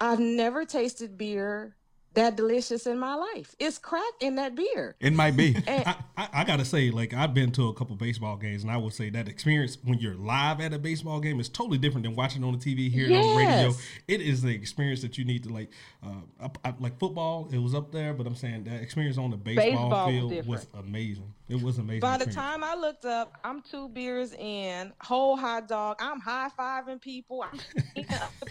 I've 0.00 0.20
never 0.20 0.64
tasted 0.64 1.18
beer 1.18 1.76
that 2.14 2.36
delicious 2.36 2.86
in 2.86 2.98
my 2.98 3.14
life. 3.14 3.54
It's 3.58 3.78
crack 3.78 4.02
in 4.20 4.36
that 4.36 4.54
beer. 4.54 4.94
it 5.00 5.12
might 5.12 5.36
be 5.36 5.54
And 5.66 5.84
I, 5.86 5.96
I, 6.16 6.28
I 6.32 6.44
gotta 6.44 6.64
say, 6.64 6.90
like 6.90 7.12
I've 7.14 7.34
been 7.34 7.50
to 7.52 7.68
a 7.68 7.74
couple 7.74 7.96
baseball 7.96 8.36
games, 8.36 8.62
and 8.62 8.70
I 8.70 8.76
would 8.76 8.92
say 8.94 9.10
that 9.10 9.28
experience 9.28 9.78
when 9.84 9.98
you're 9.98 10.14
live 10.14 10.60
at 10.60 10.72
a 10.72 10.78
baseball 10.78 11.20
game 11.20 11.40
is 11.40 11.48
totally 11.48 11.78
different 11.78 12.04
than 12.04 12.14
watching 12.16 12.42
on 12.44 12.56
the 12.56 12.58
TV, 12.58 12.90
hearing 12.90 13.16
on 13.16 13.22
the 13.22 13.36
radio. 13.36 13.72
It 14.08 14.20
is 14.20 14.42
the 14.42 14.54
experience 14.54 15.02
that 15.02 15.18
you 15.18 15.24
need 15.24 15.42
to 15.44 15.52
like, 15.52 15.70
uh, 16.04 16.08
up- 16.40 16.58
I- 16.64 16.74
like 16.80 16.98
football. 16.98 17.48
It 17.52 17.58
was 17.58 17.74
up 17.74 17.92
there, 17.92 18.14
but 18.14 18.26
I'm 18.26 18.36
saying 18.36 18.64
that 18.64 18.80
experience 18.82 19.18
on 19.18 19.30
the 19.30 19.36
baseball, 19.36 19.64
Baseball 19.64 20.08
field 20.08 20.30
different. 20.30 20.48
was 20.48 20.66
amazing. 20.78 21.32
It 21.46 21.62
was 21.62 21.76
amazing. 21.76 22.00
By 22.00 22.16
the 22.16 22.24
time 22.30 22.64
I 22.64 22.74
looked 22.74 23.04
up, 23.04 23.34
I'm 23.44 23.60
two 23.60 23.88
beers 23.90 24.32
in, 24.32 24.92
whole 25.02 25.36
hot 25.36 25.68
dog. 25.68 25.96
I'm 26.00 26.18
high 26.18 26.48
fiving 26.58 27.00
people. 27.00 27.44
I'm 27.44 27.58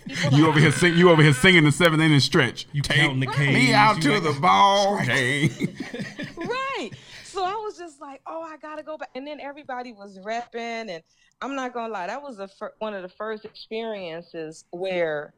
people. 0.08 0.38
You 0.38 0.48
over 0.48 0.60
here 0.60 0.72
sing, 0.72 0.96
you 0.96 1.10
over 1.10 1.24
here 1.24 1.34
singing 1.34 1.64
the 1.64 1.72
seventh 1.72 2.04
inning 2.04 2.20
stretch. 2.20 2.68
you 2.72 2.84
Take 2.84 2.98
counting 3.00 3.20
the 3.22 3.26
K's. 3.28 3.54
me 3.54 3.74
out 3.74 4.00
to 4.04 4.12
like- 4.20 4.24
the 4.24 4.40
ball 4.40 5.04
game. 5.06 5.50
right. 6.38 6.90
So 7.24 7.44
I 7.44 7.54
was 7.54 7.80
just 7.80 8.00
like, 8.00 8.22
oh, 8.28 8.44
I 8.44 8.58
gotta 8.58 8.84
go 8.84 8.96
back. 8.98 9.10
And 9.16 9.26
then 9.26 9.40
everybody 9.40 9.92
was 9.92 10.20
repping, 10.20 10.54
and 10.90 11.02
I'm 11.42 11.56
not 11.56 11.74
gonna 11.74 11.92
lie, 11.92 12.06
that 12.06 12.22
was 12.22 12.38
the 12.38 12.48
fir- 12.48 12.74
one 12.78 12.94
of 12.94 13.02
the 13.02 13.10
first 13.10 13.44
experiences 13.44 14.66
where 14.70 15.34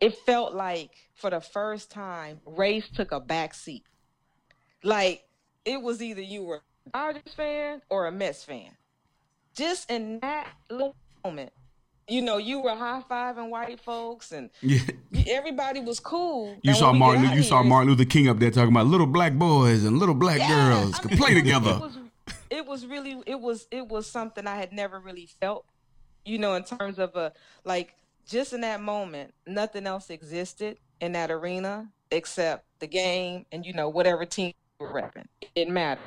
it 0.00 0.16
felt 0.26 0.54
like 0.54 0.90
for 1.14 1.30
the 1.30 1.40
first 1.40 1.90
time 1.92 2.40
race 2.44 2.88
took 2.88 3.12
a 3.12 3.20
back 3.20 3.54
seat. 3.54 3.84
Like 4.82 5.24
it 5.68 5.82
was 5.82 6.02
either 6.02 6.22
you 6.22 6.42
were 6.44 6.62
a 6.86 6.90
Dodgers 6.90 7.34
fan 7.36 7.82
or 7.90 8.06
a 8.06 8.12
Mets 8.12 8.42
fan. 8.44 8.70
Just 9.54 9.90
in 9.90 10.20
that 10.20 10.48
little 10.70 10.94
moment, 11.24 11.52
you 12.06 12.22
know, 12.22 12.38
you 12.38 12.60
were 12.62 12.74
high 12.74 13.02
fiving 13.10 13.50
white 13.50 13.80
folks, 13.80 14.32
and 14.32 14.50
Yeah. 14.62 14.80
everybody 15.26 15.80
was 15.80 16.00
cool. 16.00 16.56
You 16.62 16.74
saw 16.74 16.92
when 16.92 16.94
we 16.94 16.98
get 16.98 17.20
Martin. 17.20 17.36
You 17.36 17.42
saw 17.42 17.62
Martin 17.62 17.90
Luther 17.90 18.04
King 18.08 18.28
up 18.28 18.38
there 18.38 18.50
talking 18.50 18.70
about 18.72 18.86
little 18.86 19.06
black 19.06 19.34
boys 19.34 19.84
and 19.84 19.98
little 19.98 20.14
black 20.14 20.38
Yes, 20.38 20.50
girls 20.50 20.94
I 20.94 20.98
could 21.02 21.10
mean, 21.10 21.18
play 21.18 21.32
it 21.32 21.34
together. 21.34 21.70
It 21.70 21.80
was, 21.80 21.98
it 22.50 22.66
was 22.66 22.86
really, 22.86 23.22
it 23.26 23.38
was, 23.40 23.66
it 23.70 23.86
was 23.88 24.06
something 24.06 24.46
I 24.46 24.56
had 24.56 24.72
never 24.72 25.00
really 25.00 25.28
felt, 25.40 25.66
you 26.24 26.38
know, 26.38 26.54
in 26.54 26.64
terms 26.64 26.98
of 26.98 27.14
a 27.16 27.32
like 27.64 27.94
just 28.26 28.52
in 28.54 28.60
that 28.62 28.80
moment, 28.80 29.34
nothing 29.46 29.86
else 29.86 30.08
existed 30.08 30.78
in 31.00 31.12
that 31.12 31.30
arena 31.30 31.88
except 32.10 32.64
the 32.78 32.86
game 32.86 33.44
and 33.52 33.66
you 33.66 33.72
know 33.74 33.88
whatever 33.90 34.24
team 34.24 34.52
repping. 34.80 35.26
It 35.40 35.50
didn't 35.54 35.74
matter, 35.74 36.00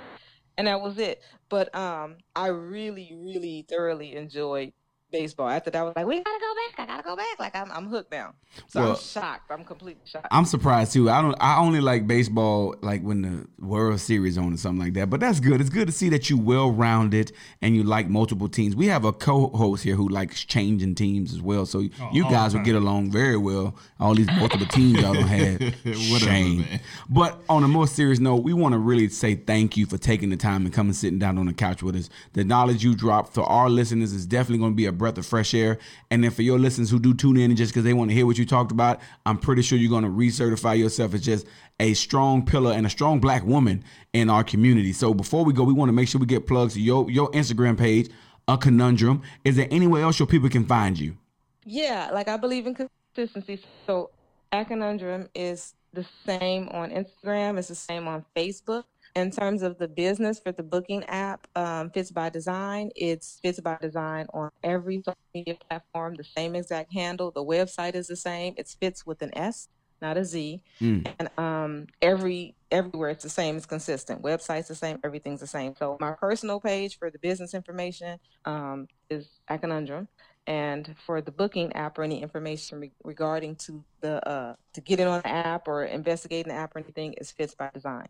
and 0.57 0.67
that 0.67 0.82
was 0.82 0.97
it. 0.97 1.22
But 1.49 1.74
um, 1.76 2.17
I 2.36 2.47
really, 2.47 3.13
really 3.15 3.65
thoroughly 3.69 4.15
enjoyed 4.15 4.74
baseball. 5.12 5.49
After 5.49 5.70
that, 5.72 5.80
I 5.80 5.84
was 5.84 5.93
like, 5.95 6.05
we 6.05 6.16
gotta 6.24 6.39
go 6.39 6.53
back. 6.55 6.80
I 6.80 6.86
gotta 6.91 7.03
go 7.03 7.16
back. 7.16 7.39
Like 7.39 7.55
I'm, 7.55 7.72
I'm 7.72 7.88
hooked 7.88 8.12
now. 8.12 8.34
So 8.68 8.82
Well- 8.82 8.89
I'm 8.91 8.97
shocked. 8.97 9.51
I'm 9.51 9.64
completely 9.64 10.01
shocked. 10.05 10.28
I'm 10.32 10.45
surprised 10.45 10.93
too. 10.93 11.09
I 11.09 11.22
don't. 11.22 11.36
I 11.39 11.57
only 11.59 11.82
like 11.82 12.07
baseball 12.07 12.76
like 12.82 13.01
when 13.01 13.22
the 13.22 13.66
World 13.66 13.99
Series 13.99 14.38
on 14.38 14.53
or 14.53 14.57
something 14.57 14.80
like 14.84 14.93
that. 14.93 15.09
But 15.09 15.20
that's 15.20 15.39
good. 15.39 15.62
It's 15.62 15.70
good 15.70 15.88
to 15.88 15.93
see 15.93 16.09
that 16.09 16.30
you 16.30 16.38
well 16.38 16.72
rounded 16.72 17.32
and 17.62 17.76
you 17.76 17.84
like 17.84 18.07
multiple 18.09 18.47
teams. 18.49 18.76
We 18.76 18.88
have 18.88 19.05
a 19.05 19.14
co-host 19.14 19.84
here 19.84 19.95
who 19.95 20.07
likes 20.09 20.43
changing 20.43 20.95
teams 20.95 21.34
as 21.34 21.41
well. 21.41 21.66
So 21.66 21.84
oh, 22.01 22.09
you 22.12 22.24
guys 22.24 22.53
the 22.53 22.59
will 22.59 22.66
get 22.66 22.76
along 22.76 23.12
very 23.12 23.38
well. 23.38 23.76
All 23.99 24.16
these 24.16 24.28
multiple 24.28 24.68
teams 24.68 25.01
y'all 25.01 25.14
don't 25.14 25.24
have. 25.28 25.62
Whatever, 25.84 26.20
Shame. 26.20 26.62
man. 26.62 26.80
But 27.09 27.39
on 27.49 27.64
a 27.64 27.68
more 27.68 27.88
serious 27.88 28.20
note, 28.20 28.43
we 28.43 28.53
want 28.53 28.74
to 28.74 28.80
really 28.80 29.09
say 29.09 29.36
thank 29.36 29.78
you 29.78 29.86
for 29.86 29.97
taking 29.97 30.30
the 30.30 30.38
time 30.38 30.66
and 30.66 30.74
coming 30.74 30.93
sitting 30.93 31.20
down 31.20 31.38
on 31.38 31.45
the 31.45 31.53
couch 31.53 31.84
with 31.84 31.95
us. 31.95 32.09
The 32.34 32.43
knowledge 32.43 32.84
you 32.84 32.95
dropped 32.95 33.34
for 33.34 33.43
our 33.43 33.70
listeners 33.70 34.14
is 34.14 34.26
definitely 34.26 34.59
going 34.59 34.72
to 34.72 34.76
be 34.76 34.86
a 34.86 34.91
breath 35.02 35.18
of 35.18 35.26
fresh 35.26 35.54
air. 35.54 35.78
And 36.10 36.24
then 36.24 36.32
for 36.32 36.43
your 36.43 36.58
listeners 36.58 36.89
who 36.89 36.99
do 36.99 37.14
tune 37.14 37.38
in 37.38 37.54
just 37.56 37.74
because 37.74 37.84
they 37.84 37.93
want 37.93 38.10
to 38.12 38.16
hear 38.16 38.26
what 38.26 38.38
you 38.38 38.45
talked 38.45 38.72
about, 38.72 39.02
I'm 39.26 39.38
pretty 39.38 39.64
sure 39.64 39.78
you're 39.78 39.89
going 39.89 40.04
to 40.04 40.10
recertify 40.10 40.78
yourself 40.78 41.14
as 41.14 41.22
just 41.22 41.45
a 41.80 41.93
strong 41.93 42.45
pillar 42.45 42.72
and 42.72 42.86
a 42.86 42.89
strong 42.89 43.20
black 43.20 43.43
woman 43.43 43.84
in 44.14 44.30
our 44.30 44.43
community. 44.43 44.93
So 44.93 45.14
before 45.14 45.43
we 45.43 45.52
go, 45.54 45.64
we 45.64 45.74
want 45.74 45.89
to 45.89 45.93
make 45.93 46.08
sure 46.08 46.22
we 46.22 46.28
get 46.28 46.47
plugs 46.47 46.76
to 46.76 46.82
your 46.82 47.10
your 47.12 47.30
Instagram 47.32 47.78
page, 47.78 48.10
a 48.47 48.58
conundrum. 48.58 49.24
Is 49.43 49.58
there 49.58 49.68
anywhere 49.72 50.04
else 50.04 50.20
your 50.20 50.28
people 50.28 50.49
can 50.49 50.66
find 50.66 50.97
you? 50.97 51.18
Yeah, 51.66 52.10
like 52.14 52.28
I 52.28 52.38
believe 52.38 52.68
in 52.68 52.76
consistency. 52.76 53.64
So 53.86 54.12
A 54.52 54.66
Conundrum 54.66 55.30
is 55.36 55.74
the 55.93 56.06
same 56.26 56.70
on 56.70 56.91
Instagram, 56.91 57.58
it's 57.58 57.68
the 57.68 57.76
same 57.76 58.08
on 58.08 58.26
Facebook. 58.36 58.84
In 59.16 59.30
terms 59.30 59.62
of 59.62 59.78
the 59.78 59.88
business 59.88 60.39
for 60.39 60.51
the 60.51 60.64
booking 60.64 61.03
app, 61.05 61.45
um, 61.55 61.89
Fits 61.89 62.12
by 62.12 62.30
Design, 62.30 62.91
it's 62.95 63.39
Fits 63.41 63.59
by 63.59 63.78
Design 63.82 64.28
on 64.34 64.49
every 64.64 64.97
social 64.99 65.18
media 65.34 65.57
platform, 65.70 66.16
the 66.16 66.24
same 66.24 66.55
exact 66.55 66.93
handle. 66.93 67.32
The 67.32 67.43
website 67.43 67.95
is 67.95 68.07
the 68.07 68.16
same. 68.16 68.53
It's 68.57 68.74
Fits 68.76 69.05
with 69.05 69.22
an 69.22 69.38
S, 69.38 69.68
not 70.01 70.18
a 70.18 70.24
Z. 70.24 70.64
Mm. 70.80 71.14
And 71.20 71.30
um, 71.38 71.88
every 72.01 72.55
everywhere 72.72 73.09
it's 73.09 73.24
the 73.24 73.30
same. 73.30 73.57
It's 73.57 73.66
consistent. 73.66 74.22
Website's 74.22 74.70
the 74.70 74.76
same. 74.76 74.97
Everything's 75.03 75.41
the 75.41 75.47
same. 75.47 75.76
So 75.78 75.97
my 75.99 76.14
personal 76.14 76.62
page 76.62 76.97
for 76.97 77.09
the 77.09 77.20
business 77.20 77.53
information 77.53 78.18
um, 78.45 78.88
is 79.09 79.28
A 79.49 79.57
Conundrum 79.57 80.07
and 80.47 80.95
for 81.05 81.22
the 81.22 81.32
booking 81.32 81.74
app 81.74 81.97
or 81.97 82.03
any 82.03 82.22
information 82.22 82.80
re- 82.80 82.91
regarding 83.03 83.55
to 83.55 83.84
the 83.99 84.28
uh, 84.28 84.55
to 84.74 84.82
get 84.82 84.99
it 84.99 85.07
on 85.07 85.22
the 85.22 85.28
app 85.28 85.68
or 85.68 85.84
investigating 85.84 86.51
the 86.53 86.57
app 86.57 86.76
or 86.76 86.80
anything 86.80 87.14
is 87.14 87.32
Fits 87.32 87.53
by 87.53 87.70
Design. 87.74 88.07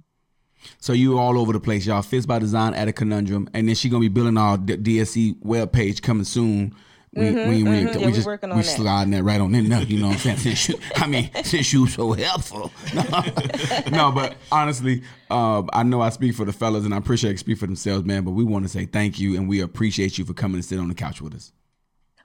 So 0.79 0.93
you 0.93 1.17
all 1.17 1.37
over 1.39 1.53
the 1.53 1.59
place, 1.59 1.85
y'all. 1.85 2.01
Fits 2.01 2.25
by 2.25 2.39
Design 2.39 2.73
at 2.73 2.87
a 2.87 2.93
conundrum, 2.93 3.49
and 3.53 3.67
then 3.67 3.75
she 3.75 3.89
gonna 3.89 4.01
be 4.01 4.07
building 4.07 4.37
our 4.37 4.57
D- 4.57 4.77
DSC 4.77 5.37
web 5.41 5.71
page 5.71 6.01
coming 6.01 6.23
soon. 6.25 6.75
We, 7.13 7.29
we, 7.31 7.33
we, 7.33 7.63
mhm. 7.63 7.93
Yeah, 7.93 7.97
we 7.99 8.05
we 8.05 8.11
just 8.13 8.25
working 8.25 8.49
we 8.49 8.53
on 8.53 8.61
that. 8.61 8.65
sliding 8.65 9.11
that 9.11 9.23
right 9.23 9.41
on 9.41 9.53
in 9.53 9.67
there. 9.67 9.81
You 9.83 9.99
know 9.99 10.07
what 10.07 10.25
I'm 10.25 10.37
saying? 10.37 10.37
Since 10.55 10.69
you, 10.69 10.79
I 10.95 11.07
mean, 11.07 11.29
since 11.43 11.73
you 11.73 11.85
so 11.87 12.13
helpful. 12.13 12.71
No, 13.91 14.11
but 14.13 14.35
honestly, 14.49 15.03
uh, 15.29 15.63
I 15.73 15.83
know 15.83 15.99
I 16.01 16.09
speak 16.09 16.35
for 16.35 16.45
the 16.45 16.53
fellas, 16.53 16.85
and 16.85 16.93
I 16.93 16.97
appreciate 16.97 17.37
speak 17.39 17.57
for 17.57 17.65
themselves, 17.65 18.05
man. 18.05 18.23
But 18.23 18.31
we 18.31 18.45
want 18.45 18.63
to 18.63 18.69
say 18.69 18.85
thank 18.85 19.19
you, 19.19 19.35
and 19.35 19.49
we 19.49 19.59
appreciate 19.59 20.17
you 20.17 20.23
for 20.23 20.33
coming 20.33 20.55
and 20.55 20.65
sit 20.65 20.79
on 20.79 20.87
the 20.87 20.93
couch 20.95 21.21
with 21.21 21.35
us. 21.35 21.51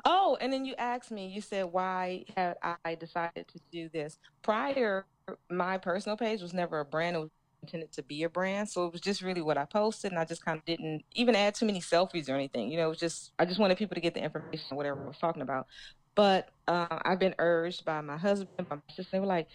Oh, 0.04 0.38
and 0.40 0.52
then 0.52 0.64
you 0.64 0.74
asked 0.78 1.10
me, 1.10 1.26
you 1.26 1.40
said, 1.40 1.64
why 1.64 2.24
had 2.36 2.56
I 2.84 2.94
decided 2.94 3.48
to 3.48 3.58
do 3.72 3.88
this? 3.88 4.20
Prior, 4.42 5.04
my 5.50 5.78
personal 5.78 6.16
page 6.16 6.40
was 6.42 6.54
never 6.54 6.78
a 6.78 6.84
brand. 6.84 7.16
It 7.16 7.20
was 7.20 7.30
intended 7.62 7.92
to 7.92 8.02
be 8.02 8.22
a 8.22 8.28
brand. 8.28 8.68
So 8.68 8.86
it 8.86 8.92
was 8.92 9.00
just 9.00 9.22
really 9.22 9.42
what 9.42 9.58
I 9.58 9.64
posted. 9.64 10.12
And 10.12 10.18
I 10.18 10.24
just 10.24 10.44
kind 10.44 10.58
of 10.58 10.64
didn't 10.64 11.04
even 11.14 11.34
add 11.34 11.54
too 11.54 11.66
many 11.66 11.80
selfies 11.80 12.28
or 12.28 12.34
anything. 12.34 12.70
You 12.70 12.78
know, 12.78 12.86
it 12.86 12.90
was 12.90 12.98
just, 12.98 13.32
I 13.38 13.44
just 13.44 13.60
wanted 13.60 13.78
people 13.78 13.94
to 13.94 14.00
get 14.00 14.14
the 14.14 14.22
information, 14.22 14.76
whatever 14.76 14.98
we're 15.04 15.12
talking 15.12 15.42
about. 15.42 15.66
But 16.14 16.48
uh, 16.66 16.86
I've 17.04 17.18
been 17.18 17.34
urged 17.38 17.84
by 17.84 18.00
my 18.00 18.16
husband, 18.16 18.68
by 18.68 18.76
my 18.76 18.94
sister, 18.94 19.10
they 19.12 19.20
were 19.20 19.26
like, 19.26 19.48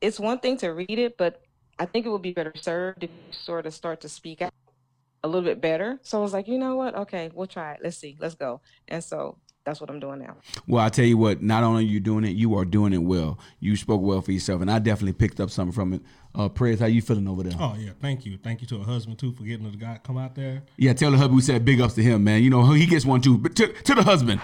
it's 0.00 0.20
one 0.20 0.40
thing 0.40 0.56
to 0.58 0.68
read 0.70 0.98
it, 0.98 1.16
but 1.16 1.40
I 1.78 1.86
think 1.86 2.04
it 2.06 2.10
would 2.10 2.22
be 2.22 2.32
better 2.32 2.52
served 2.60 3.04
if 3.04 3.10
you 3.10 3.32
sort 3.32 3.66
of 3.66 3.74
start 3.74 4.00
to 4.02 4.08
speak 4.08 4.42
out 4.42 4.52
a 5.24 5.28
little 5.28 5.42
bit 5.48 5.60
better. 5.60 5.98
So 6.02 6.18
I 6.18 6.22
was 6.22 6.32
like, 6.32 6.48
you 6.48 6.58
know 6.58 6.76
what? 6.76 6.94
Okay, 6.94 7.30
we'll 7.32 7.46
try 7.46 7.72
it. 7.72 7.80
Let's 7.82 7.96
see. 7.96 8.16
Let's 8.20 8.34
go. 8.34 8.60
And 8.88 9.02
so 9.02 9.38
that's 9.64 9.80
what 9.80 9.90
I'm 9.90 10.00
doing 10.00 10.18
now. 10.20 10.36
Well, 10.66 10.84
I 10.84 10.88
tell 10.88 11.04
you 11.04 11.16
what, 11.16 11.42
not 11.42 11.62
only 11.62 11.84
are 11.84 11.86
you 11.86 12.00
doing 12.00 12.24
it, 12.24 12.30
you 12.36 12.56
are 12.56 12.64
doing 12.64 12.92
it 12.92 13.02
well. 13.02 13.38
You 13.60 13.76
spoke 13.76 14.02
well 14.02 14.20
for 14.20 14.32
yourself, 14.32 14.60
and 14.60 14.70
I 14.70 14.78
definitely 14.78 15.12
picked 15.12 15.38
up 15.40 15.50
something 15.50 15.72
from 15.72 15.92
it. 15.94 16.02
Uh, 16.34 16.48
Prayers, 16.48 16.80
how 16.80 16.86
you 16.86 17.02
feeling 17.02 17.28
over 17.28 17.42
there? 17.42 17.52
Oh 17.60 17.76
yeah, 17.78 17.90
thank 18.00 18.24
you, 18.26 18.38
thank 18.38 18.60
you 18.60 18.66
to 18.68 18.78
her 18.78 18.84
husband 18.84 19.18
too 19.18 19.32
for 19.32 19.42
getting 19.44 19.70
the 19.70 19.76
guy 19.76 20.00
come 20.02 20.16
out 20.18 20.34
there. 20.34 20.62
Yeah, 20.76 20.92
tell 20.94 21.10
the 21.10 21.18
hubby 21.18 21.34
we 21.34 21.42
said 21.42 21.64
big 21.64 21.80
ups 21.80 21.94
to 21.94 22.02
him, 22.02 22.24
man. 22.24 22.42
You 22.42 22.50
know 22.50 22.64
he 22.72 22.86
gets 22.86 23.04
one 23.04 23.20
too, 23.20 23.38
but 23.38 23.54
to, 23.56 23.68
to 23.72 23.94
the 23.94 24.02
husband. 24.02 24.40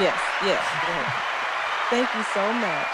Yes, 0.00 0.18
yes. 0.44 0.64
go. 0.86 1.96
Thank 1.96 2.14
you 2.14 2.22
so 2.34 2.52
much. 2.54 2.86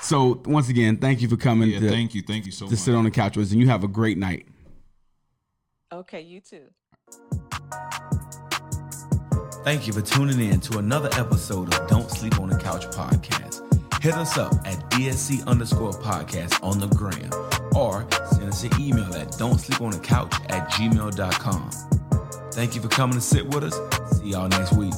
So 0.00 0.40
once 0.46 0.68
again, 0.68 0.96
thank 0.96 1.20
you 1.20 1.28
for 1.28 1.36
coming 1.36 1.70
Yeah, 1.70 1.80
to, 1.80 1.88
thank 1.90 2.14
you, 2.14 2.22
thank 2.22 2.46
you 2.46 2.52
so 2.52 2.66
to 2.66 2.72
much. 2.72 2.80
sit 2.80 2.94
on 2.94 3.04
the 3.04 3.10
couch 3.10 3.36
with 3.36 3.46
us, 3.46 3.52
and 3.52 3.60
you 3.60 3.68
have 3.68 3.84
a 3.84 3.88
great 3.88 4.18
night. 4.18 4.46
Okay, 5.92 6.20
you 6.20 6.40
too. 6.40 6.66
Thank 9.66 9.88
you 9.88 9.92
for 9.92 10.00
tuning 10.00 10.38
in 10.38 10.60
to 10.60 10.78
another 10.78 11.08
episode 11.14 11.74
of 11.74 11.88
Don't 11.88 12.08
Sleep 12.08 12.38
on 12.38 12.48
the 12.48 12.56
Couch 12.56 12.86
podcast. 12.86 13.64
Hit 14.00 14.14
us 14.14 14.38
up 14.38 14.52
at 14.64 14.78
DSC 14.90 15.44
underscore 15.48 15.90
podcast 15.90 16.62
on 16.62 16.78
the 16.78 16.86
gram 16.86 17.32
or 17.74 18.06
send 18.30 18.48
us 18.48 18.62
an 18.62 18.70
email 18.80 19.12
at 19.16 19.36
don't 19.38 19.58
sleep 19.58 19.80
on 19.80 19.90
the 19.90 19.98
couch 19.98 20.32
at 20.50 20.70
gmail.com. 20.70 21.70
Thank 22.52 22.76
you 22.76 22.80
for 22.80 22.86
coming 22.86 23.16
to 23.16 23.20
sit 23.20 23.44
with 23.44 23.64
us. 23.64 24.16
See 24.16 24.28
y'all 24.28 24.46
next 24.46 24.72
week. 24.74 24.94